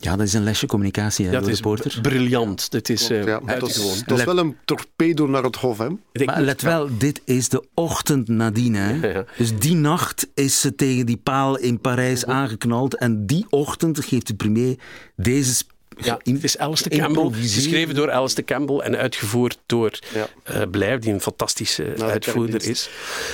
Ja, 0.00 0.16
dat 0.16 0.26
is 0.26 0.32
een 0.32 0.42
lesje 0.42 0.66
communicatie, 0.66 1.26
hè, 1.26 1.32
dat 1.32 1.48
is 1.48 1.60
briljant. 2.00 2.70
Dit 2.70 2.88
is, 2.88 3.10
uh, 3.10 3.24
ja, 3.24 3.40
dat, 3.40 3.68
is, 3.68 4.04
dat 4.04 4.18
is 4.18 4.24
wel 4.24 4.38
een 4.38 4.56
torpedo 4.64 5.26
naar 5.26 5.42
het 5.42 5.56
hof, 5.56 5.78
hè? 5.78 5.88
Maar 6.24 6.40
let 6.40 6.62
wel, 6.62 6.98
dit 6.98 7.20
is 7.24 7.48
de 7.48 7.64
ochtend 7.74 8.28
nadien, 8.28 8.74
hè? 8.74 9.12
Ja, 9.12 9.24
dus 9.36 9.58
die 9.58 9.74
nacht 9.74 10.28
is 10.34 10.60
ze 10.60 10.74
tegen 10.74 11.06
die 11.06 11.16
paal 11.16 11.58
in 11.58 11.80
Parijs 11.80 12.26
aangeknald 12.26 12.96
en 12.96 13.26
die 13.26 13.46
ochtend 13.48 14.04
geeft 14.04 14.26
de 14.26 14.34
premier 14.34 14.78
deze 15.16 15.64
ja, 16.00 16.18
het 16.22 16.44
is 16.44 16.58
Alistair 16.58 17.00
Campbell, 17.00 17.40
geschreven 17.40 17.94
door 17.94 18.10
Alistair 18.10 18.46
Campbell 18.46 18.78
en 18.78 18.96
uitgevoerd 18.96 19.58
door 19.66 19.98
ja. 20.14 20.28
uh, 20.50 20.62
Blair, 20.70 21.00
die 21.00 21.12
een 21.12 21.20
fantastische 21.20 21.92
nou, 21.96 22.10
uitvoerder 22.10 22.68
is. 22.68 22.88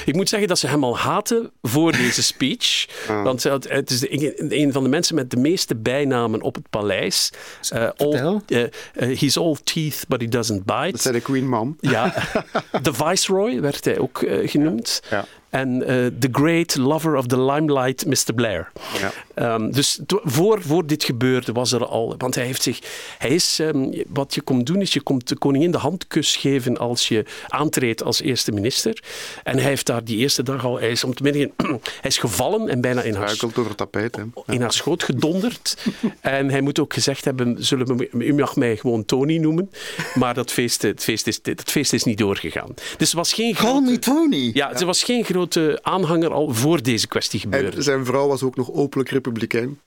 Ik 0.05 0.15
moet 0.15 0.29
zeggen 0.29 0.49
dat 0.49 0.59
ze 0.59 0.67
hem 0.67 0.85
al 0.85 0.99
haten 0.99 1.51
voor 1.63 1.93
deze 1.93 2.23
speech. 2.23 2.73
Ah. 3.09 3.23
Want 3.23 3.43
het 3.43 3.91
is 3.91 4.11
een 4.49 4.73
van 4.73 4.83
de 4.83 4.89
mensen 4.89 5.15
met 5.15 5.31
de 5.31 5.37
meeste 5.37 5.77
bijnamen 5.77 6.43
op 6.43 6.55
het 6.55 6.71
paleis. 6.71 7.31
Uh, 7.75 7.89
all, 7.97 8.41
uh, 8.47 8.67
he's 8.93 9.37
all 9.37 9.57
teeth, 9.65 10.05
but 10.09 10.21
he 10.21 10.29
doesn't 10.29 10.65
bite. 10.65 10.91
Dat 10.91 11.01
zei 11.01 11.15
de 11.15 11.21
Queen 11.21 11.49
Mom. 11.49 11.77
Ja, 11.81 12.15
de 12.83 12.93
Viceroy 12.93 13.61
werd 13.61 13.85
hij 13.85 13.99
ook 13.99 14.25
genoemd. 14.45 15.03
Ja 15.11 15.27
en 15.55 15.77
uh, 15.77 15.87
The 16.19 16.29
Great 16.33 16.77
Lover 16.77 17.17
of 17.17 17.27
the 17.27 17.41
Limelight, 17.41 18.07
Mr. 18.07 18.35
Blair. 18.35 18.73
Ja. 19.01 19.55
Um, 19.55 19.73
dus 19.73 20.01
voor, 20.07 20.63
voor 20.63 20.87
dit 20.87 21.05
gebeurde 21.05 21.53
was 21.53 21.73
er 21.73 21.87
al, 21.87 22.15
want 22.19 22.35
hij 22.35 22.45
heeft 22.45 22.63
zich, 22.63 22.79
hij 23.19 23.31
is, 23.31 23.59
um, 23.59 24.03
wat 24.09 24.35
je 24.35 24.41
komt 24.41 24.67
doen 24.67 24.81
is, 24.81 24.93
je 24.93 25.01
komt 25.01 25.29
de 25.29 25.37
koningin 25.37 25.71
de 25.71 25.79
handkus 25.79 26.37
geven 26.37 26.79
als 26.79 27.09
je 27.09 27.25
aantreedt 27.49 28.03
als 28.03 28.21
eerste 28.21 28.53
minister. 28.53 29.03
En 29.43 29.59
hij 29.59 29.69
heeft 29.69 29.87
daar 29.87 30.05
die 30.05 30.17
eerste 30.17 30.43
dag 30.43 30.65
al, 30.65 30.79
hij 30.79 30.91
is 30.91 31.05
om 31.05 31.15
te 31.15 31.23
midden, 31.23 31.53
hij 32.01 32.11
is 32.11 32.19
gevallen 32.19 32.69
en 32.69 32.81
bijna 32.81 33.03
in 33.03 33.15
haar, 33.15 33.37
door 33.55 33.75
tapijt, 33.75 34.17
hè? 34.17 34.23
in 34.47 34.61
haar 34.61 34.73
schoot 34.73 35.03
gedonderd. 35.03 35.77
en 36.21 36.51
hij 36.51 36.61
moet 36.61 36.79
ook 36.79 36.95
gezegd 36.95 37.25
hebben, 37.25 37.65
zullen 37.65 37.97
we, 37.97 38.09
u 38.13 38.35
mag 38.35 38.57
mij 38.57 38.77
gewoon 38.77 39.05
Tony 39.05 39.37
noemen, 39.37 39.71
maar 40.15 40.35
dat 40.35 40.53
feest, 40.53 40.83
het 40.83 41.03
feest, 41.03 41.27
is, 41.27 41.39
het 41.43 41.71
feest 41.71 41.93
is 41.93 42.05
niet 42.05 42.19
doorgegaan. 42.19 42.75
Dus 42.97 43.13
was 43.13 43.33
geen 43.33 43.55
Call 43.55 43.81
me 43.81 43.99
Tony! 43.99 44.51
Ja, 44.53 44.71
ja. 44.71 44.73
er 44.79 44.87
was 44.87 45.03
geen 45.03 45.25
groot 45.25 45.44
grote 45.53 45.79
aanhanger 45.83 46.33
al 46.33 46.55
voor 46.55 46.83
deze 46.83 47.09
kwestie 47.09 47.41
gebeurde. 47.41 47.77
En 47.77 47.83
zijn 47.83 48.05
vrouw 48.05 48.29
was 48.29 48.43
ook 48.43 48.57
nog 48.57 48.73
openlijk 48.73 49.11
republikein. 49.11 49.79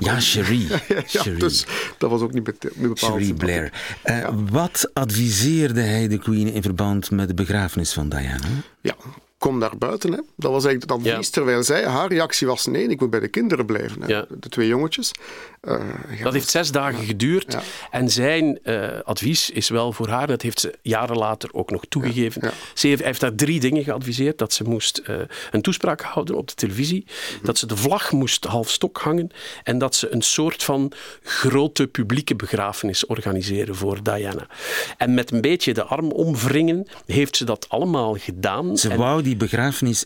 Ja, 0.00 0.20
Cherie. 0.20 0.68
ja, 1.06 1.22
Dus 1.38 1.66
dat 1.98 2.10
was 2.10 2.20
ook 2.20 2.32
niet, 2.32 2.44
bepaald. 2.44 2.98
Cherie 2.98 3.34
Blair. 3.34 3.72
Uh, 4.04 4.28
Wat 4.50 4.90
adviseerde 4.92 5.80
hij 5.80 6.08
de 6.08 6.18
Queen 6.18 6.52
in 6.52 6.62
verband 6.62 7.10
met 7.10 7.28
de 7.28 7.34
begrafenis 7.34 7.92
van 7.92 8.08
Diana? 8.08 8.46
Ja, 8.80 8.94
kom 9.38 9.58
naar 9.58 9.78
buiten. 9.78 10.12
Hè. 10.12 10.20
Dat 10.36 10.50
was 10.52 10.64
eigenlijk 10.64 10.82
het 10.82 10.92
advies. 10.92 11.26
Ja. 11.26 11.32
Terwijl 11.32 11.62
zij, 11.62 11.84
haar 11.84 12.08
reactie 12.08 12.46
was: 12.46 12.66
nee, 12.66 12.88
ik 12.88 13.00
moet 13.00 13.10
bij 13.10 13.20
de 13.20 13.28
kinderen 13.28 13.66
blijven. 13.66 14.02
Hè. 14.02 14.08
Ja. 14.08 14.26
De 14.40 14.48
twee 14.48 14.68
jongetjes. 14.68 15.10
Uh, 15.66 16.22
dat 16.22 16.32
heeft 16.32 16.48
zes 16.48 16.70
dagen 16.70 17.04
geduurd. 17.04 17.56
En 17.90 18.10
zijn 18.10 18.58
uh, 18.64 18.88
advies 19.04 19.50
is 19.50 19.68
wel 19.68 19.92
voor 19.92 20.08
haar, 20.08 20.26
dat 20.26 20.42
heeft 20.42 20.60
ze 20.60 20.74
jaren 20.82 21.16
later 21.16 21.48
ook 21.52 21.70
nog 21.70 21.84
toegegeven. 21.88 22.52
Ze 22.74 22.86
heeft, 22.86 22.98
hij 22.98 23.08
heeft 23.08 23.20
daar 23.20 23.34
drie 23.34 23.60
dingen 23.60 23.84
geadviseerd: 23.84 24.38
dat 24.38 24.52
ze 24.52 24.64
moest 24.64 25.02
uh, 25.10 25.16
een 25.50 25.62
toespraak 25.62 26.00
houden 26.00 26.36
op 26.36 26.48
de 26.48 26.54
televisie, 26.54 27.04
mm-hmm. 27.06 27.46
dat 27.46 27.58
ze 27.58 27.66
de 27.66 27.76
vlag 27.76 28.12
moest 28.12 28.44
half 28.44 28.70
stok 28.70 28.98
hangen 28.98 29.30
en 29.62 29.78
dat 29.78 29.94
ze 29.94 30.12
een 30.12 30.22
soort 30.22 30.62
van 30.62 30.92
grote 31.22 31.86
publieke 31.86 32.36
begrafenis 32.36 33.06
organiseren 33.06 33.74
voor 33.74 34.02
Diana. 34.02 34.46
En 34.96 35.14
met 35.14 35.32
een 35.32 35.40
beetje 35.40 35.74
de 35.74 35.84
arm 35.84 36.10
omwringen 36.10 36.86
heeft 37.06 37.36
ze 37.36 37.44
dat 37.44 37.68
allemaal 37.68 38.14
gedaan. 38.14 38.76
Ze 38.76 38.96
wou 38.96 39.22
die 39.22 39.36
begrafenis 39.36 40.04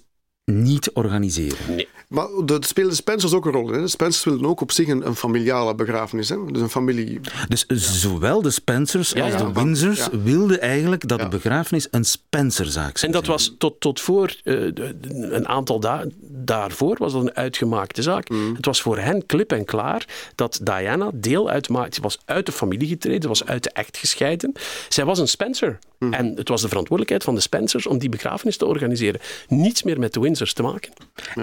niet 0.50 0.90
organiseren. 0.92 1.58
Nee. 1.68 1.88
Maar 2.08 2.26
dat 2.44 2.66
speelde 2.66 2.94
Spencers 2.94 3.32
ook 3.32 3.46
een 3.46 3.52
rol. 3.52 3.68
Hè? 3.68 3.80
De 3.80 3.88
Spencers 3.88 4.24
wilden 4.24 4.46
ook 4.46 4.60
op 4.60 4.72
zich 4.72 4.88
een, 4.88 5.06
een 5.06 5.16
familiale 5.16 5.74
begrafenis. 5.74 6.28
Hè? 6.28 6.36
Dus 6.46 6.60
een 6.60 6.70
familie... 6.70 7.20
Dus 7.48 7.66
zowel 7.66 8.42
de 8.42 8.50
Spencers 8.50 9.14
als 9.14 9.36
de 9.36 9.52
Windsors 9.52 10.08
wilden 10.24 10.60
eigenlijk 10.60 11.08
dat 11.08 11.20
de 11.20 11.28
begrafenis 11.28 11.88
een 11.90 12.04
Spencerzaak 12.04 12.98
zou 12.98 13.12
En 13.12 13.18
dat 13.18 13.26
was 13.26 13.54
tot, 13.58 13.80
tot 13.80 14.00
voor 14.00 14.36
uh, 14.44 14.68
een 15.10 15.48
aantal 15.48 15.80
dagen 15.80 16.12
daarvoor 16.44 16.96
was 16.98 17.12
dat 17.12 17.22
een 17.22 17.34
uitgemaakte 17.34 18.02
zaak. 18.02 18.28
Mm. 18.28 18.54
Het 18.54 18.66
was 18.66 18.82
voor 18.82 18.98
hen 18.98 19.26
klip 19.26 19.52
en 19.52 19.64
klaar 19.64 20.04
dat 20.34 20.60
Diana 20.62 21.10
deel 21.14 21.50
uitmaakte. 21.50 21.94
Ze 21.94 22.00
was 22.00 22.18
uit 22.24 22.46
de 22.46 22.52
familie 22.52 22.88
getreden, 22.88 23.28
was 23.28 23.44
uit 23.44 23.62
de 23.62 23.70
echt 23.70 23.96
gescheiden. 23.96 24.52
Zij 24.88 25.04
was 25.04 25.18
een 25.18 25.28
Spencer. 25.28 25.78
Mhm. 26.00 26.12
En 26.12 26.34
het 26.34 26.48
was 26.48 26.62
de 26.62 26.68
verantwoordelijkheid 26.68 27.24
van 27.24 27.34
de 27.34 27.40
Spencers 27.40 27.86
om 27.86 27.98
die 27.98 28.08
begrafenis 28.08 28.56
te 28.56 28.66
organiseren. 28.66 29.20
Niets 29.48 29.82
meer 29.82 29.98
met 29.98 30.12
de 30.12 30.20
Windsors 30.20 30.52
te 30.52 30.62
maken. 30.62 30.92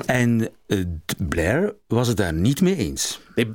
En 0.06 0.50
uh, 0.68 0.86
Blair 1.18 1.76
was 1.88 2.08
het 2.08 2.18
daar 2.18 2.34
niet 2.34 2.62
mee 2.62 2.76
eens. 2.76 3.20
Nee, 3.36 3.48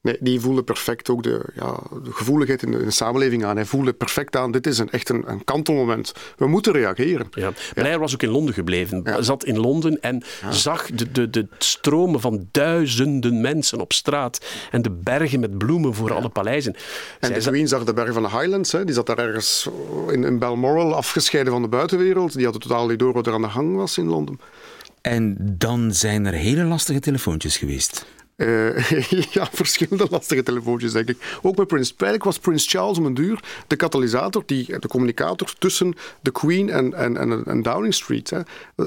Nee, 0.00 0.16
die 0.20 0.40
voelde 0.40 0.62
perfect 0.62 1.10
ook 1.10 1.22
de, 1.22 1.44
ja, 1.54 1.80
de 2.02 2.12
gevoeligheid 2.12 2.62
in 2.62 2.70
de, 2.70 2.78
in 2.78 2.84
de, 2.84 2.90
samenleving 2.90 3.44
aan. 3.44 3.56
Hij 3.56 3.64
voelde 3.64 3.92
perfect 3.92 4.36
aan, 4.36 4.50
dit 4.50 4.66
is 4.66 4.78
een, 4.78 4.90
echt 4.90 5.08
een, 5.08 5.30
een 5.30 5.44
kantelmoment. 5.44 6.12
We 6.36 6.46
moeten 6.46 6.72
reageren. 6.72 7.26
Ja. 7.30 7.52
Blair 7.74 7.98
was 7.98 8.14
ook 8.14 8.22
in 8.22 8.28
Londen 8.28 8.54
gebleven. 8.54 9.00
Ja. 9.04 9.22
Zat 9.22 9.44
in 9.44 9.58
Londen 9.58 10.00
en 10.00 10.22
ja. 10.42 10.52
zag 10.52 10.86
de, 10.90 11.10
de, 11.10 11.30
de 11.30 11.46
stromen 11.58 12.20
van 12.20 12.48
duizenden 12.50 13.40
mensen 13.40 13.80
op 13.80 13.92
straat. 13.92 14.46
En 14.70 14.82
de 14.82 14.90
bergen 14.90 15.40
met 15.40 15.58
bloemen 15.58 15.94
voor 15.94 16.14
alle 16.14 16.28
paleizen. 16.28 16.76
En 17.20 17.32
de 17.32 17.40
Queen 17.40 17.68
zag 17.68 17.84
de 17.84 17.92
bergen 17.92 18.14
van 18.14 18.22
de 18.22 18.30
Highlands. 18.30 18.72
Hè. 18.72 18.84
Die 18.84 18.94
zat 18.94 19.06
daar 19.06 19.18
ergens 19.18 19.68
in, 20.10 20.24
in 20.24 20.38
Balmoral, 20.38 20.94
afgescheiden 20.94 21.52
van 21.52 21.62
de 21.62 21.68
buitenwereld. 21.68 22.34
Die 22.34 22.44
had 22.44 22.54
het 22.54 22.62
totaal 22.62 22.86
niet 22.86 22.98
door 22.98 23.12
wat 23.12 23.26
er 23.26 23.32
aan 23.32 23.42
de 23.42 23.48
gang 23.48 23.76
was 23.76 23.98
in 23.98 24.06
Londen. 24.06 24.40
En 25.00 25.36
dan 25.58 25.94
zijn 25.94 26.26
er 26.26 26.32
hele 26.32 26.64
lastige 26.64 27.00
telefoontjes 27.00 27.56
geweest. 27.56 28.06
Uh, 28.38 28.90
ja, 29.36 29.48
verschillende 29.52 30.06
lastige 30.10 30.42
telefoontjes, 30.42 30.92
denk 30.92 31.08
ik. 31.08 31.38
Ook 31.42 31.56
met 31.56 31.66
Prins. 31.66 31.90
Eigenlijk 31.90 32.24
was 32.24 32.38
Prins 32.38 32.70
Charles 32.70 32.98
om 32.98 33.06
een 33.06 33.14
duur 33.14 33.40
de 33.66 33.76
katalysator, 33.76 34.42
die, 34.46 34.78
de 34.78 34.88
communicator 34.88 35.54
tussen 35.58 35.94
de 36.20 36.30
Queen 36.30 36.70
en, 36.70 36.94
en, 36.94 37.16
en, 37.16 37.44
en 37.44 37.62
Downing 37.62 37.94
Street. 37.94 38.30
Hè. 38.30 38.40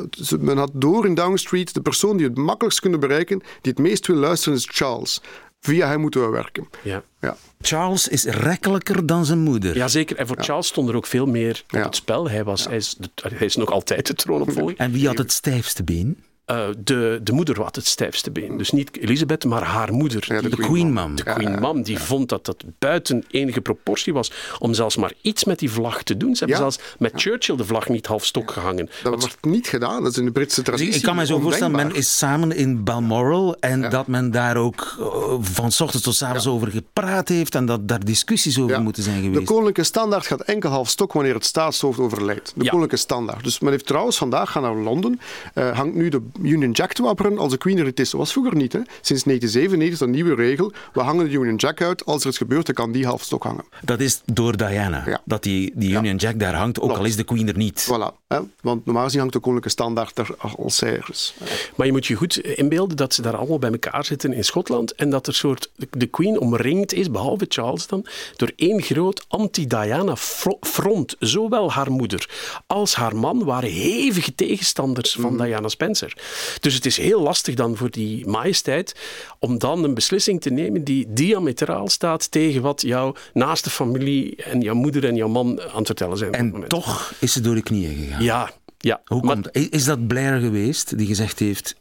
Dus 0.09 0.31
men 0.39 0.57
had 0.57 0.71
door 0.73 1.05
in 1.05 1.13
Downing 1.13 1.39
Street 1.39 1.73
de 1.73 1.81
persoon 1.81 2.17
die 2.17 2.27
het 2.27 2.37
makkelijkst 2.37 2.79
kunnen 2.79 2.99
bereiken, 2.99 3.39
die 3.61 3.71
het 3.71 3.81
meest 3.81 4.07
wil 4.07 4.15
luisteren, 4.15 4.57
is 4.57 4.67
Charles. 4.71 5.21
Via 5.59 5.87
hem 5.87 5.99
moeten 5.99 6.21
we 6.21 6.29
werken. 6.29 6.67
Ja. 6.81 7.03
Ja. 7.19 7.37
Charles 7.61 8.07
is 8.07 8.23
rekkelijker 8.23 9.05
dan 9.05 9.25
zijn 9.25 9.39
moeder. 9.39 9.75
Jazeker, 9.75 10.17
en 10.17 10.27
voor 10.27 10.37
ja. 10.37 10.43
Charles 10.43 10.67
stond 10.67 10.89
er 10.89 10.95
ook 10.95 11.05
veel 11.05 11.25
meer 11.25 11.63
op 11.63 11.71
ja. 11.71 11.83
het 11.83 11.95
spel. 11.95 12.29
Hij, 12.29 12.43
was, 12.43 12.65
hij, 12.65 12.75
is, 12.75 12.97
hij 13.21 13.45
is 13.45 13.55
nog 13.55 13.71
altijd 13.71 14.07
de 14.07 14.13
troonopvolger. 14.13 14.75
En 14.85 14.91
wie 14.91 15.07
had 15.07 15.17
het 15.17 15.31
stijfste 15.31 15.83
been? 15.83 16.23
Uh, 16.51 16.67
de, 16.77 17.19
de 17.23 17.31
moeder 17.31 17.61
had 17.61 17.75
het 17.75 17.87
stijfste 17.87 18.31
been. 18.31 18.57
Dus 18.57 18.71
niet 18.71 18.97
Elisabeth, 18.97 19.45
maar 19.45 19.63
haar 19.63 19.93
moeder. 19.93 20.25
Ja, 20.27 20.41
de, 20.41 20.49
de 20.49 20.55
Queen 20.55 20.93
Mom. 20.93 21.15
De 21.15 21.23
Queen 21.23 21.59
Mom, 21.59 21.83
die 21.83 21.99
vond 21.99 22.29
dat 22.29 22.45
dat 22.45 22.63
buiten 22.79 23.23
enige 23.29 23.61
proportie 23.61 24.13
was 24.13 24.31
om 24.59 24.73
zelfs 24.73 24.95
maar 24.95 25.13
iets 25.21 25.43
met 25.43 25.59
die 25.59 25.71
vlag 25.71 26.03
te 26.03 26.17
doen. 26.17 26.35
Ze 26.35 26.39
hebben 26.39 26.57
zelfs 26.57 26.79
met 26.99 27.11
Churchill 27.15 27.55
de 27.55 27.65
vlag 27.65 27.89
niet 27.89 28.05
half 28.05 28.25
stok 28.25 28.51
gehangen. 28.51 28.89
Dat 29.03 29.19
wordt 29.19 29.37
niet 29.41 29.67
gedaan, 29.67 30.03
dat 30.03 30.11
is 30.11 30.17
in 30.17 30.25
de 30.25 30.31
Britse 30.31 30.61
traditie. 30.61 30.87
Dus 30.87 30.97
ik 30.97 31.03
kan 31.03 31.15
me 31.15 31.25
zo 31.25 31.39
voorstellen, 31.39 31.75
men 31.75 31.95
is 31.95 32.17
samen 32.17 32.51
in 32.51 32.83
Balmoral 32.83 33.55
en 33.59 33.89
dat 33.89 34.07
men 34.07 34.31
daar 34.31 34.57
ook 34.57 34.95
uh, 34.99 35.05
van 35.39 35.71
s 35.71 35.81
ochtends 35.81 36.05
tot 36.05 36.15
s 36.15 36.21
avonds 36.21 36.47
over 36.47 36.67
gepraat 36.67 37.27
heeft 37.27 37.55
en 37.55 37.65
dat 37.65 37.87
daar 37.87 38.05
discussies 38.05 38.59
over 38.59 38.81
moeten 38.81 39.03
zijn 39.03 39.21
geweest. 39.21 39.39
De 39.39 39.45
koninklijke 39.45 39.83
standaard 39.83 40.27
gaat 40.27 40.41
enkel 40.41 40.69
half 40.69 40.89
stok 40.89 41.13
wanneer 41.13 41.33
het 41.33 41.45
staatshoofd 41.45 41.99
overlijdt. 41.99 42.47
De 42.47 42.59
koninklijke 42.59 42.97
standaard. 42.97 43.43
Dus 43.43 43.59
men 43.59 43.71
heeft 43.71 43.85
trouwens 43.85 44.17
vandaag 44.17 44.51
gaan 44.51 44.61
naar 44.61 44.75
Londen, 44.75 45.19
uh, 45.55 45.77
hangt 45.77 45.95
nu 45.95 46.09
de 46.09 46.21
Union 46.43 46.71
Jack 46.71 46.93
te 46.93 47.01
wapperen 47.01 47.37
als 47.37 47.51
de 47.51 47.57
Queen 47.57 47.77
er 47.77 47.85
niet 47.85 47.99
is. 47.99 48.09
Dat 48.09 48.19
was 48.19 48.31
vroeger 48.31 48.55
niet. 48.55 48.73
Hè. 48.73 48.79
Sinds 49.01 49.23
1997 49.23 49.91
is 49.91 49.97
dat 49.97 50.07
een 50.07 50.13
nieuwe 50.13 50.35
regel. 50.35 50.71
We 50.93 51.01
hangen 51.01 51.25
de 51.25 51.31
Union 51.31 51.55
Jack 51.55 51.81
uit. 51.81 52.05
Als 52.05 52.21
er 52.21 52.27
iets 52.27 52.37
gebeurt, 52.37 52.65
dan 52.65 52.75
kan 52.75 52.91
die 52.91 53.05
half 53.05 53.23
stok 53.23 53.43
hangen. 53.43 53.65
Dat 53.83 53.99
is 53.99 54.21
door 54.25 54.57
Diana. 54.57 55.03
Ja. 55.05 55.21
Dat 55.25 55.43
die, 55.43 55.71
die 55.75 55.95
Union 55.95 56.15
Jack 56.15 56.39
daar 56.39 56.55
hangt, 56.55 56.79
ook 56.79 56.83
Klopt. 56.83 56.99
al 56.99 57.05
is 57.05 57.15
de 57.15 57.23
Queen 57.23 57.47
er 57.47 57.57
niet. 57.57 57.87
Voilà. 57.89 58.19
Hè. 58.27 58.39
Want 58.61 58.85
normaal 58.85 59.03
gezien 59.03 59.19
hangt 59.19 59.33
de 59.33 59.39
koninklijke 59.39 59.81
standaard 59.81 60.17
er 60.17 60.35
als 60.55 60.75
zij 60.75 60.97
er 60.97 61.07
is. 61.11 61.33
Maar 61.75 61.85
je 61.85 61.91
moet 61.91 62.05
je 62.05 62.15
goed 62.15 62.37
inbeelden 62.37 62.97
dat 62.97 63.13
ze 63.13 63.21
daar 63.21 63.35
allemaal 63.35 63.59
bij 63.59 63.71
elkaar 63.71 64.05
zitten 64.05 64.33
in 64.33 64.43
Schotland 64.43 64.95
en 64.95 65.09
dat 65.09 65.27
er 65.27 65.33
soort 65.33 65.71
de 65.89 66.05
Queen 66.05 66.39
omringd 66.39 66.93
is, 66.93 67.11
behalve 67.11 67.45
Charles 67.47 67.87
dan, 67.87 68.05
door 68.35 68.51
één 68.55 68.81
groot 68.81 69.25
anti-Diana 69.27 70.15
front. 70.61 71.15
Zowel 71.19 71.71
haar 71.71 71.91
moeder 71.91 72.29
als 72.67 72.95
haar 72.95 73.15
man 73.15 73.43
waren 73.43 73.69
hevige 73.69 74.35
tegenstanders 74.35 75.11
van 75.19 75.31
mm. 75.33 75.41
Diana 75.41 75.67
Spencer. 75.67 76.13
Dus 76.59 76.73
het 76.73 76.85
is 76.85 76.97
heel 76.97 77.21
lastig 77.21 77.55
dan 77.55 77.77
voor 77.77 77.89
die 77.89 78.27
majesteit 78.27 78.95
om 79.39 79.59
dan 79.59 79.83
een 79.83 79.93
beslissing 79.93 80.41
te 80.41 80.49
nemen 80.49 80.83
die 80.83 81.05
diametraal 81.09 81.89
staat 81.89 82.31
tegen 82.31 82.61
wat 82.61 82.81
jouw 82.81 83.15
naaste 83.33 83.69
familie 83.69 84.35
en 84.35 84.61
jouw 84.61 84.75
moeder 84.75 85.05
en 85.05 85.15
jouw 85.15 85.27
man 85.27 85.61
aan 85.61 85.77
het 85.77 85.85
vertellen 85.85 86.17
zijn. 86.17 86.31
En 86.31 86.67
toch 86.67 87.13
is 87.19 87.33
ze 87.33 87.41
door 87.41 87.55
de 87.55 87.61
knieën 87.61 87.95
gegaan. 87.95 88.23
Ja, 88.23 88.51
ja. 88.77 89.01
Hoe 89.05 89.21
komt, 89.21 89.49
is 89.51 89.83
dat 89.83 90.07
Blair 90.07 90.39
geweest 90.39 90.97
die 90.97 91.07
gezegd 91.07 91.39
heeft: 91.39 91.75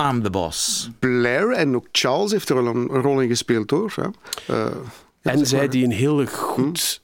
I'm 0.00 0.22
the 0.22 0.30
boss? 0.30 0.90
Blair 0.98 1.50
en 1.52 1.76
ook 1.76 1.86
Charles 1.92 2.30
heeft 2.30 2.48
er 2.48 2.64
wel 2.64 2.74
een 2.74 2.86
rol 2.86 3.20
in 3.20 3.28
gespeeld 3.28 3.70
hoor. 3.70 3.92
Ja. 3.96 4.10
Uh, 4.50 4.66
en 5.22 5.46
zij 5.46 5.68
die 5.68 5.84
een 5.84 5.92
heel 5.92 6.26
goed 6.26 7.00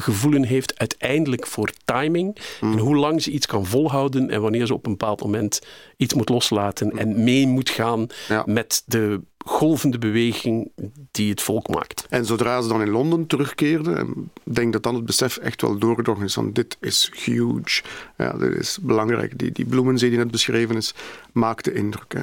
gevoelen 0.00 0.44
heeft 0.44 0.78
uiteindelijk 0.78 1.46
voor 1.46 1.70
timing. 1.84 2.36
Mm. 2.60 2.72
En 2.72 2.78
hoe 2.78 2.96
lang 2.96 3.22
ze 3.22 3.30
iets 3.30 3.46
kan 3.46 3.66
volhouden 3.66 4.30
en 4.30 4.40
wanneer 4.40 4.66
ze 4.66 4.74
op 4.74 4.86
een 4.86 4.92
bepaald 4.92 5.22
moment 5.22 5.60
iets 5.96 6.14
moet 6.14 6.28
loslaten 6.28 6.88
mm. 6.92 6.98
en 6.98 7.24
mee 7.24 7.46
moet 7.46 7.70
gaan 7.70 8.06
ja. 8.28 8.42
met 8.46 8.82
de 8.86 9.20
golvende 9.44 9.98
beweging 9.98 10.70
die 11.10 11.30
het 11.30 11.42
volk 11.42 11.68
maakt. 11.68 12.06
En 12.08 12.24
zodra 12.26 12.60
ze 12.60 12.68
dan 12.68 12.82
in 12.82 12.90
Londen 12.90 13.26
terugkeerden, 13.26 14.30
denk 14.44 14.72
dat 14.72 14.82
dan 14.82 14.94
het 14.94 15.04
besef 15.04 15.36
echt 15.36 15.62
wel 15.62 15.78
doorgedrongen 15.78 16.24
is 16.24 16.34
van 16.34 16.52
dit 16.52 16.76
is 16.80 17.10
huge. 17.14 17.82
Ja, 18.16 18.32
dit 18.32 18.54
is 18.54 18.78
belangrijk. 18.82 19.38
Die, 19.38 19.52
die 19.52 19.66
bloemenzee 19.66 20.08
die 20.08 20.18
net 20.18 20.30
beschreven 20.30 20.76
is, 20.76 20.94
maakte 21.32 21.72
indruk. 21.72 22.12
Hè. 22.12 22.20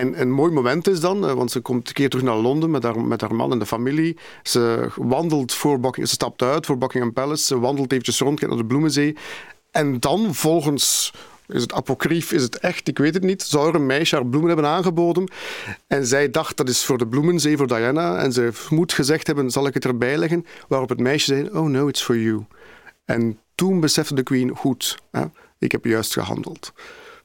En 0.00 0.20
een 0.20 0.30
mooi 0.30 0.52
moment 0.52 0.88
is 0.88 1.00
dan, 1.00 1.20
want 1.20 1.50
ze 1.50 1.60
komt 1.60 1.88
een 1.88 1.94
keer 1.94 2.08
terug 2.08 2.24
naar 2.24 2.36
Londen 2.36 2.70
met 2.70 2.82
haar, 2.82 3.00
met 3.00 3.20
haar 3.20 3.34
man 3.34 3.52
en 3.52 3.58
de 3.58 3.66
familie. 3.66 4.16
Ze 4.42 4.90
wandelt 4.96 5.54
voor 5.54 5.74
Buckingham, 5.74 6.06
ze 6.06 6.14
stapt 6.14 6.42
uit 6.42 6.66
voor 6.66 6.78
Buckingham 6.78 7.12
Palace, 7.12 7.44
ze 7.44 7.58
wandelt 7.58 7.92
eventjes 7.92 8.18
rond, 8.18 8.40
naar 8.40 8.56
de 8.56 8.64
bloemenzee. 8.64 9.16
En 9.70 10.00
dan, 10.00 10.34
volgens 10.34 11.12
is 11.48 11.62
het 11.62 11.72
apocrief? 11.72 12.32
Is 12.32 12.42
het 12.42 12.58
echt? 12.58 12.88
Ik 12.88 12.98
weet 12.98 13.14
het 13.14 13.22
niet. 13.22 13.42
Zou 13.42 13.68
er 13.68 13.74
een 13.74 13.86
meisje 13.86 14.14
haar 14.14 14.26
bloemen 14.26 14.50
hebben 14.50 14.70
aangeboden? 14.70 15.30
En 15.86 16.06
zij 16.06 16.30
dacht 16.30 16.56
dat 16.56 16.68
is 16.68 16.84
voor 16.84 16.98
de 16.98 17.06
bloemenzee, 17.06 17.56
voor 17.56 17.66
Diana. 17.66 18.18
En 18.18 18.32
ze 18.32 18.52
moet 18.68 18.92
gezegd 18.92 19.26
hebben: 19.26 19.50
zal 19.50 19.66
ik 19.66 19.74
het 19.74 19.84
erbij 19.84 20.16
leggen? 20.16 20.46
Waarop 20.68 20.88
het 20.88 21.00
meisje 21.00 21.34
zei: 21.34 21.48
Oh 21.48 21.66
no, 21.66 21.88
it's 21.88 22.02
for 22.02 22.18
you. 22.18 22.44
En 23.04 23.38
toen 23.54 23.80
besefte 23.80 24.14
de 24.14 24.22
queen: 24.22 24.56
goed, 24.56 24.98
hè, 25.10 25.24
ik 25.58 25.72
heb 25.72 25.84
juist 25.84 26.12
gehandeld. 26.12 26.72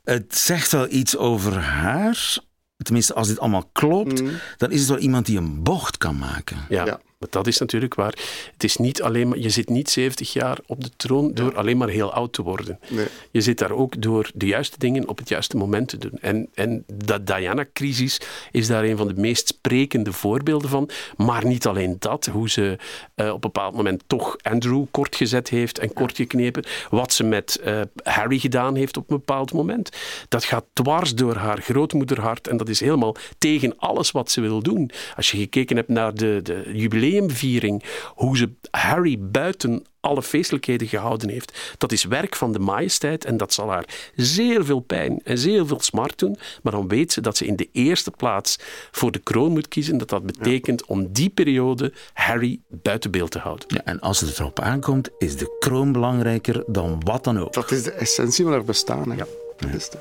Het 0.04 0.36
zegt 0.36 0.72
wel 0.72 0.88
iets 0.90 1.18
over 1.18 1.58
haar. 1.58 2.38
Tenminste, 2.78 3.14
als 3.14 3.28
dit 3.28 3.40
allemaal 3.40 3.70
klopt, 3.72 4.22
mm. 4.22 4.30
dan 4.58 4.72
is 4.72 4.80
het 4.80 4.90
wel 4.90 4.98
iemand 4.98 5.26
die 5.26 5.38
een 5.38 5.64
bocht 5.64 5.98
kan 5.98 6.18
maken. 6.18 6.58
Ja. 6.70 6.86
ja. 6.86 7.00
Dat 7.30 7.48
is 7.48 7.58
natuurlijk 7.58 7.96
waar. 7.96 8.14
Het 8.54 8.64
is 8.64 8.78
niet 8.78 9.02
alleen 9.02 9.28
maar, 9.28 9.38
je 9.38 9.50
zit 9.50 9.70
niet 9.70 9.90
70 9.90 10.34
jaar 10.34 10.58
op 10.66 10.84
de 10.84 10.90
troon 10.96 11.34
door 11.34 11.52
ja. 11.52 11.58
alleen 11.58 11.78
maar 11.78 11.90
heel 11.90 12.14
oud 12.14 12.34
te 12.34 12.42
worden. 12.42 12.80
Nee. 12.90 13.08
Je 13.32 13.42
zit 13.42 13.58
daar 13.58 13.72
ook 13.72 14.02
door 14.02 14.32
de 14.34 14.46
juiste 14.46 14.78
dingen 14.80 15.08
op 15.08 15.18
het 15.18 15.30
juiste 15.30 15.58
moment 15.58 15.88
te 15.88 15.98
doen. 15.98 16.18
En, 16.22 16.50
en 16.54 16.84
dat 16.94 17.28
Diana-crisis 17.28 18.22
is 18.52 18.68
daar 18.68 18.84
een 18.84 18.98
van 18.98 19.08
de 19.08 19.14
meest 19.14 19.48
sprekende 19.48 20.12
voorbeelden 20.12 20.70
van. 20.70 20.90
Maar 21.18 21.46
niet 21.46 21.68
alleen 21.68 21.96
dat, 22.00 22.26
hoe 22.26 22.50
ze 22.50 22.78
uh, 23.16 23.28
op 23.28 23.34
een 23.34 23.40
bepaald 23.40 23.76
moment 23.76 24.04
toch 24.08 24.38
Andrew 24.42 24.86
kort 24.92 25.16
gezet 25.16 25.50
heeft 25.50 25.80
en 25.80 25.94
kort 25.94 26.16
geknepen. 26.16 26.64
Wat 26.90 27.14
ze 27.14 27.24
met 27.24 27.62
uh, 27.66 27.82
Harry 28.04 28.40
gedaan 28.40 28.76
heeft 28.76 28.98
op 28.98 29.10
een 29.10 29.18
bepaald 29.18 29.54
moment. 29.54 29.90
Dat 30.30 30.44
gaat 30.44 30.66
dwars 30.74 31.16
door 31.16 31.36
haar 31.36 31.62
grootmoederhart 31.62 32.48
en 32.48 32.58
dat 32.58 32.70
is 32.70 32.80
helemaal 32.80 33.16
tegen 33.38 33.74
alles 33.78 34.12
wat 34.12 34.32
ze 34.32 34.42
wil 34.42 34.62
doen. 34.62 34.92
Als 35.16 35.32
je 35.32 35.38
gekeken 35.38 35.76
hebt 35.76 35.90
naar 35.90 36.14
de, 36.14 36.40
de 36.44 36.72
jubileum 36.74 37.13
jubileumviering, 37.14 37.84
hoe 38.16 38.38
ze 38.38 38.50
Harry 38.72 39.20
buiten 39.20 39.86
alle 40.00 40.24
feestelijkheden 40.24 40.88
gehouden 40.88 41.30
heeft. 41.30 41.76
Dat 41.78 41.92
is 41.92 42.04
werk 42.04 42.36
van 42.36 42.52
de 42.52 42.60
majesteit 42.60 43.26
en 43.26 43.38
dat 43.38 43.54
zal 43.54 43.70
haar 43.70 43.86
zeer 44.16 44.66
veel 44.66 44.80
pijn 44.80 45.20
en 45.24 45.38
zeer 45.38 45.68
veel 45.68 45.80
smart 45.80 46.20
doen. 46.20 46.38
Maar 46.64 46.72
dan 46.72 46.88
weet 46.88 47.12
ze 47.12 47.22
dat 47.22 47.38
ze 47.38 47.46
in 47.46 47.56
de 47.56 47.70
eerste 47.72 48.12
plaats 48.12 48.60
voor 48.92 49.12
de 49.12 49.20
kroon 49.20 49.52
moet 49.52 49.68
kiezen. 49.68 49.98
Dat 49.98 50.10
dat 50.10 50.26
betekent 50.26 50.80
ja. 50.80 50.86
om 50.88 51.12
die 51.12 51.30
periode 51.30 51.94
Harry 52.14 52.60
buiten 52.68 53.12
beeld 53.12 53.32
te 53.32 53.40
houden. 53.40 53.66
Ja, 53.68 53.82
en 53.84 54.00
als 54.00 54.20
het 54.20 54.40
erop 54.40 54.60
aankomt, 54.60 55.10
is 55.18 55.38
de 55.38 55.56
kroon 55.60 55.92
belangrijker 55.92 56.64
dan 56.68 57.02
wat 57.04 57.24
dan 57.24 57.40
ook. 57.40 57.54
Dat 57.54 57.72
is 57.72 57.84
de 57.84 57.92
essentie 57.92 58.44
van 58.44 58.54
haar 58.54 58.64
bestaan. 58.64 59.10
Hè? 59.10 59.18
Ja. 59.18 59.26
Dat 59.58 59.74
is 59.74 59.84
het. 59.86 59.98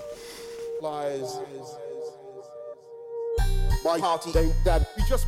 My 3.82 3.98
party 3.98 4.30
don't 4.32 4.54
dad, 4.64 4.82
we 4.94 5.02
just. 5.08 5.26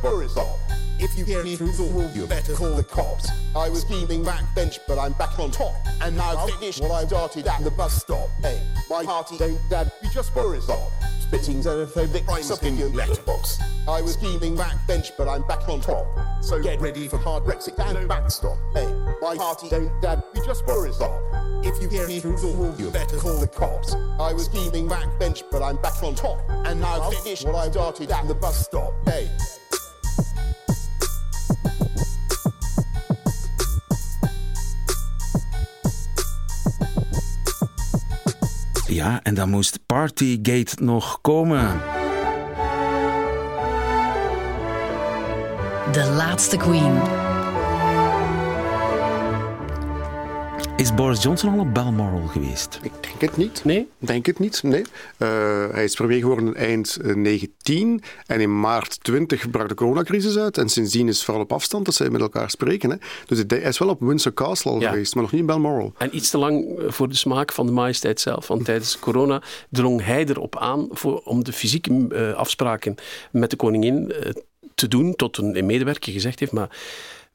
If 0.97 1.17
you 1.17 1.25
hear 1.25 1.43
me 1.43 1.55
through 1.57 1.73
the 1.73 1.83
wall, 1.83 2.09
you 2.13 2.25
better 2.25 2.53
call 2.53 2.73
the 2.73 2.83
cops. 2.83 3.29
I 3.55 3.67
was 3.69 3.81
scheming 3.81 4.23
backbench, 4.23 4.79
but 4.87 4.97
I'm 4.97 5.11
back 5.13 5.37
on 5.39 5.51
top. 5.51 5.73
And 6.01 6.15
now 6.15 6.37
I've 6.37 6.49
finished 6.51 6.81
what 6.81 6.91
I 6.91 7.05
started 7.05 7.47
at 7.47 7.63
the 7.63 7.71
bus 7.71 8.01
stop. 8.01 8.29
Hey, 8.41 8.61
my 8.89 9.03
party 9.03 9.37
don't 9.37 9.59
dad, 9.69 9.91
we 10.01 10.09
just 10.09 10.33
borrow 10.33 10.59
stop. 10.59 10.91
Spitting 11.19 11.61
xenophobic 11.61 12.25
crimes 12.25 12.63
in 12.63 12.77
your 12.77 12.89
letterbox. 12.89 13.59
I 13.87 14.01
was 14.01 14.13
scheming 14.13 14.55
backbench, 14.55 15.11
but 15.17 15.27
I'm 15.27 15.45
back 15.47 15.67
on 15.67 15.81
top. 15.81 16.07
So 16.41 16.61
get 16.61 16.79
ready 16.79 17.07
for 17.09 17.17
hard 17.17 17.43
Brexit 17.43 17.77
and 17.77 18.07
backstop. 18.07 18.57
Hey, 18.73 18.87
my 19.21 19.35
party 19.35 19.67
don't 19.67 20.01
dad, 20.01 20.23
we 20.33 20.45
just 20.45 20.65
borrow 20.65 20.91
stop. 20.91 21.21
If 21.63 21.81
you 21.81 21.89
hear 21.89 22.07
me 22.07 22.19
through 22.19 22.37
the 22.37 22.47
wall, 22.47 22.73
you 22.77 22.89
better 22.89 23.17
call 23.17 23.37
the 23.39 23.47
cops. 23.47 23.95
I 24.19 24.31
was 24.31 24.45
scheming 24.45 24.87
backbench, 24.87 25.43
but 25.51 25.61
I'm 25.61 25.75
back 25.81 26.01
on 26.01 26.15
top. 26.15 26.39
And 26.49 26.79
now 26.79 27.01
I've 27.01 27.13
finished 27.15 27.45
what 27.45 27.55
I 27.55 27.69
started 27.69 28.11
at 28.11 28.27
the 28.27 28.35
bus 28.35 28.65
stop. 28.65 28.93
Hey. 29.05 29.29
Ja, 38.87 39.19
en 39.23 39.33
dan 39.33 39.49
moest 39.49 39.79
Partygate 39.85 40.83
nog 40.83 41.21
komen. 41.21 41.81
De 45.91 46.13
laatste 46.15 46.57
Queen. 46.57 47.24
Is 50.77 50.93
Boris 50.93 51.23
Johnson 51.23 51.53
al 51.53 51.59
op 51.59 51.73
Balmoral 51.73 52.27
geweest? 52.27 52.79
Ik 52.83 52.91
denk 53.01 53.21
het 53.21 53.37
niet. 53.37 53.63
Nee? 53.63 53.87
Denk 53.97 54.25
het 54.25 54.39
niet, 54.39 54.63
nee. 54.63 54.81
Uh, 54.81 55.27
hij 55.71 55.83
is 55.83 55.95
premier 55.95 56.19
geworden 56.19 56.55
eind 56.55 56.97
19 57.15 58.03
en 58.25 58.41
in 58.41 58.59
maart 58.59 59.03
20 59.03 59.49
brak 59.49 59.69
de 59.69 59.75
coronacrisis 59.75 60.37
uit. 60.37 60.57
En 60.57 60.69
sindsdien 60.69 61.07
is 61.07 61.15
het 61.15 61.25
vooral 61.25 61.43
op 61.43 61.53
afstand 61.53 61.85
dat 61.85 61.93
zij 61.93 62.09
met 62.09 62.21
elkaar 62.21 62.49
spreken. 62.49 62.89
Hè. 62.89 62.95
Dus 63.25 63.43
hij 63.47 63.59
is 63.59 63.77
wel 63.77 63.89
op 63.89 63.99
Windsor 64.01 64.33
Castle 64.33 64.71
al 64.71 64.79
Ja. 64.79 64.89
geweest, 64.89 65.13
maar 65.13 65.23
nog 65.23 65.31
niet 65.31 65.41
in 65.41 65.47
Balmoral. 65.47 65.93
En 65.97 66.15
iets 66.15 66.29
te 66.29 66.37
lang 66.37 66.79
eh, 66.79 66.91
voor 66.91 67.09
de 67.09 67.15
smaak 67.15 67.51
van 67.51 67.65
de 67.65 67.71
majesteit 67.71 68.21
zelf. 68.21 68.47
Want 68.47 68.65
tijdens 68.65 68.99
corona 68.99 69.41
drong 69.69 70.05
hij 70.05 70.25
erop 70.25 70.57
aan 70.57 70.87
voor, 70.91 71.21
om 71.23 71.43
de 71.43 71.53
fysieke 71.53 72.07
eh, 72.09 72.33
afspraken 72.33 72.95
met 73.31 73.49
de 73.49 73.55
koningin 73.55 74.11
eh, 74.11 74.31
te 74.75 74.87
doen, 74.87 75.15
tot 75.15 75.37
een, 75.37 75.57
een 75.57 75.65
medewerker 75.65 76.13
gezegd 76.13 76.39
heeft. 76.39 76.51
Maar 76.51 76.69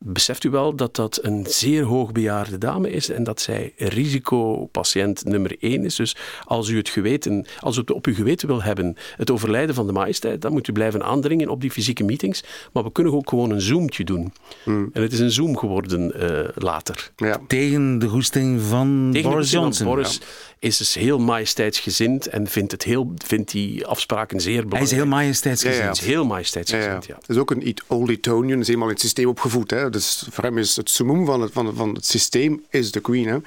beseft 0.04 0.44
u 0.44 0.50
wel 0.50 0.74
dat 0.74 0.96
dat 0.96 1.18
een 1.22 1.46
zeer 1.48 1.84
hoogbejaarde 1.84 2.58
dame 2.58 2.90
is 2.90 3.08
en 3.08 3.24
dat 3.24 3.40
zij 3.40 3.72
risicopatiënt 3.76 5.24
nummer 5.24 5.56
één 5.60 5.84
is. 5.84 5.96
Dus 5.96 6.16
als 6.44 6.68
u 6.68 6.76
het 6.76 6.88
geweten, 6.88 7.46
als 7.60 7.76
u 7.76 7.80
het 7.80 7.90
op 7.90 8.06
uw 8.06 8.14
geweten 8.14 8.48
wil 8.48 8.62
hebben, 8.62 8.96
het 9.16 9.30
overlijden 9.30 9.74
van 9.74 9.86
de 9.86 9.92
majesteit, 9.92 10.40
dan 10.40 10.52
moet 10.52 10.68
u 10.68 10.72
blijven 10.72 11.02
aandringen 11.02 11.48
op 11.48 11.60
die 11.60 11.70
fysieke 11.70 12.04
meetings. 12.04 12.44
Maar 12.72 12.84
we 12.84 12.92
kunnen 12.92 13.12
ook 13.12 13.28
gewoon 13.28 13.50
een 13.50 13.60
zoomtje 13.60 14.04
doen. 14.04 14.32
En 14.64 15.02
het 15.02 15.12
is 15.12 15.20
een 15.20 15.30
zoom 15.30 15.56
geworden 15.56 16.14
eh, 16.14 16.48
later. 16.54 17.10
Ja. 17.16 17.40
Tegen 17.46 17.98
de 17.98 18.08
goesting 18.08 18.60
van 18.60 19.08
Tegen 19.12 19.28
de 19.28 19.34
Boris 19.34 19.50
Johnson. 19.50 19.86
Boris 19.86 20.20
is 20.60 20.76
dus 20.76 20.94
heel 20.94 21.18
majesteitsgezind 21.18 22.26
en 22.26 22.46
vindt, 22.46 22.72
het 22.72 22.82
heel, 22.82 23.12
vindt 23.16 23.50
die 23.50 23.86
afspraken 23.86 24.40
zeer 24.40 24.64
belangrijk. 24.64 24.90
Hij 24.90 24.98
is 24.98 25.04
heel 25.04 25.16
majesteitsgezind. 25.16 25.82
Hij 25.82 25.92
is 25.92 26.00
heel 26.00 26.22
Ja, 26.22 26.28
majesteitsgezind, 26.28 27.06
ja. 27.06 27.14
ja. 27.14 27.20
Het 27.20 27.28
is 27.28 27.36
ook 27.36 27.50
een 27.50 27.62
Eat 27.62 27.82
Old 27.86 28.08
Etonian, 28.08 28.60
is 28.60 28.68
eenmaal 28.68 28.86
in 28.86 28.92
het 28.92 29.02
systeem 29.02 29.28
opgevoed. 29.28 29.70
Hè. 29.70 29.90
Dus 29.90 30.26
voor 30.30 30.44
hem 30.44 30.58
is 30.58 30.76
het 30.76 30.90
summum 30.90 31.26
van 31.26 31.40
het, 31.40 31.52
van 31.52 31.66
het, 31.66 31.76
van 31.76 31.94
het 31.94 32.06
systeem 32.06 32.64
is 32.70 32.92
de 32.92 33.00
Queen. 33.00 33.26
Hè. 33.26 33.38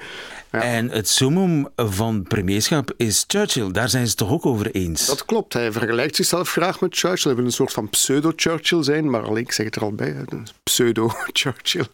En 0.50 0.90
het 0.90 1.08
summum 1.08 1.68
van 1.76 2.22
premierschap 2.22 2.94
is 2.96 3.24
Churchill. 3.26 3.70
Daar 3.70 3.88
zijn 3.88 4.02
ze 4.02 4.08
het 4.08 4.18
toch 4.18 4.30
ook 4.30 4.46
over 4.46 4.70
eens? 4.70 5.06
Dat 5.06 5.24
klopt. 5.24 5.52
Hij 5.52 5.72
vergelijkt 5.72 6.16
zichzelf 6.16 6.50
graag 6.50 6.80
met 6.80 6.96
Churchill. 6.96 7.30
Hij 7.30 7.34
wil 7.34 7.44
een 7.44 7.52
soort 7.52 7.72
van 7.72 7.88
pseudo-Churchill 7.88 8.82
zijn, 8.82 9.10
maar 9.10 9.22
alleen, 9.22 9.42
ik 9.42 9.52
zeg 9.52 9.66
het 9.66 9.76
er 9.76 9.82
al 9.82 9.92
bij, 9.92 10.16
pseudo-Churchill. 10.62 11.86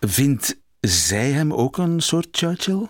Vindt 0.00 0.56
zij 0.80 1.30
hem 1.30 1.52
ook 1.52 1.76
een 1.76 2.00
soort 2.00 2.28
Churchill? 2.30 2.88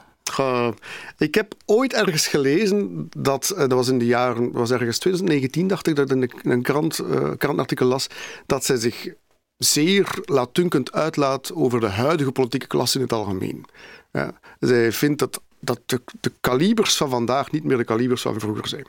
Ik 1.18 1.34
heb 1.34 1.54
ooit 1.66 1.92
ergens 1.92 2.26
gelezen 2.26 3.06
dat, 3.18 3.50
eh, 3.50 3.58
dat 3.58 3.72
was 3.72 3.88
in 3.88 3.98
de 3.98 4.06
jaren, 4.06 4.52
was 4.52 4.70
ergens 4.70 4.98
2019 4.98 5.66
dacht 5.68 5.86
ik, 5.86 5.96
dat 5.96 6.10
ik 6.10 6.16
in 6.16 6.22
een- 6.22 6.40
in 6.42 6.50
een 6.50 6.62
krant, 6.62 6.98
eh, 6.98 7.30
krantartikel 7.38 7.86
las, 7.86 8.06
dat 8.46 8.64
zij 8.64 8.76
zich 8.76 9.08
zeer 9.56 10.18
laatdunkend 10.24 10.92
uitlaat 10.92 11.52
over 11.54 11.80
de 11.80 11.88
huidige 11.88 12.32
politieke 12.32 12.66
klasse 12.66 12.96
in 12.96 13.02
het 13.02 13.12
algemeen. 13.12 13.64
Ja, 14.12 14.40
zij 14.58 14.92
vindt 14.92 15.18
dat, 15.18 15.42
dat 15.64 15.80
de, 15.86 16.00
de 16.20 16.32
kalibers 16.40 16.96
van 16.96 17.10
vandaag 17.10 17.50
niet 17.50 17.64
meer 17.64 17.76
de 17.76 17.84
kalibers 17.84 18.22
van 18.22 18.40
vroeger 18.40 18.68
zijn. 18.68 18.86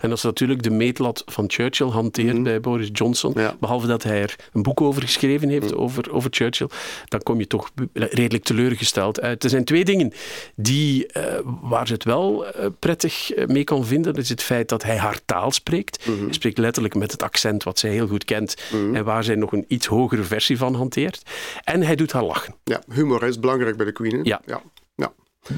En 0.00 0.08
dat 0.08 0.18
is 0.18 0.24
natuurlijk 0.24 0.62
de 0.62 0.70
meetlat 0.70 1.22
van 1.26 1.44
Churchill 1.50 1.86
hanteert 1.88 2.34
Mhm. 2.34 2.42
bij 2.42 2.60
Boris 2.60 2.88
Johnson. 2.92 3.34
Behalve 3.60 3.86
dat 3.86 4.02
hij 4.02 4.22
er 4.22 4.36
een 4.52 4.62
boek 4.62 4.80
over 4.80 5.02
geschreven 5.02 5.48
heeft, 5.48 5.70
Mhm. 5.70 5.80
over, 5.80 6.12
over 6.12 6.30
Churchill. 6.32 6.68
Dan 7.04 7.22
kom 7.22 7.38
je 7.38 7.46
toch 7.46 7.70
redelijk 7.92 8.44
teleurgesteld 8.44 9.20
uit. 9.20 9.44
Er 9.44 9.50
zijn 9.50 9.64
twee 9.64 9.84
dingen 9.84 10.12
die, 10.56 11.06
eh, 11.06 11.38
waar 11.62 11.86
ze 11.86 11.92
het 11.92 12.04
wel 12.04 12.46
eh, 12.46 12.66
prettig 12.78 13.32
eh, 13.32 13.46
mee 13.46 13.64
kan 13.64 13.84
vinden. 13.86 14.12
Dat 14.14 14.22
is 14.22 14.28
het 14.28 14.42
feit 14.42 14.68
dat 14.68 14.82
hij 14.82 14.96
haar 14.98 15.20
taal 15.24 15.50
spreekt. 15.50 16.06
Mhm. 16.06 16.24
Hij 16.24 16.32
spreekt 16.32 16.58
letterlijk 16.58 16.94
met 16.94 17.12
het 17.12 17.22
accent 17.22 17.62
wat 17.62 17.78
zij 17.78 17.90
heel 17.90 18.06
goed 18.08 18.24
kent. 18.24 18.54
En 18.92 19.04
waar 19.04 19.24
zij 19.24 19.34
nog 19.34 19.52
een 19.52 19.64
iets 19.68 19.86
hogere 19.86 20.22
versie 20.22 20.58
van 20.58 20.74
hanteert. 20.74 21.22
En 21.64 21.82
hij 21.82 21.96
doet 21.96 22.12
haar 22.12 22.24
lachen. 22.24 22.54
Ja, 22.64 22.82
humor 22.92 23.22
is 23.24 23.40
belangrijk 23.40 23.76
bij 23.76 23.86
de 23.86 23.92
Queen. 23.92 24.20
ja. 24.24 24.40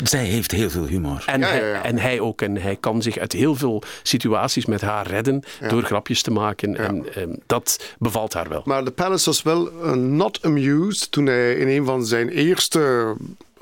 Zij 0.05 0.25
heeft 0.25 0.51
heel 0.51 0.71
veel 0.71 0.87
humor. 0.87 1.23
En, 1.27 1.41
Ja, 1.41 1.47
hij, 1.49 1.61
ja, 1.61 1.67
ja. 1.67 1.83
en 1.85 1.99
hij 1.99 2.21
ook. 2.21 2.43
En 2.43 2.57
hij 2.57 2.77
kan 2.77 3.03
zich 3.03 3.19
uit 3.19 3.33
heel 3.33 3.55
veel 3.57 3.83
situaties 4.03 4.67
met 4.67 4.81
haar 4.81 5.07
redden 5.07 5.43
door 5.69 5.83
grapjes 5.83 6.23
te 6.23 6.31
maken. 6.31 6.77
En 6.77 7.15
ehm, 7.15 7.35
dat 7.47 7.95
bevalt 7.99 8.33
haar 8.33 8.49
wel. 8.49 8.63
Maar 8.65 8.85
de 8.85 8.91
Palace 8.91 9.25
was 9.25 9.43
wel 9.43 9.71
eh, 9.83 9.93
not 9.93 10.39
amused 10.43 11.11
toen 11.11 11.27
hij 11.27 11.55
in 11.55 11.69
een 11.69 11.85
van 11.85 12.07
zijn 12.07 12.29
eerste 12.29 13.15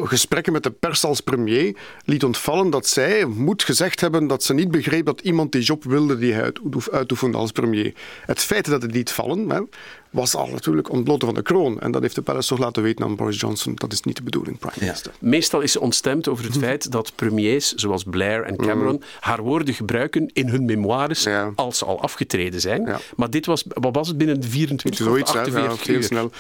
gesprekken 0.03 0.53
met 0.53 0.63
de 0.63 0.71
pers 0.71 1.05
als 1.05 1.21
premier 1.21 1.77
liet 2.05 2.25
ontvallen 2.25 2.71
dat 2.71 2.87
zij 2.87 3.25
moet 3.25 3.63
gezegd 3.63 4.01
hebben 4.01 4.27
dat 4.27 4.43
ze 4.43 4.55
niet 4.55 4.71
begreep 4.71 5.07
dat 5.07 5.21
iemand 5.21 5.53
die 5.53 5.63
job 5.63 5.85
wilde 5.85 6.19
die 6.19 6.33
hij 6.33 6.43
uit- 6.43 6.61
uitoefende 6.93 7.37
als 7.39 7.53
premier. 7.53 7.93
Het 8.27 8.41
feit 8.41 8.67
dat 8.71 8.83
het 8.83 8.93
liet 8.93 9.11
vallen, 9.11 9.51
hè, 9.51 9.61
was 10.11 10.35
al 10.35 10.47
natuurlijk 10.47 10.91
ontbloten 10.91 11.27
van 11.27 11.35
de 11.37 11.43
kroon. 11.43 11.81
En 11.81 11.91
dat 11.91 12.03
heeft 12.03 12.15
de 12.15 12.23
Palace 12.23 12.49
toch 12.49 12.59
laten 12.59 12.83
weten 12.83 13.05
aan 13.05 13.17
Boris 13.17 13.41
Johnson. 13.41 13.75
Dat 13.75 13.93
is 13.93 14.01
niet 14.01 14.17
de 14.17 14.23
bedoeling, 14.23 14.59
prime 14.59 14.75
minister. 14.81 15.13
Meestal 15.21 15.61
is 15.61 15.73
ze 15.73 15.81
ontstemd 15.81 16.29
over 16.29 16.45
het 16.45 16.59
feit 16.59 16.91
dat 16.93 17.13
premiers 17.15 17.73
zoals 17.73 18.05
Blair 18.05 18.43
en 18.43 18.57
Cameron 18.57 19.03
haar 19.21 19.43
woorden 19.43 19.75
gebruiken 19.75 20.31
in 20.33 20.49
hun 20.49 20.65
memoires 20.65 21.27
als 21.55 21.79
ze 21.79 21.85
al 21.85 22.01
afgetreden 22.01 22.61
zijn. 22.61 22.97
Maar 23.17 23.31
dit 23.31 23.47
was, 23.47 23.65
wat 23.69 23.95
was 23.95 24.09
het, 24.09 24.19
binnen 24.19 24.41
de 24.41 24.49
24 24.49 25.07
Zoiets, 25.07 25.31
of 25.31 25.37
hè, 25.37 25.41
48 25.41 25.79
ja, 25.79 25.87
heel 25.87 26.01
uur. 26.01 26.03
snel. 26.07 26.31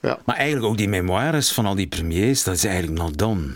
Ja. 0.00 0.18
Maar 0.24 0.36
eigenlijk 0.36 0.66
ook 0.66 0.76
die 0.76 0.88
memoires 0.88 1.52
van 1.52 1.66
al 1.66 1.74
die 1.74 1.86
premiers, 1.86 2.42
dat 2.42 2.54
is 2.54 2.64
eigenlijk 2.64 2.98
not 2.98 3.18
done. 3.18 3.54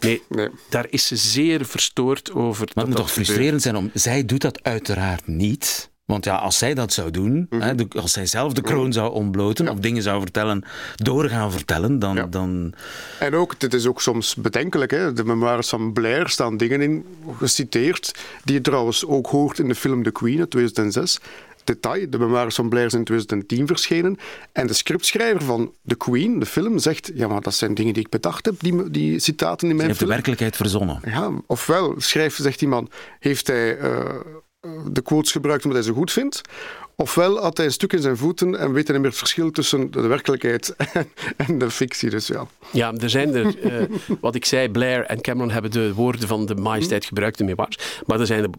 Nee, 0.00 0.22
daar 0.68 0.86
is 0.90 1.06
ze 1.06 1.16
zeer 1.16 1.64
verstoord 1.64 2.32
over. 2.32 2.68
Maar 2.74 2.84
het 2.84 2.86
moet 2.86 3.02
toch 3.02 3.12
frustrerend 3.12 3.62
zijn 3.62 3.76
om... 3.76 3.90
Zij 3.94 4.24
doet 4.24 4.40
dat 4.40 4.62
uiteraard 4.62 5.26
niet. 5.26 5.90
Want 6.04 6.24
ja, 6.24 6.36
als 6.36 6.58
zij 6.58 6.74
dat 6.74 6.92
zou 6.92 7.10
doen, 7.10 7.46
Mhm. 7.50 7.62
hè, 7.62 7.72
als 8.00 8.12
zij 8.12 8.26
zelf 8.26 8.52
de 8.52 8.60
kroon 8.62 8.92
zou 8.92 9.12
ontbloten 9.12 9.68
of 9.68 9.78
dingen 9.78 10.02
zou 10.02 10.20
vertellen, 10.20 10.64
doorgaan 10.96 11.52
vertellen, 11.52 11.98
dan... 11.98 12.26
dan 12.30 12.74
En 13.18 13.34
ook, 13.34 13.60
dit 13.60 13.74
is 13.74 13.86
ook 13.86 14.00
soms 14.02 14.34
bedenkelijk, 14.34 14.90
hè? 14.90 15.12
de 15.12 15.24
memoires 15.24 15.68
van 15.68 15.92
Blair 15.92 16.28
staan 16.28 16.56
dingen 16.56 16.80
in 16.80 17.04
geciteerd, 17.38 18.14
die 18.44 18.54
je 18.54 18.60
trouwens 18.60 19.06
ook 19.06 19.26
hoort 19.26 19.58
in 19.58 19.68
de 19.68 19.74
film 19.74 20.02
The 20.02 20.10
Queen 20.10 20.38
uit 20.38 20.50
2006. 20.50 21.18
Detail, 21.64 22.10
de 22.10 22.18
memoires 22.18 22.54
van 22.54 22.68
Blair 22.68 22.90
zijn 22.90 23.00
in 23.00 23.06
2010 23.06 23.66
verschenen. 23.66 24.16
En 24.52 24.66
de 24.66 24.72
scriptschrijver 24.72 25.42
van 25.42 25.72
The 25.86 25.94
Queen, 25.94 26.38
de 26.38 26.46
film, 26.46 26.78
zegt, 26.78 27.10
ja, 27.14 27.28
maar 27.28 27.40
dat 27.40 27.54
zijn 27.54 27.74
dingen 27.74 27.92
die 27.92 28.02
ik 28.02 28.08
bedacht 28.08 28.46
heb, 28.46 28.54
die, 28.58 28.90
die 28.90 29.18
citaten 29.18 29.68
in 29.68 29.76
mijn 29.76 29.88
heeft 29.88 30.00
de 30.00 30.06
werkelijkheid 30.06 30.56
verzonnen. 30.56 31.00
Ja, 31.04 31.30
ofwel, 31.46 31.94
schrijft, 31.98 32.36
zegt 32.42 32.58
die 32.58 32.68
man, 32.68 32.90
heeft 33.18 33.46
hij 33.46 33.78
eh, 33.78 34.14
de 34.86 35.02
quotes 35.02 35.32
gebruikt 35.32 35.64
omdat 35.64 35.78
hij 35.84 35.92
ze 35.92 35.98
goed 35.98 36.12
vindt, 36.12 36.40
ofwel 36.96 37.40
had 37.40 37.56
hij 37.56 37.66
een 37.66 37.72
stuk 37.72 37.92
in 37.92 38.00
zijn 38.00 38.16
voeten 38.16 38.58
en 38.58 38.72
weet 38.72 38.86
hij 38.86 38.92
niet 38.92 39.02
meer 39.02 39.10
het 39.10 39.18
verschil 39.18 39.50
tussen 39.50 39.90
de 39.90 40.00
werkelijkheid 40.00 40.76
en, 40.76 41.08
en 41.36 41.58
de 41.58 41.70
fictie. 41.70 42.10
Dus 42.10 42.26
ja. 42.26 42.46
Ja, 42.72 42.92
er 42.92 43.10
zijn 43.10 43.34
er, 43.34 43.58
eh, 43.58 43.96
wat 44.20 44.34
ik 44.34 44.44
zei, 44.44 44.68
Blair 44.68 45.04
en 45.04 45.20
Cameron 45.20 45.50
hebben 45.50 45.70
de 45.70 45.94
woorden 45.94 46.28
van 46.28 46.46
de 46.46 46.54
majesteit 46.54 47.04
gebruikt 47.04 47.40
in 47.40 47.46
memoirs. 47.46 47.78
Maar 48.06 48.20
er 48.20 48.26
zijn 48.26 48.42
er 48.42 48.50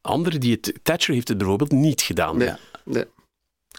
anderen 0.00 0.40
die 0.40 0.52
het, 0.52 0.72
Thatcher 0.82 1.14
heeft 1.14 1.28
het 1.28 1.38
bijvoorbeeld 1.38 1.72
niet 1.72 2.00
gedaan. 2.00 2.36
Nee, 2.36 2.52
nee. 2.84 3.04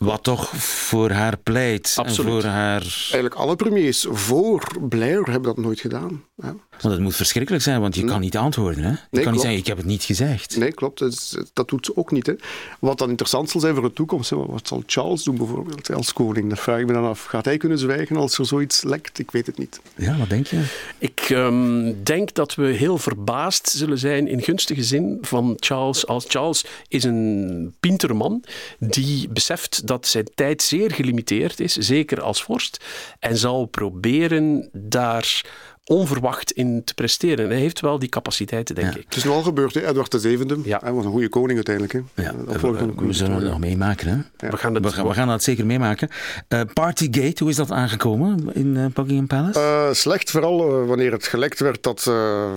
Wat 0.03 0.23
toch 0.23 0.49
voor 0.57 1.09
haar 1.11 1.37
pleit. 1.37 1.93
En 1.97 2.03
Absoluut. 2.03 2.31
voor 2.31 2.43
haar... 2.43 2.81
Eigenlijk 2.81 3.33
alle 3.35 3.55
premiers 3.55 4.05
voor 4.09 4.67
Blair 4.89 5.23
hebben 5.23 5.55
dat 5.55 5.57
nooit 5.65 5.79
gedaan. 5.79 6.23
Ja. 6.35 6.55
Want 6.81 6.93
het 6.93 7.03
moet 7.03 7.15
verschrikkelijk 7.15 7.63
zijn, 7.63 7.81
want 7.81 7.95
je 7.95 8.03
kan 8.03 8.21
niet 8.21 8.37
antwoorden. 8.37 8.83
Hè? 8.83 8.93
Je 9.11 9.21
kan 9.21 9.31
niet 9.31 9.41
zeggen, 9.41 9.59
ik 9.59 9.67
heb 9.67 9.77
het 9.77 9.85
niet 9.85 10.03
gezegd. 10.03 10.57
Nee, 10.57 10.71
klopt. 10.71 10.99
Dat, 10.99 11.11
is- 11.11 11.37
dat 11.53 11.69
doet 11.69 11.85
ze 11.85 11.97
ook 11.97 12.11
niet. 12.11 12.25
Hè. 12.25 12.33
Wat 12.79 12.97
dan 12.97 13.09
interessant 13.09 13.49
zal 13.49 13.61
zijn 13.61 13.73
voor 13.73 13.83
de 13.83 13.93
toekomst. 13.93 14.29
Hè. 14.29 14.35
Wat 14.35 14.67
zal 14.67 14.83
Charles 14.85 15.23
doen 15.23 15.37
bijvoorbeeld 15.37 15.93
als 15.93 16.13
koning? 16.13 16.49
Dat 16.49 16.59
vraag 16.59 16.79
ik 16.79 16.85
me 16.87 16.93
dan 16.93 17.05
af. 17.05 17.23
Gaat 17.25 17.45
hij 17.45 17.57
kunnen 17.57 17.77
zwijgen 17.77 18.15
als 18.15 18.37
er 18.37 18.45
zoiets 18.45 18.83
lekt? 18.83 19.19
Ik 19.19 19.31
weet 19.31 19.45
het 19.45 19.57
niet. 19.57 19.79
Ja, 19.95 20.17
wat 20.17 20.29
denk 20.29 20.47
je? 20.47 20.63
Ik 20.97 21.19
ehm, 21.19 21.93
denk 22.03 22.33
dat 22.33 22.55
we 22.55 22.65
heel 22.65 22.97
verbaasd 22.97 23.69
zullen 23.69 23.97
zijn 23.97 24.27
in 24.27 24.41
gunstige 24.41 24.83
zin 24.83 25.17
van 25.21 25.53
Charles. 25.59 26.07
Als 26.07 26.25
Charles 26.27 26.65
is 26.87 27.03
een 27.03 27.73
pinterman 27.79 28.43
die 28.79 29.29
beseft 29.29 29.87
dat 29.87 29.92
zijn 30.01 30.29
tijd 30.35 30.61
zeer 30.61 30.91
gelimiteerd 30.91 31.59
is, 31.59 31.73
zeker 31.73 32.21
als 32.21 32.43
vorst, 32.43 32.85
en 33.19 33.37
zal 33.37 33.65
proberen 33.65 34.69
daar 34.71 35.41
onverwacht 35.85 36.51
in 36.51 36.83
te 36.83 36.93
presteren. 36.93 37.49
Hij 37.49 37.59
heeft 37.59 37.79
wel 37.79 37.99
die 37.99 38.09
capaciteiten, 38.09 38.75
denk 38.75 38.95
ik. 38.95 39.03
Het 39.05 39.15
is 39.15 39.23
nu 39.23 39.29
al 39.29 39.41
gebeurd. 39.41 39.73
Hè. 39.73 39.87
Edward 39.87 40.15
VII 40.21 40.61
ja. 40.63 40.79
hij 40.83 40.91
was 40.91 41.05
een 41.05 41.11
goede 41.11 41.29
koning 41.29 41.53
uiteindelijk. 41.55 41.93
Hè. 41.93 42.23
Ja, 42.23 42.35
we, 42.35 42.51
opvolger 42.51 42.79
van 42.79 42.93
de 42.97 43.05
we 43.05 43.13
zullen 43.13 43.35
het 43.35 43.43
nog 43.43 43.59
meemaken. 43.59 44.07
Hè? 44.07 44.49
We, 44.49 44.57
gaan 44.57 44.73
het, 44.73 44.83
We, 44.83 44.91
gaan, 44.91 45.07
we 45.07 45.13
gaan 45.13 45.27
dat 45.27 45.43
zeker 45.43 45.65
meemaken. 45.65 46.09
Eh, 46.47 46.61
Partygate, 46.73 47.43
hoe 47.43 47.49
is 47.49 47.55
dat 47.55 47.71
aangekomen 47.71 48.53
in 48.53 48.77
eh, 48.77 48.85
Buckingham 48.85 49.27
Palace? 49.27 49.59
Eh, 49.59 49.93
slecht, 49.93 50.31
vooral 50.31 50.85
wanneer 50.85 51.11
het 51.11 51.27
gelekt 51.27 51.59
werd 51.59 51.83
dat 51.83 52.05
eh, 52.07 52.51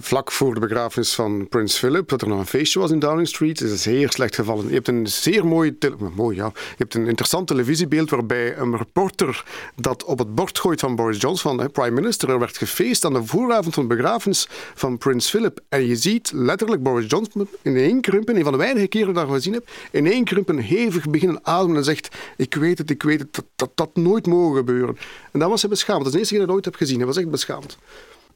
vlak 0.00 0.32
voor 0.32 0.54
de 0.54 0.60
begrafenis 0.60 1.14
van 1.14 1.48
prins 1.48 1.76
Philip, 1.76 2.08
dat 2.08 2.22
er 2.22 2.28
nog 2.28 2.38
een 2.38 2.46
feestje 2.46 2.78
was 2.78 2.90
in 2.90 2.98
Downing 2.98 3.28
Street, 3.28 3.60
is 3.60 3.70
het 3.70 3.80
zeer 3.80 4.10
slecht 4.10 4.34
gevallen. 4.34 4.68
Je 4.68 4.74
hebt 4.74 4.88
een 4.88 5.06
zeer 5.06 5.46
mooi, 5.46 5.78
mooi 6.14 6.36
ja, 6.36 6.50
je 6.54 6.74
hebt 6.76 6.94
een 6.94 7.06
interessant 7.06 7.46
televisiebeeld 7.46 8.10
waarbij 8.10 8.56
een 8.56 8.76
reporter 8.76 9.44
dat 9.76 10.04
op 10.04 10.18
het 10.18 10.34
bord 10.34 10.58
gooit 10.58 10.80
van 10.80 10.96
Boris 10.96 11.20
Johnson, 11.20 11.56
van 11.56 11.64
de 11.64 11.72
prime 11.72 11.90
minister, 11.90 12.30
er 12.30 12.38
werd 12.38 12.58
gefilmd 12.58 12.70
feest 12.72 13.04
aan 13.04 13.12
de 13.12 13.24
vooravond 13.24 13.74
van 13.74 13.88
de 13.88 13.94
begrafenis 13.94 14.46
van 14.74 14.98
prins 14.98 15.30
Philip. 15.30 15.60
En 15.68 15.86
je 15.86 15.96
ziet 15.96 16.30
letterlijk 16.34 16.82
Boris 16.82 17.10
Johnson 17.10 17.48
in 17.62 17.76
één 17.76 18.00
krimpen, 18.00 18.36
een 18.36 18.42
van 18.42 18.52
de 18.52 18.58
weinige 18.58 18.86
keren 18.86 19.14
dat 19.14 19.24
ik 19.24 19.30
gezien 19.30 19.52
heb, 19.52 19.70
in 19.90 20.06
één 20.06 20.24
krimpen 20.24 20.58
hevig 20.58 21.10
beginnen 21.10 21.40
ademen 21.42 21.76
en 21.76 21.84
zegt: 21.84 22.16
Ik 22.36 22.54
weet 22.54 22.78
het, 22.78 22.90
ik 22.90 23.02
weet 23.02 23.20
het, 23.20 23.34
dat 23.34 23.44
dat, 23.56 23.70
dat 23.74 23.96
nooit 23.96 24.26
mogen 24.26 24.56
gebeuren. 24.56 24.96
En 25.32 25.40
dan 25.40 25.50
was 25.50 25.60
hij 25.60 25.70
beschaamd. 25.70 25.98
Dat 25.98 26.06
is 26.06 26.12
de 26.12 26.18
eerste 26.18 26.34
keer 26.34 26.46
dat 26.46 26.56
ik 26.56 26.62
dat 26.62 26.64
ooit 26.64 26.78
heb 26.78 26.86
gezien. 26.86 26.98
Hij 26.98 27.06
was 27.06 27.16
echt 27.16 27.30
beschaamd. 27.30 27.78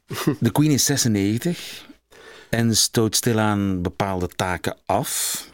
De 0.41 0.51
Queen 0.51 0.71
is 0.71 0.85
96 0.85 1.87
en 2.51 2.77
stoot 2.77 3.17
stilaan 3.17 3.83
bepaalde 3.83 4.29
taken 4.29 4.77
af. 4.87 5.45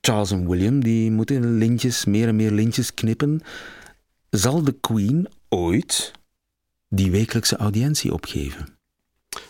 Charles 0.00 0.30
en 0.30 0.48
William 0.48 0.82
die 0.82 1.10
moeten 1.10 1.58
lintjes, 1.58 2.04
meer 2.04 2.28
en 2.28 2.36
meer 2.36 2.50
lintjes 2.50 2.94
knippen. 2.94 3.42
Zal 4.30 4.62
de 4.62 4.76
Queen 4.80 5.28
ooit 5.48 6.12
die 6.90 7.10
wekelijkse 7.10 7.56
audiëntie 7.56 8.12
opgeven? 8.12 8.78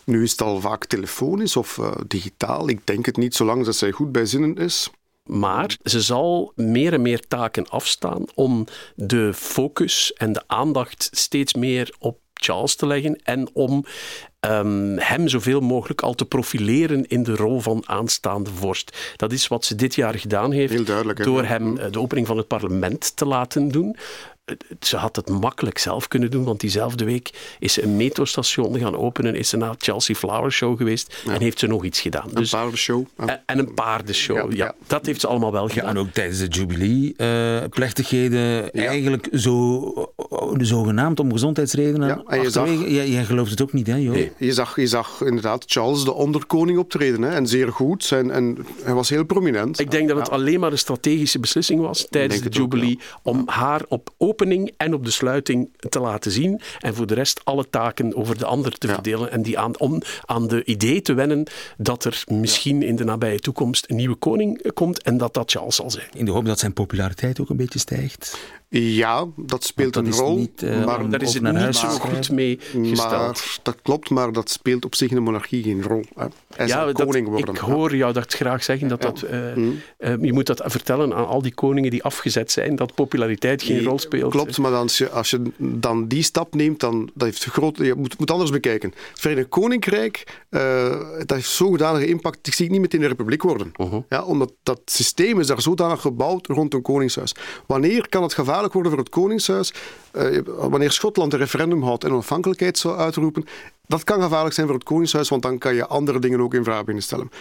Nu 0.03 0.23
is 0.23 0.31
het 0.31 0.41
al 0.41 0.61
vaak 0.61 0.85
telefonisch 0.85 1.55
of 1.55 1.77
uh, 1.77 1.91
digitaal. 2.07 2.69
Ik 2.69 2.87
denk 2.87 3.05
het 3.05 3.17
niet, 3.17 3.35
zolang 3.35 3.65
dat 3.65 3.75
zij 3.75 3.91
goed 3.91 4.11
bij 4.11 4.25
zinnen 4.25 4.55
is. 4.55 4.89
Maar 5.23 5.77
ze 5.83 6.01
zal 6.01 6.51
meer 6.55 6.93
en 6.93 7.01
meer 7.01 7.27
taken 7.27 7.69
afstaan 7.69 8.25
om 8.35 8.65
de 8.95 9.33
focus 9.33 10.13
en 10.13 10.33
de 10.33 10.43
aandacht 10.47 11.09
steeds 11.11 11.53
meer 11.53 11.95
op 11.99 12.19
Charles 12.33 12.75
te 12.75 12.87
leggen 12.87 13.15
en 13.23 13.49
om 13.53 13.85
um, 14.39 14.97
hem 14.97 15.27
zoveel 15.27 15.59
mogelijk 15.59 16.01
al 16.01 16.13
te 16.13 16.25
profileren 16.25 17.07
in 17.07 17.23
de 17.23 17.35
rol 17.35 17.59
van 17.59 17.83
aanstaande 17.85 18.49
vorst. 18.49 19.13
Dat 19.15 19.31
is 19.31 19.47
wat 19.47 19.65
ze 19.65 19.75
dit 19.75 19.95
jaar 19.95 20.19
gedaan 20.19 20.51
heeft 20.51 20.85
door 21.23 21.43
hem 21.43 21.77
eh, 21.77 21.91
de 21.91 21.99
opening 21.99 22.27
van 22.27 22.37
het 22.37 22.47
parlement 22.47 23.15
te 23.15 23.25
laten 23.25 23.67
doen 23.67 23.95
ze 24.79 24.97
had 24.97 25.15
het 25.15 25.29
makkelijk 25.29 25.77
zelf 25.77 26.07
kunnen 26.07 26.31
doen, 26.31 26.43
want 26.43 26.59
diezelfde 26.59 27.05
week 27.05 27.55
is 27.59 27.73
ze 27.73 27.83
een 27.83 27.97
metrostation 27.97 28.79
gaan 28.79 28.97
openen, 28.97 29.35
is 29.35 29.49
ze 29.49 29.57
naar 29.57 29.75
Chelsea 29.77 30.15
Flower 30.15 30.51
Show 30.51 30.77
geweest 30.77 31.23
en 31.27 31.41
heeft 31.41 31.59
ze 31.59 31.67
nog 31.67 31.83
iets 31.83 32.01
gedaan. 32.01 32.27
Een 32.27 32.35
dus, 32.35 32.49
paardenshow. 32.49 33.05
En, 33.17 33.41
en, 33.45 33.59
een 33.59 33.73
paardenshow, 33.73 34.53
ja, 34.53 34.75
Dat 34.87 35.05
heeft 35.05 35.21
ze 35.21 35.27
allemaal 35.27 35.51
wel 35.51 35.67
gedaan. 35.67 35.89
en 35.89 35.97
ook 35.97 36.09
tijdens 36.09 36.39
de 36.39 36.47
Jubilee-plechtigheden 36.47 38.69
uh, 38.73 38.87
eigenlijk 38.87 39.27
zo, 39.33 40.10
zogenaamd 40.57 41.19
om 41.19 41.31
gezondheidsredenen. 41.31 42.07
Ja, 42.07 42.23
en 42.27 42.41
je, 42.41 42.49
zag, 42.49 42.69
jij, 42.87 43.25
gelooft 43.25 43.51
het 43.51 43.61
ook 43.61 43.73
niet, 43.73 43.87
hè, 43.87 43.95
joh? 43.95 44.13
Nee, 44.13 44.31
je 44.37 44.53
zag, 44.53 44.75
je 44.75 44.87
zag 44.87 45.21
inderdaad 45.21 45.63
Charles 45.67 46.03
de 46.03 46.13
onderkoning 46.13 46.77
optreden, 46.77 47.21
hè, 47.21 47.29
en 47.29 47.47
zeer 47.47 47.71
goed. 47.71 48.11
En, 48.11 48.31
en 48.31 48.57
hij 48.83 48.93
was 48.93 49.09
heel 49.09 49.25
prominent. 49.25 49.79
Ik 49.79 49.91
denk 49.91 50.07
dat 50.07 50.17
het 50.17 50.29
alleen 50.29 50.59
maar 50.59 50.71
een 50.71 50.77
strategische 50.77 51.39
beslissing 51.39 51.81
was 51.81 52.07
tijdens 52.09 52.41
de 52.41 52.49
Jubilee 52.49 52.99
om 53.23 53.43
haar 53.45 53.81
op 53.87 54.13
opening 54.17 54.73
en 54.77 54.93
op 54.93 55.05
de 55.05 55.11
sluiting 55.11 55.69
te 55.89 55.99
laten 55.99 56.31
zien. 56.31 56.61
En 56.79 56.95
voor 56.95 57.07
de 57.07 57.13
rest 57.13 57.41
alle 57.43 57.69
taken 57.69 58.15
over 58.15 58.37
de 58.37 58.45
ander 58.45 58.77
te 58.77 58.87
verdelen. 58.87 59.31
En 59.31 59.41
die 59.41 59.59
aan, 59.59 59.79
om 59.79 60.01
aan 60.25 60.47
de 60.47 60.63
idee 60.63 61.01
te 61.01 61.13
wennen 61.13 61.47
dat 61.77 62.03
er 62.03 62.23
misschien 62.27 62.81
in 62.81 62.95
de 62.95 63.03
nabije 63.03 63.39
toekomst 63.39 63.85
een 63.89 63.95
nieuwe 63.95 64.15
koning 64.15 64.73
komt 64.73 65.01
en 65.01 65.17
dat 65.17 65.33
dat 65.33 65.51
Charles 65.51 65.75
zal 65.75 65.91
zijn. 65.91 66.07
In 66.13 66.25
de 66.25 66.31
hoop 66.31 66.45
dat 66.45 66.59
zijn 66.59 66.73
populariteit 66.73 67.39
ook 67.39 67.49
een 67.49 67.57
beetje 67.57 67.79
stijgt. 67.79 68.37
Ja, 68.73 69.27
dat 69.35 69.63
speelt 69.63 69.95
een 69.95 70.11
rol. 70.11 70.37
Niet, 70.37 70.61
uh, 70.61 70.85
maar 70.85 71.09
daar 71.09 71.21
is 71.21 71.33
het 71.33 71.43
niet 71.43 71.75
zo 71.75 71.87
goed 71.87 72.31
mee 72.31 72.59
gesteld. 72.59 72.97
Maar, 72.97 73.57
dat 73.63 73.77
klopt, 73.81 74.09
maar 74.09 74.31
dat 74.31 74.49
speelt 74.49 74.85
op 74.85 74.95
zich 74.95 75.09
in 75.09 75.15
de 75.15 75.21
monarchie 75.21 75.63
geen 75.63 75.83
rol. 75.83 76.03
Hè. 76.15 76.25
Hij 76.55 76.67
ja, 76.67 76.91
koning 76.91 77.27
worden. 77.27 77.55
Ik 77.55 77.61
hoor 77.61 77.95
jou 77.95 78.13
dat 78.13 78.33
graag 78.33 78.63
zeggen. 78.63 78.87
Dat 78.87 79.01
dat, 79.01 79.23
uh, 79.31 79.57
uh, 79.57 79.73
je 79.97 80.33
moet 80.33 80.45
dat 80.45 80.61
vertellen 80.65 81.13
aan 81.13 81.27
al 81.27 81.41
die 81.41 81.53
koningen 81.53 81.91
die 81.91 82.03
afgezet 82.03 82.51
zijn, 82.51 82.75
dat 82.75 82.95
populariteit 82.95 83.63
geen 83.63 83.83
rol 83.83 83.99
speelt. 83.99 84.31
Klopt, 84.31 84.57
maar 84.57 84.73
als 84.73 84.97
je, 84.97 85.09
als 85.09 85.29
je 85.29 85.41
dan 85.57 86.07
die 86.07 86.23
stap 86.23 86.55
neemt, 86.55 86.79
dan 86.79 87.09
dat 87.13 87.27
heeft 87.27 87.43
groot, 87.43 87.77
je 87.77 87.95
moet, 87.95 88.19
moet 88.19 88.31
anders 88.31 88.51
bekijken. 88.51 88.93
Het 89.09 89.19
Verenigd 89.19 89.49
Koninkrijk, 89.49 90.41
dat 90.49 91.31
heeft 91.37 91.49
zodanige 91.49 92.07
impact, 92.07 92.47
ik 92.47 92.53
zie 92.53 92.65
het 92.65 92.73
niet 92.73 92.81
meteen 92.81 93.01
een 93.01 93.07
republiek 93.07 93.43
worden. 93.43 93.71
-huh. 93.75 93.93
ja, 94.09 94.23
omdat 94.23 94.53
dat 94.63 94.81
systeem 94.85 95.39
is 95.39 95.47
daar 95.47 95.61
zodanig 95.61 96.01
gebouwd 96.01 96.47
rond 96.47 96.73
een 96.73 96.81
koningshuis. 96.81 97.35
Wanneer 97.65 98.09
kan 98.09 98.23
het 98.23 98.33
gevaar 98.33 98.59
worden 98.69 98.91
voor 98.91 99.01
het 99.01 99.09
Koningshuis. 99.09 99.73
Uh, 100.13 100.39
wanneer 100.45 100.91
Schotland 100.91 101.33
een 101.33 101.39
referendum 101.39 101.83
houdt 101.83 102.03
en 102.03 102.11
onafhankelijkheid 102.11 102.77
zou 102.77 102.97
uitroepen, 102.97 103.45
dat 103.87 104.03
kan 104.03 104.21
gevaarlijk 104.21 104.55
zijn 104.55 104.67
voor 104.67 104.75
het 104.75 104.85
Koningshuis, 104.85 105.29
want 105.29 105.41
dan 105.41 105.57
kan 105.57 105.75
je 105.75 105.87
andere 105.87 106.19
dingen 106.19 106.41
ook 106.41 106.53
in 106.53 106.63
vraag 106.63 106.83
binnen 106.83 107.03
stellen. 107.03 107.31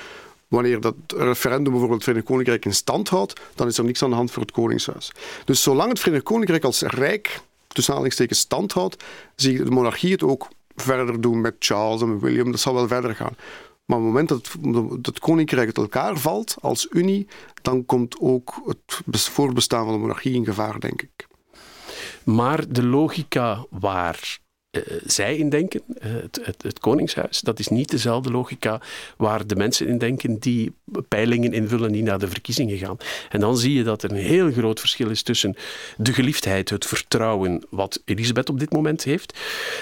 Wanneer 0.48 0.80
dat 0.80 0.94
referendum 1.16 1.70
bijvoorbeeld 1.70 1.92
het 1.92 2.02
Verenigd 2.02 2.26
Koninkrijk 2.26 2.64
in 2.64 2.74
stand 2.74 3.08
houdt, 3.08 3.40
dan 3.54 3.66
is 3.66 3.78
er 3.78 3.84
niks 3.84 4.02
aan 4.02 4.10
de 4.10 4.16
hand 4.16 4.30
voor 4.30 4.42
het 4.42 4.52
Koningshuis. 4.52 5.12
Dus 5.44 5.62
zolang 5.62 5.88
het 5.88 5.98
Verenigd 5.98 6.24
Koninkrijk 6.24 6.64
als 6.64 6.82
rijk, 6.82 7.40
tussen 7.66 7.92
aanhalingstekens, 7.92 8.38
stand 8.38 8.72
houdt, 8.72 9.04
zie 9.34 9.52
je 9.52 9.64
de 9.64 9.70
monarchie 9.70 10.12
het 10.12 10.22
ook 10.22 10.48
verder 10.76 11.20
doen 11.20 11.40
met 11.40 11.54
Charles 11.58 12.00
en 12.00 12.20
William. 12.20 12.50
Dat 12.50 12.60
zal 12.60 12.74
wel 12.74 12.88
verder 12.88 13.14
gaan. 13.14 13.36
Maar 13.90 13.98
op 13.98 14.04
het 14.04 14.14
moment 14.14 14.28
dat 14.28 14.56
het, 15.06 15.18
koninkrijk 15.18 15.66
uit 15.66 15.76
elkaar 15.76 16.16
valt 16.16 16.56
als 16.60 16.86
unie, 16.90 17.26
dan 17.62 17.84
komt 17.86 18.20
ook 18.20 18.62
het 19.10 19.28
voortbestaan 19.28 19.84
van 19.84 19.94
de 19.94 20.00
monarchie 20.00 20.34
in 20.34 20.44
gevaar, 20.44 20.80
denk 20.80 21.02
ik. 21.02 21.26
Maar 22.24 22.72
de 22.72 22.82
logica 22.82 23.66
waar 23.70 24.38
uh, 24.70 24.82
zij 25.04 25.36
in 25.36 25.48
denken, 25.48 25.82
uh, 25.88 26.12
het, 26.22 26.40
het, 26.42 26.62
het, 26.62 26.78
Koningshuis, 26.78 27.40
dat 27.40 27.58
is 27.58 27.68
niet 27.68 27.90
dezelfde 27.90 28.30
logica 28.30 28.80
waar 29.16 29.46
de 29.46 29.56
mensen 29.56 29.86
in 29.86 29.98
denken 29.98 30.38
die 30.38 30.72
peilingen 31.08 31.52
invullen 31.52 31.92
die 31.92 32.02
naar 32.02 32.18
de 32.18 32.28
verkiezingen 32.28 32.78
gaan. 32.78 32.96
En 33.28 33.40
dan 33.40 33.56
zie 33.56 33.72
je 33.72 33.82
dat 33.82 34.02
er 34.02 34.10
een 34.10 34.16
heel 34.16 34.52
groot 34.52 34.80
verschil 34.80 35.10
is 35.10 35.22
tussen 35.22 35.56
de 35.96 36.12
geliefdheid, 36.12 36.70
het 36.70 36.86
vertrouwen 36.86 37.62
wat 37.70 38.02
Elisabeth 38.04 38.48
op 38.48 38.58
dit 38.58 38.72
moment 38.72 39.04
heeft, 39.04 39.38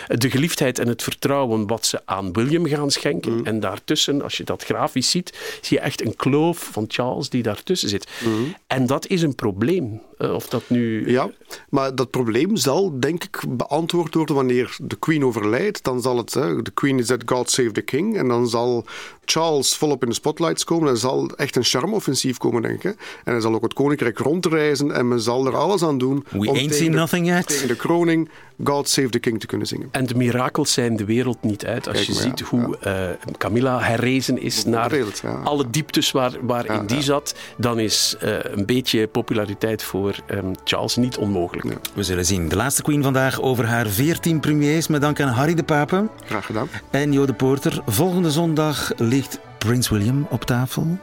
de 0.09 0.30
geliefdheid 0.30 0.78
en 0.78 0.89
het 0.89 1.03
vertrouwen 1.03 1.66
wat 1.66 1.86
ze 1.86 2.01
aan 2.05 2.32
William 2.32 2.66
gaan 2.66 2.91
schenken. 2.91 3.32
Mm. 3.32 3.47
En 3.47 3.61
daartussen, 3.61 4.22
als 4.22 4.36
je 4.36 4.45
dat 4.45 4.64
grafisch 4.64 5.11
ziet, 5.11 5.59
zie 5.61 5.76
je 5.76 5.82
echt 5.82 6.05
een 6.05 6.16
kloof 6.16 6.68
van 6.72 6.84
Charles 6.89 7.28
die 7.28 7.43
daartussen 7.43 7.89
zit. 7.89 8.09
Mm. 8.24 8.55
En 8.66 8.86
dat 8.86 9.07
is 9.07 9.22
een 9.22 9.34
probleem. 9.34 10.01
Uh, 10.19 10.35
of 10.35 10.49
dat 10.49 10.62
nu... 10.66 11.11
Ja, 11.11 11.31
maar 11.69 11.95
dat 11.95 12.11
probleem 12.11 12.57
zal 12.57 13.01
denk 13.01 13.25
ik 13.25 13.45
beantwoord 13.49 14.14
worden 14.14 14.35
wanneer 14.35 14.77
de 14.83 14.97
Queen 14.97 15.25
overlijdt, 15.25 15.85
dan 15.85 16.01
zal 16.01 16.16
het, 16.16 16.35
hè, 16.35 16.62
de 16.62 16.71
Queen 16.71 16.99
is 16.99 17.07
that 17.07 17.23
God 17.27 17.51
save 17.51 17.73
the 17.73 17.81
King, 17.81 18.16
en 18.16 18.29
dan 18.29 18.49
zal 18.49 18.85
Charles 19.25 19.77
volop 19.77 20.03
in 20.03 20.09
de 20.09 20.14
spotlights 20.14 20.64
komen. 20.64 20.89
Er 20.89 20.97
zal 20.97 21.31
echt 21.37 21.57
een 21.57 21.64
charme-offensief 21.64 22.37
komen, 22.37 22.62
denk 22.62 22.85
ik. 22.85 22.97
En 23.25 23.33
hij 23.33 23.41
zal 23.41 23.55
ook 23.55 23.62
het 23.62 23.73
koninkrijk 23.73 24.19
rondreizen 24.19 24.93
en 24.93 25.09
men 25.09 25.21
zal 25.21 25.47
er 25.47 25.57
alles 25.57 25.83
aan 25.83 25.99
doen 25.99 26.25
We 26.31 26.39
om 26.39 26.57
ain't 26.57 26.73
tegen, 26.73 26.91
nothing 26.91 27.27
de, 27.27 27.33
yet. 27.33 27.47
tegen 27.47 27.69
de 27.69 27.77
kroning 27.77 28.29
God 28.65 28.89
Save 28.89 29.09
the 29.09 29.19
King 29.19 29.41
te 29.41 29.47
kunnen 29.47 29.67
zingen. 29.67 29.89
En 29.91 30.07
de 30.07 30.15
mirakels 30.15 30.73
zijn 30.73 30.97
de 30.97 31.05
wereld 31.05 31.43
niet 31.43 31.67
uit. 31.67 31.89
Als 31.89 32.03
je 32.03 32.13
ziet 32.13 32.41
hoe 32.41 32.77
ja. 32.81 33.11
uh, 33.11 33.15
Camilla 33.39 33.81
herrezen 33.81 34.41
is 34.41 34.65
naar 34.65 34.97
ja. 34.97 35.05
alle 35.45 35.71
dieptes 35.71 36.11
waar, 36.11 36.33
waarin 36.41 36.87
die 36.87 37.03
zat, 37.03 37.35
dan 37.57 37.79
is 37.79 38.17
uh, 38.25 38.37
een 38.43 38.67
beetje 38.67 39.07
populariteit 39.07 39.83
voor 39.83 40.15
um, 40.31 40.53
Charles 40.65 40.97
niet 40.97 41.17
onmogelijk. 41.17 41.79
We 41.95 42.03
zullen 42.03 42.25
zien. 42.25 42.49
De 42.49 42.57
laatste 42.57 42.83
queen 42.83 43.03
vandaag 43.03 43.41
over 43.41 43.67
haar 43.67 43.87
14 43.87 44.41
premiers. 44.41 44.87
Met 44.89 45.01
dank 45.01 45.21
aan 45.21 45.29
Harry 45.29 45.55
de 45.55 45.63
Pape. 45.63 46.09
Graag 46.25 46.47
gedaan. 46.47 46.69
En 46.91 47.13
Jo 47.13 47.27
de 47.27 47.35
Porter. 47.35 47.83
Volgende 47.87 48.31
zondag 48.31 48.93
ligt 48.97 49.39
Prins 49.59 49.89
William 49.89 50.27
op 50.31 50.45
tafel. 50.45 50.99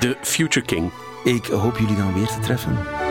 De 0.00 0.16
Future 0.22 0.66
King. 0.66 0.90
Ik 1.24 1.46
hoop 1.46 1.78
jullie 1.78 1.96
dan 1.96 2.14
weer 2.14 2.26
te 2.26 2.38
treffen. 2.40 3.03